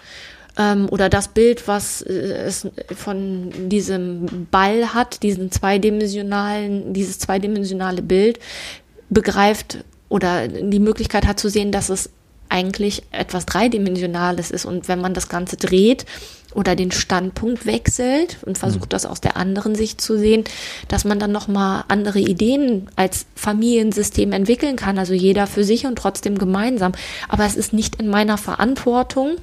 Ähm, 0.56 0.88
oder 0.90 1.08
das 1.08 1.28
Bild, 1.28 1.68
was 1.68 2.02
äh, 2.02 2.12
es 2.12 2.66
von 2.94 3.52
diesem 3.68 4.48
Ball 4.50 4.92
hat, 4.94 5.22
diesen 5.22 5.52
zweidimensionalen, 5.52 6.92
dieses 6.92 7.18
zweidimensionale 7.18 8.02
Bild, 8.02 8.40
begreift 9.10 9.84
oder 10.08 10.48
die 10.48 10.80
Möglichkeit 10.80 11.26
hat 11.26 11.38
zu 11.38 11.48
sehen, 11.48 11.70
dass 11.70 11.88
es 11.88 12.10
eigentlich 12.48 13.02
etwas 13.10 13.46
Dreidimensionales 13.46 14.50
ist. 14.50 14.64
Und 14.64 14.88
wenn 14.88 15.00
man 15.00 15.14
das 15.14 15.28
Ganze 15.28 15.56
dreht 15.56 16.06
oder 16.54 16.74
den 16.74 16.90
Standpunkt 16.90 17.66
wechselt 17.66 18.38
und 18.42 18.58
versucht, 18.58 18.86
mhm. 18.86 18.90
das 18.90 19.06
aus 19.06 19.20
der 19.20 19.36
anderen 19.36 19.74
Sicht 19.74 20.00
zu 20.00 20.18
sehen, 20.18 20.44
dass 20.88 21.04
man 21.04 21.18
dann 21.18 21.32
nochmal 21.32 21.84
andere 21.88 22.18
Ideen 22.18 22.88
als 22.96 23.26
Familiensystem 23.34 24.32
entwickeln 24.32 24.76
kann. 24.76 24.98
Also 24.98 25.12
jeder 25.12 25.46
für 25.46 25.64
sich 25.64 25.86
und 25.86 25.96
trotzdem 25.96 26.38
gemeinsam. 26.38 26.92
Aber 27.28 27.44
es 27.44 27.54
ist 27.54 27.72
nicht 27.72 27.96
in 27.96 28.08
meiner 28.08 28.38
Verantwortung, 28.38 29.36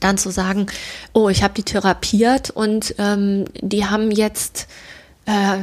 dann 0.00 0.18
zu 0.18 0.30
sagen, 0.30 0.66
oh, 1.12 1.28
ich 1.28 1.42
habe 1.42 1.54
die 1.54 1.62
therapiert 1.62 2.50
und 2.50 2.94
ähm, 2.98 3.46
die 3.60 3.86
haben 3.86 4.10
jetzt 4.10 4.68
äh, 5.26 5.58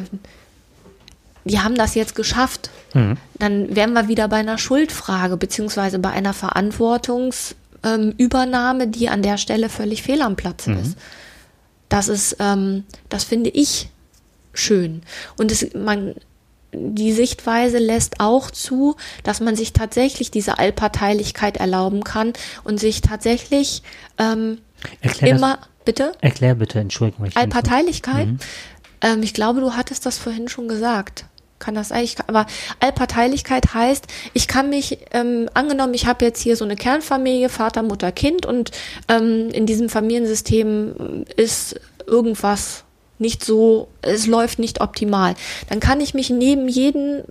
die 1.46 1.60
haben 1.60 1.76
das 1.76 1.96
jetzt 1.96 2.16
geschafft. 2.16 2.70
Mhm. 2.94 3.18
Dann 3.38 3.76
wären 3.76 3.94
wir 3.94 4.08
wieder 4.08 4.28
bei 4.28 4.38
einer 4.38 4.58
Schuldfrage, 4.58 5.38
beziehungsweise 5.38 6.00
bei 6.00 6.10
einer 6.10 6.34
Verantwortungsübernahme, 6.34 7.63
ähm, 7.84 8.16
die 8.18 9.10
an 9.10 9.22
der 9.22 9.38
Stelle 9.38 9.70
völlig 9.70 10.04
fehl 10.04 10.22
am 10.22 10.36
Platz 10.36 10.68
mhm. 10.68 10.78
ist. 10.80 10.98
Das 11.90 12.08
ist, 12.08 12.38
ähm, 12.40 12.86
das 13.10 13.24
finde 13.24 13.50
ich 13.50 13.90
schön. 14.54 15.04
Und 15.38 15.52
es, 15.52 15.74
man, 15.74 16.16
die 16.72 17.14
Sichtweise 17.14 17.78
lässt 17.78 18.20
auch 18.20 18.50
zu, 18.52 18.96
dass 19.24 19.42
man 19.42 19.56
sich 19.56 19.74
tatsächlich 19.74 20.32
diese 20.32 20.58
Allparteilichkeit 20.58 21.58
erlauben 21.58 22.04
kann 22.04 22.34
und 22.64 22.80
sich 22.80 23.02
tatsächlich 23.02 23.84
ähm, 24.18 24.60
immer, 25.22 25.58
das, 25.58 25.68
bitte? 25.86 26.12
Erklär 26.22 26.56
bitte, 26.56 26.80
Entschuldigung. 26.80 27.30
Allparteilichkeit? 27.36 28.28
Mhm. 28.28 28.40
Ähm, 29.02 29.24
ich 29.24 29.34
glaube, 29.34 29.62
du 29.62 29.74
hattest 29.74 30.06
das 30.06 30.18
vorhin 30.18 30.48
schon 30.48 30.68
gesagt 30.68 31.26
kann 31.64 31.76
das 31.76 31.92
eigentlich, 31.92 32.18
aber 32.28 32.46
Allparteilichkeit 32.80 33.74
heißt, 33.74 34.06
ich 34.34 34.48
kann 34.48 34.70
mich, 34.70 35.00
ähm, 35.12 35.50
angenommen, 35.54 35.94
ich 35.94 36.06
habe 36.06 36.26
jetzt 36.26 36.42
hier 36.42 36.58
so 36.58 36.66
eine 36.66 36.76
Kernfamilie, 36.76 37.50
Vater, 37.50 37.84
Mutter, 37.84 38.12
Kind 38.12 38.46
und 38.46 38.72
ähm, 39.08 39.50
in 39.50 39.66
diesem 39.66 39.90
Familiensystem 39.90 41.26
ist 41.38 41.80
irgendwas 42.06 42.84
nicht 43.20 43.46
so, 43.46 43.88
es 44.02 44.28
läuft 44.28 44.60
nicht 44.60 44.82
optimal. 44.82 45.36
Dann 45.70 45.80
kann 45.80 46.02
ich 46.02 46.14
mich 46.14 46.30
neben 46.30 46.68
jeden, 46.68 47.24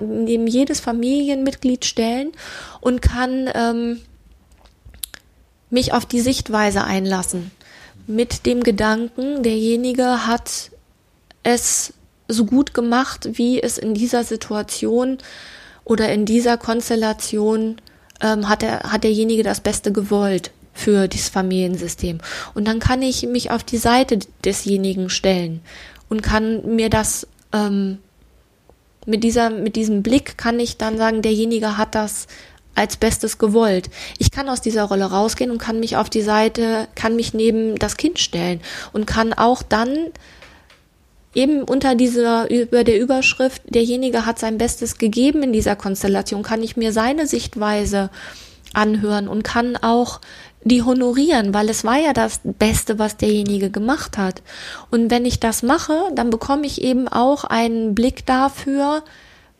neben 0.00 0.46
jedes 0.46 0.80
Familienmitglied 0.80 1.84
stellen 1.84 2.32
und 2.80 3.02
kann 3.02 3.50
ähm, 3.54 4.00
mich 5.70 5.92
auf 5.92 6.06
die 6.06 6.20
Sichtweise 6.20 6.84
einlassen. 6.84 7.50
Mit 8.06 8.46
dem 8.46 8.62
Gedanken, 8.62 9.42
derjenige 9.42 10.26
hat 10.26 10.70
es 11.42 11.94
so 12.32 12.44
gut 12.44 12.74
gemacht, 12.74 13.28
wie 13.32 13.62
es 13.62 13.78
in 13.78 13.94
dieser 13.94 14.24
Situation 14.24 15.18
oder 15.84 16.12
in 16.12 16.24
dieser 16.24 16.56
Konstellation 16.56 17.76
ähm, 18.20 18.48
hat, 18.48 18.62
der, 18.62 18.80
hat 18.80 19.04
derjenige 19.04 19.42
das 19.42 19.60
Beste 19.60 19.92
gewollt 19.92 20.50
für 20.72 21.08
dieses 21.08 21.28
Familiensystem. 21.28 22.18
Und 22.54 22.66
dann 22.66 22.78
kann 22.78 23.02
ich 23.02 23.26
mich 23.26 23.50
auf 23.50 23.64
die 23.64 23.78
Seite 23.78 24.18
desjenigen 24.44 25.10
stellen 25.10 25.60
und 26.08 26.22
kann 26.22 26.76
mir 26.76 26.90
das 26.90 27.26
ähm, 27.52 27.98
mit 29.06 29.24
dieser, 29.24 29.50
mit 29.50 29.76
diesem 29.76 30.02
Blick 30.02 30.36
kann 30.36 30.60
ich 30.60 30.76
dann 30.76 30.98
sagen, 30.98 31.22
derjenige 31.22 31.76
hat 31.76 31.94
das 31.94 32.26
als 32.74 32.96
Bestes 32.96 33.38
gewollt. 33.38 33.90
Ich 34.18 34.30
kann 34.30 34.48
aus 34.48 34.60
dieser 34.60 34.84
Rolle 34.84 35.06
rausgehen 35.06 35.50
und 35.50 35.58
kann 35.58 35.80
mich 35.80 35.96
auf 35.96 36.08
die 36.08 36.22
Seite, 36.22 36.86
kann 36.94 37.16
mich 37.16 37.34
neben 37.34 37.76
das 37.76 37.96
Kind 37.96 38.18
stellen 38.18 38.60
und 38.92 39.06
kann 39.06 39.32
auch 39.32 39.62
dann 39.62 39.96
eben 41.34 41.62
unter 41.62 41.94
dieser, 41.94 42.50
über 42.50 42.84
der 42.84 43.00
Überschrift, 43.00 43.62
derjenige 43.68 44.26
hat 44.26 44.38
sein 44.38 44.58
Bestes 44.58 44.98
gegeben 44.98 45.42
in 45.42 45.52
dieser 45.52 45.76
Konstellation, 45.76 46.42
kann 46.42 46.62
ich 46.62 46.76
mir 46.76 46.92
seine 46.92 47.26
Sichtweise 47.26 48.10
anhören 48.72 49.28
und 49.28 49.42
kann 49.42 49.76
auch 49.76 50.20
die 50.62 50.82
honorieren, 50.82 51.54
weil 51.54 51.68
es 51.68 51.84
war 51.84 51.98
ja 51.98 52.12
das 52.12 52.40
Beste, 52.44 52.98
was 52.98 53.16
derjenige 53.16 53.70
gemacht 53.70 54.18
hat. 54.18 54.42
Und 54.90 55.10
wenn 55.10 55.24
ich 55.24 55.40
das 55.40 55.62
mache, 55.62 55.96
dann 56.14 56.30
bekomme 56.30 56.66
ich 56.66 56.82
eben 56.82 57.08
auch 57.08 57.44
einen 57.44 57.94
Blick 57.94 58.26
dafür, 58.26 59.02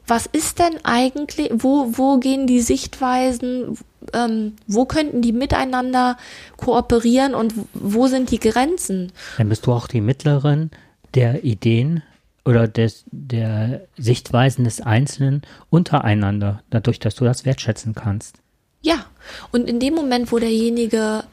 was 0.07 0.27
ist 0.27 0.59
denn 0.59 0.75
eigentlich, 0.83 1.51
wo, 1.55 1.93
wo 1.93 2.19
gehen 2.19 2.47
die 2.47 2.61
Sichtweisen 2.61 3.79
ähm, 4.13 4.57
wo 4.67 4.85
könnten 4.85 5.23
die 5.23 5.33
miteinander 5.33 6.17
kooperieren 6.57 7.35
und 7.35 7.55
wo 7.75 8.07
sind 8.07 8.31
die 8.31 8.41
Grenzen? 8.41 9.13
Dann 9.39 9.49
bist 9.49 9.67
du 9.67 9.73
auch 9.73 9.87
die 9.87 10.01
Mittlerin 10.01 10.71
der 11.15 11.45
Ideen 11.45 12.03
oder 12.45 12.69
des, 12.69 13.05
der 13.11 13.83
Sichtweisen 13.97 14.65
des 14.65 14.81
Einzelnen 14.81 15.43
untereinander, 15.69 16.63
dadurch, 16.71 16.99
dass 16.99 17.15
du 17.15 17.25
das 17.25 17.45
wertschätzen 17.45 17.95
kannst. 17.95 18.37
Ja, 18.83 19.05
und 19.53 19.69
in 19.69 19.79
dem 19.79 19.95
Moment, 19.95 20.33
wo 20.33 20.39
derjenige 20.39 21.25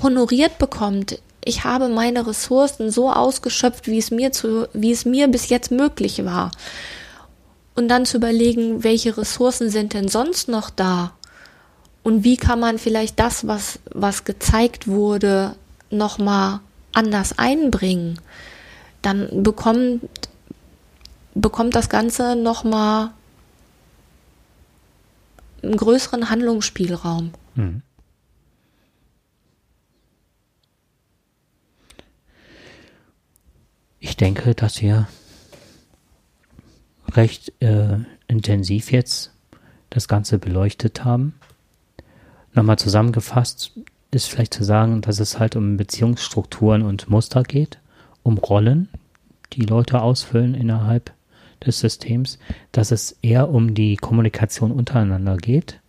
honoriert 0.00 0.58
bekommt, 0.58 1.20
ich 1.44 1.64
habe 1.64 1.88
meine 1.88 2.26
Ressourcen 2.26 2.90
so 2.90 3.10
ausgeschöpft, 3.10 3.86
wie 3.86 3.98
es 3.98 4.10
mir 4.10 4.30
zu, 4.30 4.68
wie 4.72 4.92
es 4.92 5.04
mir 5.04 5.28
bis 5.28 5.48
jetzt 5.48 5.70
möglich 5.70 6.24
war. 6.24 6.50
Und 7.74 7.88
dann 7.88 8.04
zu 8.04 8.18
überlegen, 8.18 8.84
welche 8.84 9.16
Ressourcen 9.16 9.70
sind 9.70 9.94
denn 9.94 10.08
sonst 10.08 10.48
noch 10.48 10.70
da? 10.70 11.12
Und 12.02 12.24
wie 12.24 12.36
kann 12.36 12.60
man 12.60 12.78
vielleicht 12.78 13.18
das, 13.18 13.46
was, 13.46 13.78
was 13.92 14.24
gezeigt 14.24 14.86
wurde, 14.86 15.54
nochmal 15.90 16.60
anders 16.92 17.38
einbringen? 17.38 18.18
Dann 19.02 19.42
bekommt, 19.42 20.08
bekommt 21.34 21.74
das 21.74 21.88
Ganze 21.88 22.36
nochmal 22.36 23.10
einen 25.62 25.76
größeren 25.76 26.30
Handlungsspielraum. 26.30 27.32
Mhm. 27.54 27.82
Ich 34.00 34.16
denke, 34.16 34.54
dass 34.54 34.80
wir 34.80 35.08
recht 37.12 37.52
äh, 37.60 37.98
intensiv 38.28 38.92
jetzt 38.92 39.32
das 39.90 40.08
Ganze 40.08 40.38
beleuchtet 40.38 41.04
haben. 41.04 41.34
Nochmal 42.54 42.78
zusammengefasst 42.78 43.72
ist 44.10 44.26
vielleicht 44.26 44.54
zu 44.54 44.64
sagen, 44.64 45.02
dass 45.02 45.20
es 45.20 45.38
halt 45.38 45.54
um 45.54 45.76
Beziehungsstrukturen 45.76 46.82
und 46.82 47.10
Muster 47.10 47.42
geht, 47.42 47.78
um 48.22 48.38
Rollen, 48.38 48.88
die 49.52 49.62
Leute 49.62 50.00
ausfüllen 50.02 50.54
innerhalb 50.54 51.12
des 51.64 51.80
Systems, 51.80 52.38
dass 52.72 52.90
es 52.90 53.18
eher 53.22 53.50
um 53.50 53.74
die 53.74 53.96
Kommunikation 53.96 54.72
untereinander 54.72 55.36
geht, 55.36 55.80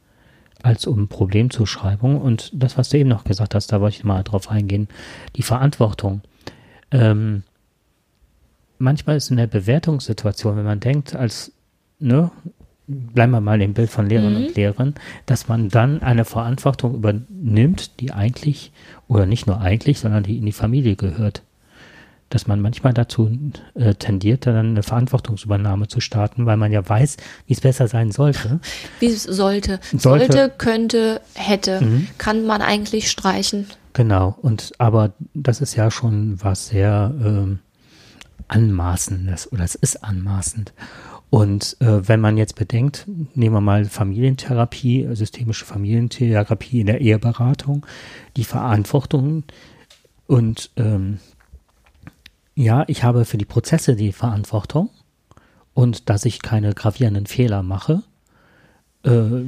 als 0.61 0.85
um 0.85 1.07
Problemzuschreibung. 1.07 2.19
Und 2.19 2.51
das, 2.53 2.77
was 2.77 2.89
du 2.89 2.97
eben 2.97 3.09
noch 3.09 3.23
gesagt 3.23 3.55
hast, 3.55 3.71
da 3.71 3.81
wollte 3.81 3.97
ich 3.97 4.03
mal 4.03 4.23
drauf 4.23 4.49
eingehen, 4.49 4.87
die 5.35 5.43
Verantwortung. 5.43 6.21
Ähm, 6.91 7.43
manchmal 8.77 9.15
ist 9.15 9.31
in 9.31 9.37
der 9.37 9.47
Bewertungssituation, 9.47 10.57
wenn 10.57 10.65
man 10.65 10.79
denkt, 10.79 11.15
als, 11.15 11.53
ne, 11.99 12.31
bleiben 12.87 13.31
wir 13.31 13.41
mal 13.41 13.61
im 13.61 13.73
Bild 13.73 13.89
von 13.89 14.07
Lehrern 14.07 14.33
mhm. 14.33 14.45
und 14.47 14.55
Lehrern, 14.55 14.95
dass 15.25 15.47
man 15.47 15.69
dann 15.69 16.01
eine 16.01 16.25
Verantwortung 16.25 16.95
übernimmt, 16.95 17.99
die 17.99 18.11
eigentlich, 18.11 18.71
oder 19.07 19.25
nicht 19.25 19.47
nur 19.47 19.61
eigentlich, 19.61 19.99
sondern 19.99 20.23
die 20.23 20.37
in 20.37 20.45
die 20.45 20.51
Familie 20.51 20.95
gehört. 20.95 21.43
Dass 22.31 22.47
man 22.47 22.61
manchmal 22.61 22.93
dazu 22.93 23.29
äh, 23.75 23.93
tendiert, 23.93 24.47
dann 24.47 24.71
eine 24.71 24.83
Verantwortungsübernahme 24.83 25.87
zu 25.87 25.99
starten, 25.99 26.47
weil 26.47 26.57
man 26.57 26.71
ja 26.71 26.87
weiß, 26.87 27.17
wie 27.45 27.53
es 27.53 27.61
besser 27.61 27.87
sein 27.87 28.11
sollte. 28.11 28.59
Wie 28.99 29.07
es 29.07 29.23
sollte. 29.23 29.79
sollte. 29.91 30.33
Sollte, 30.33 30.51
könnte, 30.57 31.21
hätte, 31.35 31.81
mhm. 31.81 32.07
kann 32.17 32.45
man 32.45 32.61
eigentlich 32.61 33.11
streichen. 33.11 33.67
Genau. 33.93 34.37
Und 34.41 34.71
aber 34.79 35.13
das 35.33 35.61
ist 35.61 35.75
ja 35.75 35.91
schon 35.91 36.41
was 36.41 36.69
sehr 36.69 37.13
ähm, 37.23 37.59
Anmaßendes 38.47 39.51
oder 39.51 39.63
es 39.63 39.75
ist 39.75 40.03
anmaßend. 40.03 40.73
Und 41.29 41.77
äh, 41.79 42.07
wenn 42.07 42.19
man 42.19 42.35
jetzt 42.35 42.55
bedenkt, 42.55 43.05
nehmen 43.35 43.55
wir 43.55 43.61
mal 43.61 43.85
Familientherapie, 43.85 45.07
systemische 45.13 45.63
Familientherapie 45.63 46.81
in 46.81 46.87
der 46.87 46.99
Eheberatung, 46.99 47.85
die 48.35 48.43
Verantwortung 48.43 49.45
und 50.27 50.71
ähm, 50.75 51.19
ja, 52.61 52.83
ich 52.87 53.03
habe 53.03 53.25
für 53.25 53.37
die 53.37 53.45
Prozesse 53.45 53.95
die 53.95 54.11
Verantwortung 54.11 54.89
und 55.73 56.09
dass 56.09 56.25
ich 56.25 56.41
keine 56.41 56.73
gravierenden 56.73 57.25
Fehler 57.25 57.63
mache, 57.63 58.03
äh, 59.03 59.43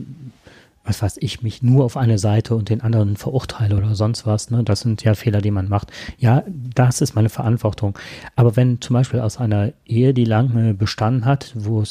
was 0.86 1.02
weiß 1.02 1.18
ich, 1.22 1.42
mich 1.42 1.64
nur 1.64 1.86
auf 1.86 1.96
eine 1.96 2.18
Seite 2.18 2.56
und 2.56 2.70
den 2.70 2.82
anderen 2.82 3.16
verurteile 3.16 3.78
oder 3.78 3.96
sonst 3.96 4.26
was. 4.26 4.50
Ne? 4.50 4.64
Das 4.64 4.82
sind 4.82 5.02
ja 5.04 5.14
Fehler, 5.14 5.40
die 5.40 5.52
man 5.52 5.70
macht. 5.70 5.94
Ja, 6.18 6.44
das 6.48 7.00
ist 7.00 7.16
meine 7.16 7.30
Verantwortung. 7.30 7.98
Aber 8.36 8.58
wenn 8.58 8.82
zum 8.82 8.96
Beispiel 8.96 9.22
aus 9.22 9.38
einer 9.38 9.72
Ehe, 9.86 10.14
die 10.14 10.26
lange 10.26 10.74
bestanden 10.74 11.24
hat, 11.24 11.54
wo 11.56 11.86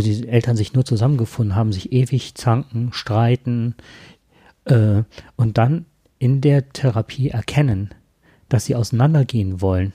die 0.00 0.26
Eltern 0.26 0.56
sich 0.56 0.72
nur 0.72 0.84
zusammengefunden 0.84 1.54
haben, 1.54 1.72
sich 1.72 1.92
ewig 1.92 2.34
zanken, 2.34 2.92
streiten 2.92 3.76
äh, 4.64 5.04
und 5.36 5.58
dann 5.58 5.84
in 6.18 6.40
der 6.40 6.70
Therapie 6.70 7.28
erkennen, 7.28 7.90
dass 8.48 8.64
sie 8.64 8.74
auseinandergehen 8.74 9.60
wollen 9.60 9.92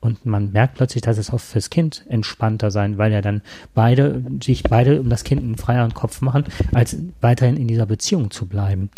und 0.00 0.24
man 0.26 0.52
merkt 0.52 0.74
plötzlich, 0.74 1.02
dass 1.02 1.18
es 1.18 1.30
auch 1.30 1.40
fürs 1.40 1.70
Kind 1.70 2.04
entspannter 2.08 2.70
sein, 2.70 2.98
weil 2.98 3.12
ja 3.12 3.22
dann 3.22 3.42
beide, 3.74 4.22
sich 4.42 4.62
beide 4.62 5.00
um 5.00 5.08
das 5.08 5.24
Kind 5.24 5.42
einen 5.42 5.56
freieren 5.56 5.94
Kopf 5.94 6.20
machen, 6.20 6.44
als 6.72 6.96
weiterhin 7.20 7.56
in 7.56 7.68
dieser 7.68 7.86
Beziehung 7.86 8.30
zu 8.30 8.46
bleiben. 8.46 8.90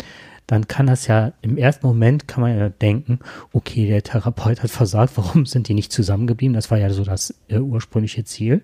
Dann 0.45 0.67
kann 0.67 0.87
das 0.87 1.07
ja 1.07 1.33
im 1.41 1.57
ersten 1.57 1.85
Moment 1.85 2.27
kann 2.27 2.41
man 2.41 2.57
ja 2.57 2.69
denken, 2.69 3.19
okay, 3.53 3.87
der 3.87 4.03
Therapeut 4.03 4.63
hat 4.63 4.71
versagt, 4.71 5.13
warum 5.15 5.45
sind 5.45 5.67
die 5.67 5.75
nicht 5.75 5.91
zusammengeblieben? 5.91 6.55
Das 6.55 6.71
war 6.71 6.79
ja 6.79 6.89
so 6.89 7.03
das 7.03 7.35
äh, 7.49 7.59
ursprüngliche 7.59 8.23
Ziel. 8.23 8.63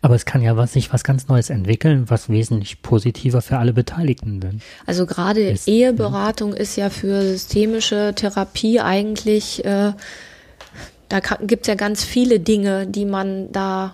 Aber 0.00 0.14
es 0.14 0.24
kann 0.24 0.42
ja 0.42 0.56
was, 0.56 0.72
sich 0.72 0.92
was 0.92 1.04
ganz 1.04 1.28
Neues 1.28 1.50
entwickeln, 1.50 2.08
was 2.08 2.28
wesentlich 2.28 2.82
positiver 2.82 3.42
für 3.42 3.58
alle 3.58 3.72
Beteiligten 3.72 4.40
sind. 4.40 4.62
Also 4.86 5.06
gerade 5.06 5.40
ist, 5.40 5.68
Eheberatung 5.68 6.52
ja. 6.52 6.58
ist 6.58 6.76
ja 6.76 6.90
für 6.90 7.22
systemische 7.22 8.12
Therapie 8.14 8.80
eigentlich 8.80 9.64
äh, 9.64 9.92
da 11.08 11.20
gibt 11.20 11.62
es 11.62 11.68
ja 11.68 11.74
ganz 11.74 12.04
viele 12.04 12.40
Dinge, 12.40 12.86
die 12.86 13.04
man 13.04 13.50
da 13.52 13.92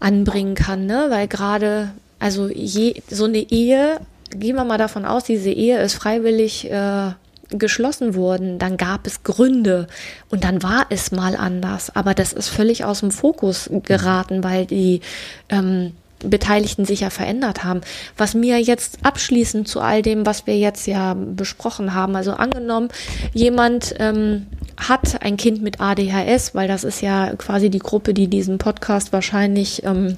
anbringen 0.00 0.54
kann, 0.54 0.86
ne? 0.86 1.06
Weil 1.08 1.28
gerade, 1.28 1.92
also 2.18 2.48
je, 2.48 3.02
so 3.08 3.24
eine 3.24 3.38
Ehe, 3.38 4.00
gehen 4.30 4.56
wir 4.56 4.64
mal 4.64 4.78
davon 4.78 5.04
aus, 5.04 5.24
diese 5.24 5.50
Ehe 5.50 5.80
ist 5.80 5.94
freiwillig 5.94 6.70
äh, 6.70 7.12
geschlossen 7.50 8.14
worden, 8.14 8.58
dann 8.58 8.76
gab 8.76 9.06
es 9.06 9.22
Gründe 9.22 9.86
und 10.28 10.44
dann 10.44 10.62
war 10.62 10.86
es 10.90 11.12
mal 11.12 11.36
anders. 11.36 11.94
Aber 11.94 12.14
das 12.14 12.32
ist 12.32 12.48
völlig 12.48 12.84
aus 12.84 13.00
dem 13.00 13.10
Fokus 13.10 13.70
geraten, 13.84 14.42
weil 14.42 14.66
die 14.66 15.00
ähm, 15.48 15.92
Beteiligten 16.18 16.84
sich 16.84 17.00
ja 17.00 17.10
verändert 17.10 17.62
haben. 17.62 17.82
Was 18.16 18.34
mir 18.34 18.60
jetzt 18.60 18.98
abschließend 19.04 19.68
zu 19.68 19.80
all 19.80 20.02
dem, 20.02 20.26
was 20.26 20.46
wir 20.46 20.58
jetzt 20.58 20.86
ja 20.86 21.14
besprochen 21.14 21.94
haben, 21.94 22.16
also 22.16 22.32
angenommen, 22.32 22.88
jemand 23.32 23.94
ähm, 23.98 24.46
hat 24.76 25.22
ein 25.22 25.36
Kind 25.36 25.62
mit 25.62 25.80
ADHS, 25.80 26.54
weil 26.54 26.68
das 26.68 26.84
ist 26.84 27.00
ja 27.00 27.34
quasi 27.36 27.70
die 27.70 27.78
Gruppe, 27.78 28.14
die 28.14 28.28
diesen 28.28 28.58
Podcast 28.58 29.12
wahrscheinlich, 29.12 29.84
ähm, 29.84 30.16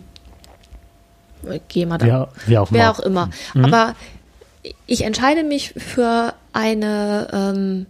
gehe 1.69 1.87
mal 1.87 1.99
da, 1.99 2.07
wer, 2.07 2.29
wer, 2.47 2.63
auch, 2.63 2.73
wer 2.73 2.91
auch 2.91 3.01
immer. 3.01 3.31
Mhm. 3.55 3.65
Aber 3.65 3.95
ich 4.87 5.03
entscheide 5.03 5.45
mich 5.45 5.75
für 5.77 6.35
eine 6.53 7.29
ähm, 7.33 7.87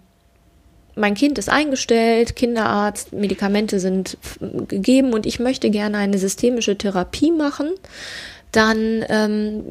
mein 0.98 1.14
Kind 1.14 1.38
ist 1.38 1.48
eingestellt, 1.48 2.36
Kinderarzt, 2.36 3.12
Medikamente 3.12 3.78
sind 3.78 4.18
gegeben 4.40 5.12
und 5.12 5.26
ich 5.26 5.38
möchte 5.38 5.70
gerne 5.70 5.96
eine 5.98 6.18
systemische 6.18 6.76
Therapie 6.76 7.30
machen, 7.30 7.70
dann 8.50 9.04
ähm, 9.08 9.62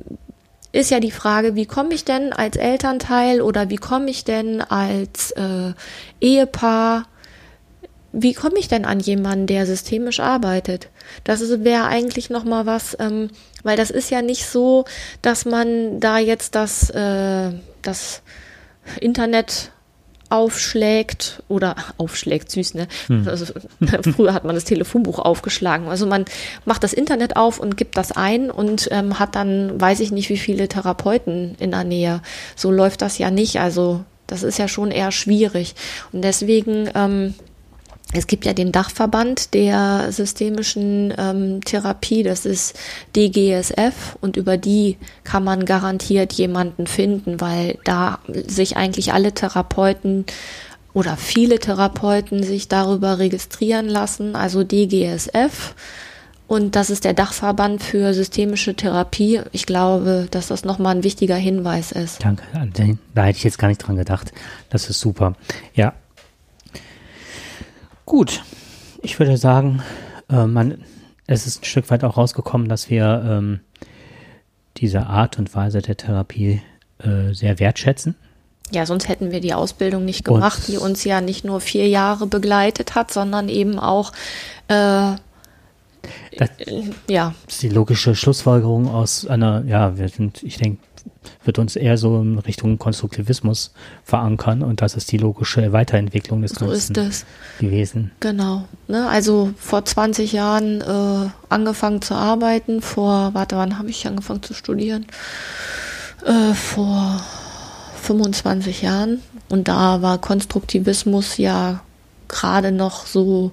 ist 0.72 0.92
ja 0.92 1.00
die 1.00 1.12
Frage, 1.12 1.56
wie 1.56 1.66
komme 1.66 1.94
ich 1.94 2.06
denn 2.06 2.34
als 2.34 2.56
Elternteil 2.58 3.42
oder 3.42 3.70
wie 3.70 3.78
komme 3.78 4.10
ich 4.10 4.24
denn 4.24 4.62
als 4.62 5.32
äh, 5.32 5.74
Ehepaar, 6.22 7.06
wie 8.12 8.34
komme 8.34 8.58
ich 8.58 8.68
denn 8.68 8.86
an 8.86 9.00
jemanden, 9.00 9.48
der 9.48 9.66
systemisch 9.66 10.20
arbeitet? 10.20 10.90
Das 11.24 11.42
wäre 11.64 11.86
eigentlich 11.86 12.30
noch 12.30 12.44
mal 12.44 12.66
was, 12.66 12.98
ähm, 13.00 13.30
weil 13.64 13.78
das 13.78 13.92
ist 13.92 14.10
ja 14.10 14.22
nicht 14.22 14.46
so, 14.46 14.86
dass 15.22 15.46
man 15.46 16.00
da 16.00 16.18
jetzt 16.18 16.56
das, 16.56 16.90
äh, 16.90 17.52
das 17.82 18.22
Internet 19.00 19.72
aufschlägt 20.30 21.44
oder 21.48 21.76
aufschlägt, 21.98 22.52
süß, 22.52 22.74
ne? 22.76 22.88
Hm. 23.08 23.28
Also, 23.28 23.54
früher 24.16 24.34
hat 24.34 24.44
man 24.44 24.56
das 24.56 24.66
Telefonbuch 24.66 25.20
aufgeschlagen. 25.20 25.88
Also 25.88 26.06
man 26.06 26.26
macht 26.66 26.84
das 26.84 26.94
Internet 26.94 27.36
auf 27.36 27.60
und 27.60 27.78
gibt 27.78 27.98
das 27.98 28.12
ein 28.12 28.52
und 28.52 28.90
ähm, 28.92 29.20
hat 29.20 29.36
dann, 29.36 29.80
weiß 29.80 30.00
ich 30.00 30.12
nicht, 30.12 30.30
wie 30.30 30.38
viele 30.38 30.68
Therapeuten 30.68 31.56
in 31.60 31.72
der 31.72 31.84
Nähe. 31.84 32.22
So 32.56 32.72
läuft 32.72 33.02
das 33.02 33.18
ja 33.18 33.32
nicht. 33.32 33.60
Also 33.60 34.04
das 34.28 34.44
ist 34.44 34.60
ja 34.60 34.68
schon 34.68 34.92
eher 34.92 35.12
schwierig. 35.12 35.76
Und 36.12 36.24
deswegen 36.24 36.90
ähm, 36.94 37.34
es 38.14 38.28
gibt 38.28 38.46
ja 38.46 38.54
den 38.54 38.72
Dachverband 38.72 39.54
der 39.54 40.12
systemischen 40.12 41.14
ähm, 41.18 41.62
Therapie, 41.64 42.24
das 42.24 42.46
ist 42.46 42.80
DGSF 43.16 44.18
und 44.22 44.38
über 44.38 44.58
die 44.58 44.98
kann 45.26 45.44
man 45.44 45.66
garantiert 45.66 46.32
jemanden 46.34 46.88
finden, 46.88 47.42
weil 47.42 47.78
da 47.84 48.20
sich 48.48 48.78
eigentlich 48.78 49.12
alle 49.12 49.34
Therapeuten 49.34 50.26
oder 50.94 51.18
viele 51.18 51.60
Therapeuten 51.60 52.44
sich 52.44 52.70
darüber 52.70 53.20
registrieren 53.20 53.88
lassen, 53.88 54.36
also 54.36 54.64
DGSF 54.64 55.76
Und 56.48 56.78
das 56.78 56.90
ist 56.90 57.04
der 57.04 57.14
Dachverband 57.14 57.84
für 57.84 58.14
systemische 58.14 58.74
Therapie. 58.74 59.42
Ich 59.52 59.66
glaube, 59.66 60.28
dass 60.32 60.48
das 60.48 60.64
nochmal 60.64 60.96
ein 60.96 61.04
wichtiger 61.04 61.36
Hinweis 61.36 61.92
ist. 61.92 62.24
Danke. 62.24 62.44
Da 63.14 63.24
hätte 63.24 63.38
ich 63.38 63.44
jetzt 63.44 63.60
gar 63.60 63.68
nicht 63.68 63.80
dran 63.80 63.98
gedacht. 63.98 64.32
Das 64.70 64.90
ist 64.90 65.02
super. 65.02 65.36
Ja. 65.74 65.94
Gut. 68.08 68.42
Ich 69.04 69.20
würde 69.20 69.38
sagen, 69.38 69.84
äh, 70.30 70.46
man, 70.46 70.84
es 71.28 71.46
ist 71.46 71.62
ein 71.62 71.66
Stück 71.66 71.92
weit 71.92 72.06
auch 72.06 72.18
rausgekommen, 72.18 72.70
dass 72.70 72.90
wir 72.90 73.24
ähm, 73.28 73.60
diese 74.78 75.08
Art 75.08 75.38
und 75.38 75.54
Weise 75.54 75.82
der 75.82 75.98
Therapie 75.98 76.62
äh, 77.00 77.34
sehr 77.34 77.60
wertschätzen. 77.60 78.16
Ja, 78.72 78.86
sonst 78.86 79.10
hätten 79.10 79.32
wir 79.32 79.42
die 79.42 79.54
Ausbildung 79.54 80.06
nicht 80.06 80.24
gemacht, 80.24 80.60
und 80.60 80.68
die 80.70 80.78
uns 80.78 81.04
ja 81.04 81.20
nicht 81.20 81.44
nur 81.44 81.60
vier 81.60 81.88
Jahre 81.90 82.28
begleitet 82.28 82.96
hat, 82.96 83.12
sondern 83.12 83.50
eben 83.50 83.78
auch 83.78 84.14
äh, 84.70 85.16
das 86.38 86.50
ja. 87.10 87.34
ist 87.46 87.62
die 87.62 87.70
logische 87.70 88.16
Schlussfolgerung 88.16 88.90
aus 88.90 89.28
einer, 89.28 89.64
ja, 89.66 89.98
wir 89.98 90.08
sind, 90.08 90.44
ich 90.44 90.58
denke, 90.58 90.82
wird 91.44 91.60
uns 91.60 91.76
eher 91.76 91.98
so 91.98 92.22
in 92.22 92.40
Richtung 92.40 92.78
Konstruktivismus 92.78 93.74
verankern 94.04 94.64
und 94.64 94.82
das 94.82 94.96
ist 94.96 95.12
die 95.12 95.18
logische 95.18 95.72
Weiterentwicklung 95.72 96.42
des 96.42 96.52
so 96.52 96.68
Ganzen 96.68 96.96
ist 96.96 96.98
es. 96.98 97.26
gewesen. 97.60 98.12
Genau. 98.20 98.66
Ne? 98.88 99.08
Also 99.08 99.52
vor 99.58 99.86
20 99.86 100.34
Jahren 100.34 100.82
äh, 100.82 101.30
angefangen 101.50 102.02
zu 102.02 102.14
arbeiten, 102.14 102.82
vor, 102.82 103.34
warte, 103.34 103.58
wann 103.58 103.78
habe 103.78 103.90
ich 103.90 104.06
angefangen 104.08 104.44
zu 104.44 104.54
studieren? 104.54 105.06
Äh, 106.26 106.54
vor 106.54 107.22
25 108.02 108.82
Jahren 108.82 109.22
und 109.50 109.68
da 109.68 110.02
war 110.02 110.18
Konstruktivismus 110.20 111.38
ja 111.38 111.82
gerade 112.28 112.72
noch 112.72 113.06
so 113.06 113.52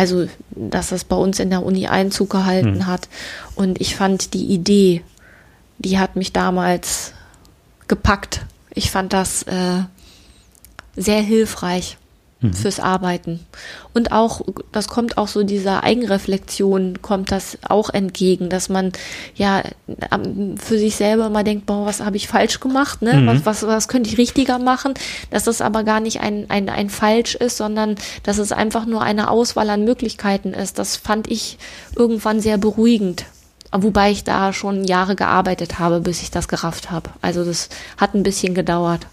also, 0.00 0.26
dass 0.52 0.88
das 0.88 1.04
bei 1.04 1.16
uns 1.16 1.40
in 1.40 1.50
der 1.50 1.62
Uni 1.62 1.86
Einzug 1.86 2.30
gehalten 2.30 2.76
hm. 2.76 2.86
hat. 2.86 3.08
Und 3.54 3.82
ich 3.82 3.96
fand 3.96 4.32
die 4.32 4.46
Idee, 4.46 5.02
die 5.80 5.98
hat 5.98 6.14
mich 6.14 6.32
damals 6.32 7.12
gepackt. 7.88 8.42
Ich 8.72 8.90
fand 8.90 9.12
das 9.12 9.42
äh, 9.44 9.82
sehr 10.94 11.22
hilfreich 11.22 11.96
mhm. 12.40 12.52
fürs 12.52 12.80
Arbeiten. 12.80 13.40
Und 13.94 14.12
auch, 14.12 14.42
das 14.72 14.88
kommt 14.88 15.16
auch 15.16 15.26
so 15.26 15.42
dieser 15.42 15.82
Eigenreflexion, 15.82 17.00
kommt 17.00 17.32
das 17.32 17.58
auch 17.66 17.88
entgegen, 17.90 18.50
dass 18.50 18.68
man 18.68 18.92
ja 19.34 19.62
für 20.56 20.78
sich 20.78 20.96
selber 20.96 21.30
mal 21.30 21.44
denkt, 21.44 21.64
boah, 21.66 21.86
was 21.86 22.00
habe 22.00 22.18
ich 22.18 22.28
falsch 22.28 22.60
gemacht, 22.60 23.00
ne? 23.00 23.14
Mhm. 23.14 23.26
Was, 23.26 23.46
was, 23.46 23.66
was 23.66 23.88
könnte 23.88 24.10
ich 24.10 24.18
richtiger 24.18 24.58
machen? 24.58 24.94
Dass 25.30 25.44
das 25.44 25.62
aber 25.62 25.82
gar 25.82 26.00
nicht 26.00 26.20
ein, 26.20 26.44
ein, 26.50 26.68
ein 26.68 26.90
Falsch 26.90 27.34
ist, 27.34 27.56
sondern 27.56 27.96
dass 28.22 28.36
es 28.36 28.52
einfach 28.52 28.84
nur 28.84 29.00
eine 29.00 29.30
Auswahl 29.30 29.70
an 29.70 29.84
Möglichkeiten 29.84 30.52
ist. 30.52 30.78
Das 30.78 30.96
fand 30.96 31.30
ich 31.30 31.58
irgendwann 31.96 32.40
sehr 32.40 32.58
beruhigend. 32.58 33.24
Wobei 33.72 34.10
ich 34.10 34.24
da 34.24 34.52
schon 34.52 34.84
Jahre 34.84 35.14
gearbeitet 35.14 35.78
habe, 35.78 36.00
bis 36.00 36.22
ich 36.22 36.30
das 36.30 36.48
gerafft 36.48 36.90
habe. 36.90 37.10
Also 37.22 37.44
das 37.44 37.68
hat 37.96 38.14
ein 38.14 38.24
bisschen 38.24 38.54
gedauert. 38.54 39.06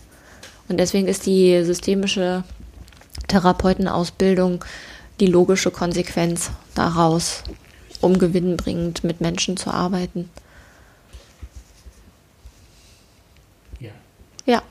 Und 0.68 0.78
deswegen 0.78 1.08
ist 1.08 1.26
die 1.26 1.64
systemische 1.64 2.43
Therapeutenausbildung 3.28 4.64
die 5.20 5.28
logische 5.28 5.72
Konsequenz 5.72 6.51
daraus, 6.76 7.43
um 8.01 8.20
gewinnbringend 8.20 9.03
mit 9.03 9.22
Menschen 9.22 9.58
zu 9.58 9.72
arbeiten. 9.72 10.30
Ja. 13.80 13.91
Ja. 14.45 14.62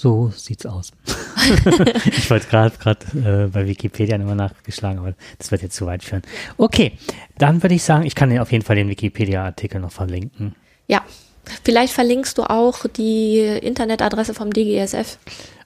So 0.00 0.30
sieht's 0.32 0.64
aus. 0.64 0.92
ich 2.06 2.30
wollte 2.30 2.46
gerade 2.46 2.98
äh, 3.16 3.48
bei 3.48 3.66
Wikipedia 3.66 4.16
nochmal 4.16 4.36
nachgeschlagen, 4.36 5.00
aber 5.00 5.14
das 5.38 5.50
wird 5.50 5.62
jetzt 5.62 5.74
zu 5.74 5.86
weit 5.86 6.04
führen. 6.04 6.22
Okay, 6.56 6.92
dann 7.36 7.64
würde 7.64 7.74
ich 7.74 7.82
sagen, 7.82 8.06
ich 8.06 8.14
kann 8.14 8.30
dir 8.30 8.40
auf 8.42 8.52
jeden 8.52 8.64
Fall 8.64 8.76
den 8.76 8.88
Wikipedia-Artikel 8.88 9.80
noch 9.80 9.90
verlinken. 9.90 10.54
Ja, 10.86 11.02
vielleicht 11.64 11.92
verlinkst 11.92 12.38
du 12.38 12.44
auch 12.44 12.86
die 12.86 13.40
Internetadresse 13.40 14.34
vom 14.34 14.52
DGSF. 14.52 15.18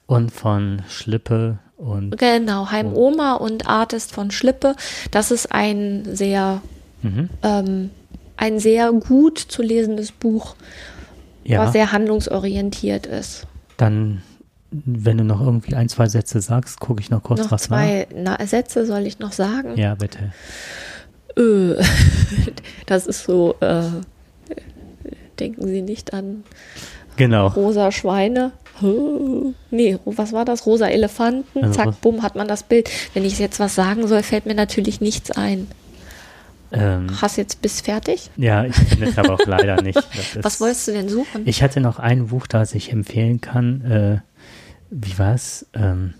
Und 0.07 0.31
von 0.31 0.81
Schlippe 0.89 1.59
und. 1.77 2.17
Genau, 2.17 2.71
Heim 2.71 2.91
Oma 2.95 3.35
und 3.35 3.67
Artist 3.67 4.13
von 4.13 4.31
Schlippe. 4.31 4.75
Das 5.11 5.29
ist 5.29 5.51
ein 5.51 6.15
sehr, 6.15 6.63
mhm. 7.03 7.29
ähm, 7.43 7.91
ein 8.37 8.57
sehr 8.57 8.93
gut 8.93 9.37
zu 9.37 9.61
lesendes 9.61 10.11
Buch, 10.11 10.55
ja. 11.43 11.59
was 11.59 11.73
sehr 11.73 11.91
handlungsorientiert 11.91 13.05
ist. 13.05 13.45
Dann, 13.77 14.21
wenn 14.71 15.17
du 15.17 15.23
noch 15.23 15.41
irgendwie 15.41 15.75
ein, 15.75 15.89
zwei 15.89 16.07
Sätze 16.07 16.41
sagst, 16.41 16.79
gucke 16.79 17.01
ich 17.01 17.09
noch 17.09 17.23
kurz 17.23 17.41
noch 17.41 17.51
was 17.51 17.63
zwei 17.63 18.07
nach. 18.13 18.37
Na, 18.39 18.45
Sätze 18.45 18.85
soll 18.85 19.05
ich 19.05 19.19
noch 19.19 19.31
sagen? 19.31 19.77
Ja, 19.77 19.95
bitte. 19.95 20.33
Äh, 21.37 21.83
das 22.85 23.07
ist 23.07 23.23
so, 23.23 23.55
äh, 23.59 23.83
denken 25.39 25.67
Sie 25.67 25.81
nicht 25.81 26.13
an 26.13 26.43
genau. 27.15 27.47
rosa 27.47 27.91
Schweine. 27.91 28.51
Nee, 29.69 29.99
was 30.05 30.33
war 30.33 30.45
das? 30.45 30.65
Rosa 30.65 30.87
Elefanten. 30.87 31.63
Also, 31.63 31.75
Zack, 31.75 32.01
bumm, 32.01 32.23
hat 32.23 32.35
man 32.35 32.47
das 32.47 32.63
Bild. 32.63 32.89
Wenn 33.13 33.23
ich 33.23 33.37
jetzt 33.39 33.59
was 33.59 33.75
sagen 33.75 34.07
soll, 34.07 34.23
fällt 34.23 34.45
mir 34.45 34.55
natürlich 34.55 34.99
nichts 34.99 35.31
ein. 35.31 35.67
Ähm, 36.73 37.07
Hast 37.21 37.37
jetzt 37.37 37.61
bis 37.61 37.81
fertig? 37.81 38.31
Ja, 38.35 38.65
ich 38.65 38.75
finde 38.75 39.07
es 39.07 39.17
aber 39.17 39.35
auch 39.35 39.45
leider 39.45 39.81
nicht. 39.81 39.97
Ist, 40.13 40.43
was 40.43 40.59
wolltest 40.59 40.87
du 40.87 40.91
denn 40.91 41.07
suchen? 41.07 41.43
Ich 41.45 41.61
hatte 41.61 41.79
noch 41.79 41.99
ein 41.99 42.27
Buch, 42.27 42.47
das 42.47 42.73
ich 42.73 42.91
empfehlen 42.91 43.41
kann. 43.41 43.81
Äh, 43.81 44.17
wie 44.89 45.17
war 45.19 45.35
es? 45.35 45.67
Ähm, 45.73 46.15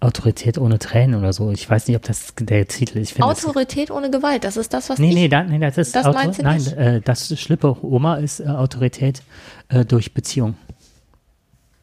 Autorität 0.00 0.56
ohne 0.56 0.78
Tränen 0.78 1.14
oder 1.20 1.34
so. 1.34 1.50
Ich 1.50 1.68
weiß 1.68 1.86
nicht, 1.86 1.96
ob 1.96 2.02
das 2.04 2.34
der 2.40 2.66
Titel 2.66 2.98
ist. 2.98 3.20
Autorität 3.20 3.90
das, 3.90 3.96
ohne 3.96 4.10
Gewalt, 4.10 4.44
das 4.44 4.56
ist 4.56 4.72
das, 4.72 4.88
was 4.88 4.98
Nee, 4.98 5.10
ich, 5.10 5.14
nee, 5.14 5.28
da, 5.28 5.42
nee, 5.44 5.58
das 5.58 5.76
ist 5.76 5.94
das 5.94 6.06
Auto, 6.06 6.32
nein, 6.42 6.66
äh, 6.68 7.00
das 7.02 7.38
Schlippe 7.38 7.76
Oma 7.84 8.16
ist 8.16 8.40
äh, 8.40 8.46
Autorität 8.46 9.22
äh, 9.68 9.84
durch 9.84 10.14
Beziehung. 10.14 10.54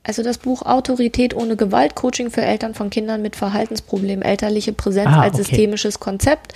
Also 0.08 0.24
das 0.24 0.38
Buch 0.38 0.62
Autorität 0.62 1.36
ohne 1.36 1.58
Gewalt, 1.58 1.96
Coaching 1.96 2.32
für 2.32 2.42
Eltern 2.42 2.74
von 2.74 2.90
Kindern 2.90 3.22
mit 3.22 3.36
Verhaltensproblemen, 3.36 4.24
elterliche 4.24 4.72
Präsenz 4.72 5.10
ah, 5.10 5.20
als 5.20 5.34
okay. 5.34 5.44
systemisches 5.44 6.00
Konzept 6.00 6.54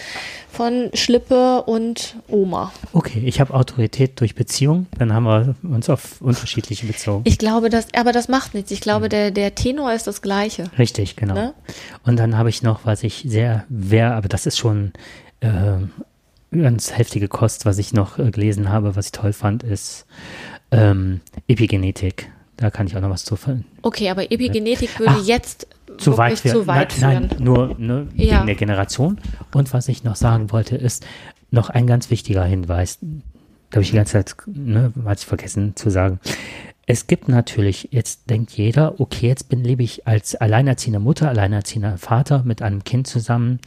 von 0.49 0.89
Schlippe 0.93 1.63
und 1.63 2.15
Oma. 2.29 2.71
Okay, 2.93 3.21
ich 3.25 3.41
habe 3.41 3.53
Autorität 3.53 4.21
durch 4.21 4.35
Beziehung, 4.35 4.87
dann 4.97 5.11
haben 5.13 5.25
wir 5.25 5.55
uns 5.69 5.89
auf 5.89 6.21
unterschiedliche 6.21 6.85
bezogen. 6.85 7.23
Ich 7.25 7.37
glaube, 7.37 7.69
das, 7.69 7.87
aber 7.93 8.13
das 8.13 8.29
macht 8.29 8.53
nichts. 8.53 8.71
Ich 8.71 8.79
glaube, 8.79 9.07
mhm. 9.07 9.09
der, 9.09 9.31
der 9.31 9.53
Tenor 9.53 9.91
ist 9.91 10.07
das 10.07 10.21
gleiche. 10.21 10.71
Richtig, 10.77 11.17
genau. 11.17 11.33
Ne? 11.33 11.53
Und 12.05 12.17
dann 12.17 12.37
habe 12.37 12.47
ich 12.47 12.63
noch, 12.63 12.85
was 12.85 13.03
ich 13.03 13.25
sehr, 13.27 13.65
wer, 13.67 14.15
aber 14.15 14.29
das 14.29 14.45
ist 14.45 14.57
schon 14.57 14.93
äh, 15.41 15.49
ganz 16.51 16.97
heftige 16.97 17.27
Kost, 17.27 17.65
was 17.65 17.77
ich 17.79 17.91
noch 17.91 18.17
äh, 18.17 18.31
gelesen 18.31 18.69
habe, 18.69 18.95
was 18.95 19.07
ich 19.07 19.11
toll 19.11 19.33
fand, 19.33 19.63
ist 19.63 20.05
ähm, 20.71 21.19
Epigenetik 21.49 22.31
da 22.61 22.69
kann 22.69 22.85
ich 22.85 22.95
auch 22.95 23.01
noch 23.01 23.09
was 23.09 23.25
zu 23.25 23.35
fallen. 23.35 23.65
Okay, 23.81 24.09
aber 24.09 24.31
Epigenetik 24.31 24.99
würde 24.99 25.15
Ach, 25.17 25.25
jetzt 25.25 25.67
zu 25.97 26.17
weit, 26.17 26.39
für, 26.39 26.49
zu 26.49 26.67
weit 26.67 26.95
nein, 27.01 27.29
Nein, 27.29 27.43
nur 27.43 27.75
ne, 27.79 28.07
ja. 28.15 28.37
wegen 28.37 28.45
der 28.45 28.55
Generation. 28.55 29.19
Und 29.53 29.73
was 29.73 29.87
ich 29.87 30.03
noch 30.03 30.15
sagen 30.15 30.51
wollte, 30.51 30.75
ist 30.75 31.05
noch 31.49 31.69
ein 31.69 31.87
ganz 31.87 32.11
wichtiger 32.11 32.43
Hinweis. 32.43 32.99
Da 33.01 33.77
habe 33.77 33.81
ich 33.81 33.89
die 33.89 33.95
ganze 33.95 34.13
Zeit, 34.13 34.35
ne, 34.45 34.93
hatte 35.05 35.21
ich 35.21 35.25
vergessen 35.25 35.75
zu 35.75 35.89
sagen. 35.89 36.19
Es 36.85 37.07
gibt 37.07 37.27
natürlich, 37.27 37.89
jetzt 37.91 38.29
denkt 38.29 38.51
jeder, 38.51 38.99
okay, 38.99 39.27
jetzt 39.27 39.49
bin, 39.49 39.63
lebe 39.63 39.81
ich 39.81 40.07
als 40.07 40.35
alleinerziehende 40.35 40.99
Mutter, 40.99 41.29
alleinerziehender 41.29 41.97
Vater 41.97 42.43
mit 42.43 42.61
einem 42.61 42.83
Kind 42.83 43.07
zusammen. 43.07 43.59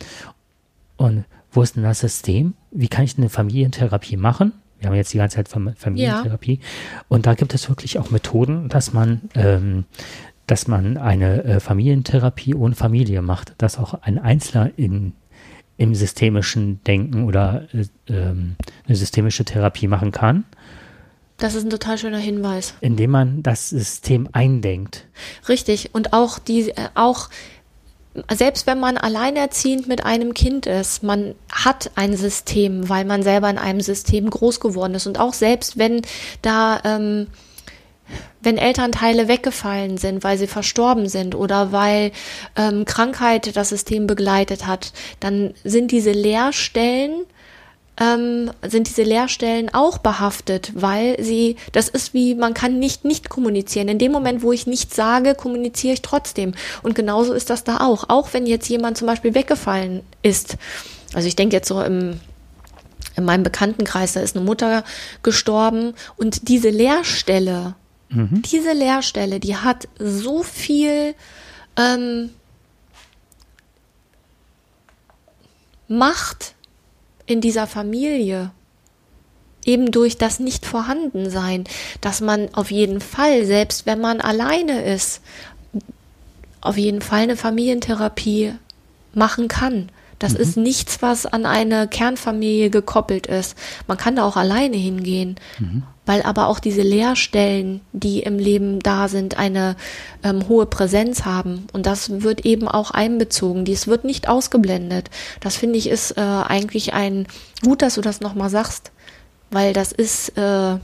Und 0.97 1.25
wo 1.51 1.63
ist 1.63 1.75
denn 1.75 1.83
das 1.83 2.01
System? 2.01 2.55
Wie 2.71 2.89
kann 2.89 3.05
ich 3.05 3.19
eine 3.19 3.29
Familientherapie 3.29 4.17
machen? 4.17 4.53
Wir 4.85 4.91
haben 4.91 4.97
jetzt 4.97 5.13
die 5.15 5.19
ganze 5.19 5.37
Zeit 5.37 5.49
Familientherapie. 5.49 6.61
Ja. 6.61 7.05
Und 7.09 7.27
da 7.27 7.35
gibt 7.35 7.55
es 7.55 7.69
wirklich 7.69 7.99
auch 7.99 8.11
Methoden, 8.11 8.69
dass 8.69 8.93
man, 8.93 9.23
ähm, 9.35 9.85
dass 10.47 10.69
man 10.69 10.99
eine 10.99 11.43
äh, 11.45 11.61
Familientherapie 11.61 12.55
ohne 12.55 12.75
Familie 12.75 13.23
macht, 13.23 13.55
dass 13.59 13.79
auch 13.79 13.95
ein 14.03 14.19
Einzelner 14.19 14.71
in, 14.77 15.13
im 15.79 15.95
systemischen 15.95 16.85
Denken 16.85 17.25
oder 17.25 17.67
äh, 17.73 17.87
ähm, 18.13 18.57
eine 18.87 18.97
systemische 18.97 19.45
Therapie 19.45 19.89
machen 19.89 20.13
kann. 20.13 20.45
Das 21.39 21.55
ist 21.55 21.65
ein 21.65 21.71
total 21.71 21.99
schöner 21.99 22.19
Hinweis. 22.19 22.75
Indem 22.81 23.11
man 23.11 23.43
das 23.43 23.71
System 23.71 24.29
eindenkt. 24.33 25.07
Richtig. 25.49 25.95
Und 25.95 26.13
auch 26.13 26.39
die, 26.39 26.71
äh, 26.71 26.89
auch 26.95 27.29
selbst 28.33 28.67
wenn 28.67 28.79
man 28.79 28.97
alleinerziehend 28.97 29.89
mit 29.89 30.05
einem 30.05 30.35
Kind 30.35 30.67
ist, 30.67 31.03
man 31.03 31.35
hat 31.51 31.91
ein 31.97 32.17
System, 32.17 32.89
weil 32.89 33.05
man 33.05 33.23
selber 33.23 33.51
in 33.51 33.59
einem 33.59 33.81
System 33.81 34.31
groß 34.31 34.61
geworden 34.61 34.95
ist. 34.95 35.07
Und 35.07 35.19
auch 35.19 35.35
selbst 35.35 35.79
wenn 35.79 36.03
da, 36.41 36.81
ähm, 36.85 37.27
wenn 38.41 38.59
Elternteile 38.59 39.27
weggefallen 39.27 39.97
sind, 39.97 40.23
weil 40.23 40.39
sie 40.39 40.47
verstorben 40.47 41.09
sind 41.09 41.35
oder 41.35 41.73
weil 41.73 42.13
ähm, 42.57 42.85
Krankheit 42.85 43.57
das 43.57 43.71
System 43.71 44.07
begleitet 44.07 44.67
hat, 44.67 44.93
dann 45.19 45.55
sind 45.65 45.91
diese 45.91 46.13
Leerstellen 46.13 47.25
ähm, 48.01 48.51
sind 48.67 48.89
diese 48.89 49.03
Leerstellen 49.03 49.73
auch 49.73 49.99
behaftet, 49.99 50.73
weil 50.75 51.17
sie, 51.23 51.57
das 51.73 51.89
ist 51.89 52.13
wie, 52.13 52.35
man 52.35 52.55
kann 52.55 52.79
nicht 52.79 53.05
nicht 53.05 53.29
kommunizieren. 53.29 53.89
In 53.89 53.99
dem 53.99 54.13
Moment, 54.13 54.43
wo 54.43 54.53
ich 54.53 54.67
nichts 54.67 54.97
sage, 54.97 55.35
kommuniziere 55.35 55.95
ich 55.95 56.03
trotzdem. 56.03 56.55
Und 56.83 56.95
genauso 56.95 57.33
ist 57.35 57.51
das 57.51 57.63
da 57.63 57.79
auch. 57.79 58.09
Auch 58.09 58.33
wenn 58.33 58.47
jetzt 58.47 58.69
jemand 58.69 58.99
zum 58.99 59.07
Beispiel 59.07 59.35
weggefallen 59.35 60.03
ist, 60.23 60.57
Also 61.15 61.29
ich 61.29 61.37
denke 61.37 61.55
jetzt 61.55 61.69
so 61.69 61.81
im, 61.83 62.21
in 63.17 63.25
meinem 63.25 63.45
Bekanntenkreis, 63.45 64.15
da 64.15 64.21
ist 64.21 64.37
eine 64.37 64.45
Mutter 64.45 64.85
gestorben 65.23 65.95
und 66.17 66.49
diese 66.49 66.71
Leerstelle, 66.71 67.77
mhm. 68.09 68.43
diese 68.43 68.73
Leerstelle, 68.73 69.39
die 69.39 69.57
hat 69.57 69.89
so 69.99 70.43
viel 70.43 71.15
ähm, 71.77 72.31
Macht 75.87 76.54
in 77.27 77.41
dieser 77.41 77.67
Familie 77.67 78.51
eben 79.65 79.91
durch 79.91 80.19
das 80.19 80.41
Nicht-Vorhandensein, 80.41 81.65
dass 82.01 82.21
man 82.21 82.55
auf 82.55 82.71
jeden 82.71 83.01
Fall, 83.01 83.45
selbst 83.47 83.87
wenn 83.87 84.01
man 84.01 84.21
alleine 84.21 84.85
ist, 84.85 85.21
auf 86.61 86.77
jeden 86.77 87.01
Fall 87.01 87.23
eine 87.23 87.37
Familientherapie 87.37 88.55
machen 89.13 89.49
kann. 89.49 89.91
Das 90.19 90.35
mhm. 90.35 90.41
ist 90.41 90.57
nichts, 90.57 91.03
was 91.03 91.27
an 91.27 91.47
eine 91.47 91.89
Kernfamilie 91.89 92.71
gekoppelt 92.71 93.27
ist. 93.27 93.57
Man 93.87 93.99
kann 93.99 94.17
da 94.17 94.25
auch 94.25 94.37
alleine 94.37 94.77
hingehen, 94.77 95.37
mhm. 95.59 95.83
weil 96.07 96.23
aber 96.23 96.49
auch 96.49 96.59
diese 96.59 96.83
Leerstellen, 96.83 97.81
die 97.93 98.21
im 98.21 98.39
Leben 98.39 98.81
da 98.81 99.09
sind, 99.09 99.39
eine 99.39 99.77
ähm, 100.23 100.49
hohe 100.49 100.67
Präsenz 100.67 101.25
haben. 101.25 101.67
Und 101.73 101.87
das 101.87 102.23
wird 102.23 102.45
eben 102.45 102.69
auch 102.69 102.91
einbezogen. 102.91 103.65
Dies 103.65 103.87
wird 103.87 104.05
nicht 104.05 104.29
ausgeblendet. 104.29 105.11
Das 105.41 105.57
finde 105.57 105.79
ich 105.79 105.89
ist 105.89 106.17
äh, 106.17 106.21
eigentlich 106.21 106.93
ein 106.93 107.27
gut, 107.63 107.83
dass 107.83 107.95
du 107.95 108.01
das 108.01 108.21
nochmal 108.21 108.51
sagst 108.51 108.93
weil 109.55 109.73
das 109.73 109.93
ist 109.93 110.37
äh, 110.37 110.77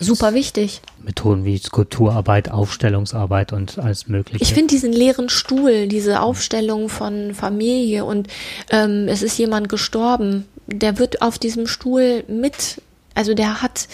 super 0.00 0.34
wichtig. 0.34 0.80
Methoden 1.02 1.44
wie 1.44 1.58
Skulpturarbeit, 1.58 2.50
Aufstellungsarbeit 2.50 3.52
und 3.52 3.78
alles 3.78 4.08
Mögliche. 4.08 4.42
Ich 4.42 4.54
finde 4.54 4.68
diesen 4.68 4.92
leeren 4.92 5.28
Stuhl, 5.28 5.86
diese 5.88 6.20
Aufstellung 6.20 6.88
von 6.88 7.34
Familie 7.34 8.04
und 8.04 8.28
ähm, 8.70 9.06
es 9.08 9.22
ist 9.22 9.38
jemand 9.38 9.68
gestorben, 9.68 10.46
der 10.66 10.98
wird 10.98 11.22
auf 11.22 11.38
diesem 11.38 11.66
Stuhl 11.66 12.24
mit, 12.28 12.82
also 13.14 13.34
der 13.34 13.62
hat 13.62 13.88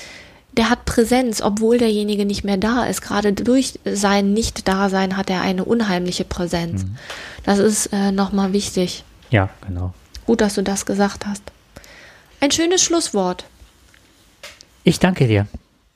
der 0.56 0.70
hat 0.70 0.84
Präsenz, 0.84 1.40
obwohl 1.40 1.78
derjenige 1.78 2.24
nicht 2.24 2.44
mehr 2.44 2.56
da 2.56 2.84
ist. 2.84 3.02
Gerade 3.02 3.32
durch 3.32 3.78
sein 3.84 4.32
Nicht-Dasein 4.34 5.16
hat 5.16 5.30
er 5.30 5.40
eine 5.40 5.64
unheimliche 5.64 6.24
Präsenz. 6.24 6.84
Mhm. 6.84 6.96
Das 7.44 7.58
ist 7.58 7.86
äh, 7.92 8.12
nochmal 8.12 8.52
wichtig. 8.52 9.04
Ja, 9.30 9.50
genau. 9.66 9.94
Gut, 10.26 10.40
dass 10.40 10.54
du 10.54 10.62
das 10.62 10.86
gesagt 10.86 11.26
hast. 11.26 11.42
Ein 12.40 12.50
schönes 12.50 12.82
Schlusswort. 12.82 13.46
Ich 14.84 15.00
danke 15.00 15.26
dir. 15.26 15.46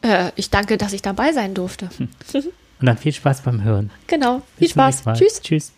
Äh, 0.03 0.33
ich 0.37 0.51
danke, 0.51 0.79
dass 0.79 0.93
ich 0.93 1.03
dabei 1.03 1.33
sein 1.33 1.55
durfte. 1.55 1.91
Und 2.33 2.87
dann 2.87 2.97
viel 2.97 3.13
Spaß 3.13 3.43
beim 3.43 3.63
Hören. 3.63 3.91
Genau, 4.07 4.43
viel 4.57 4.69
Spaß. 4.69 5.05
Tschüss. 5.15 5.43
Tschüss. 5.43 5.73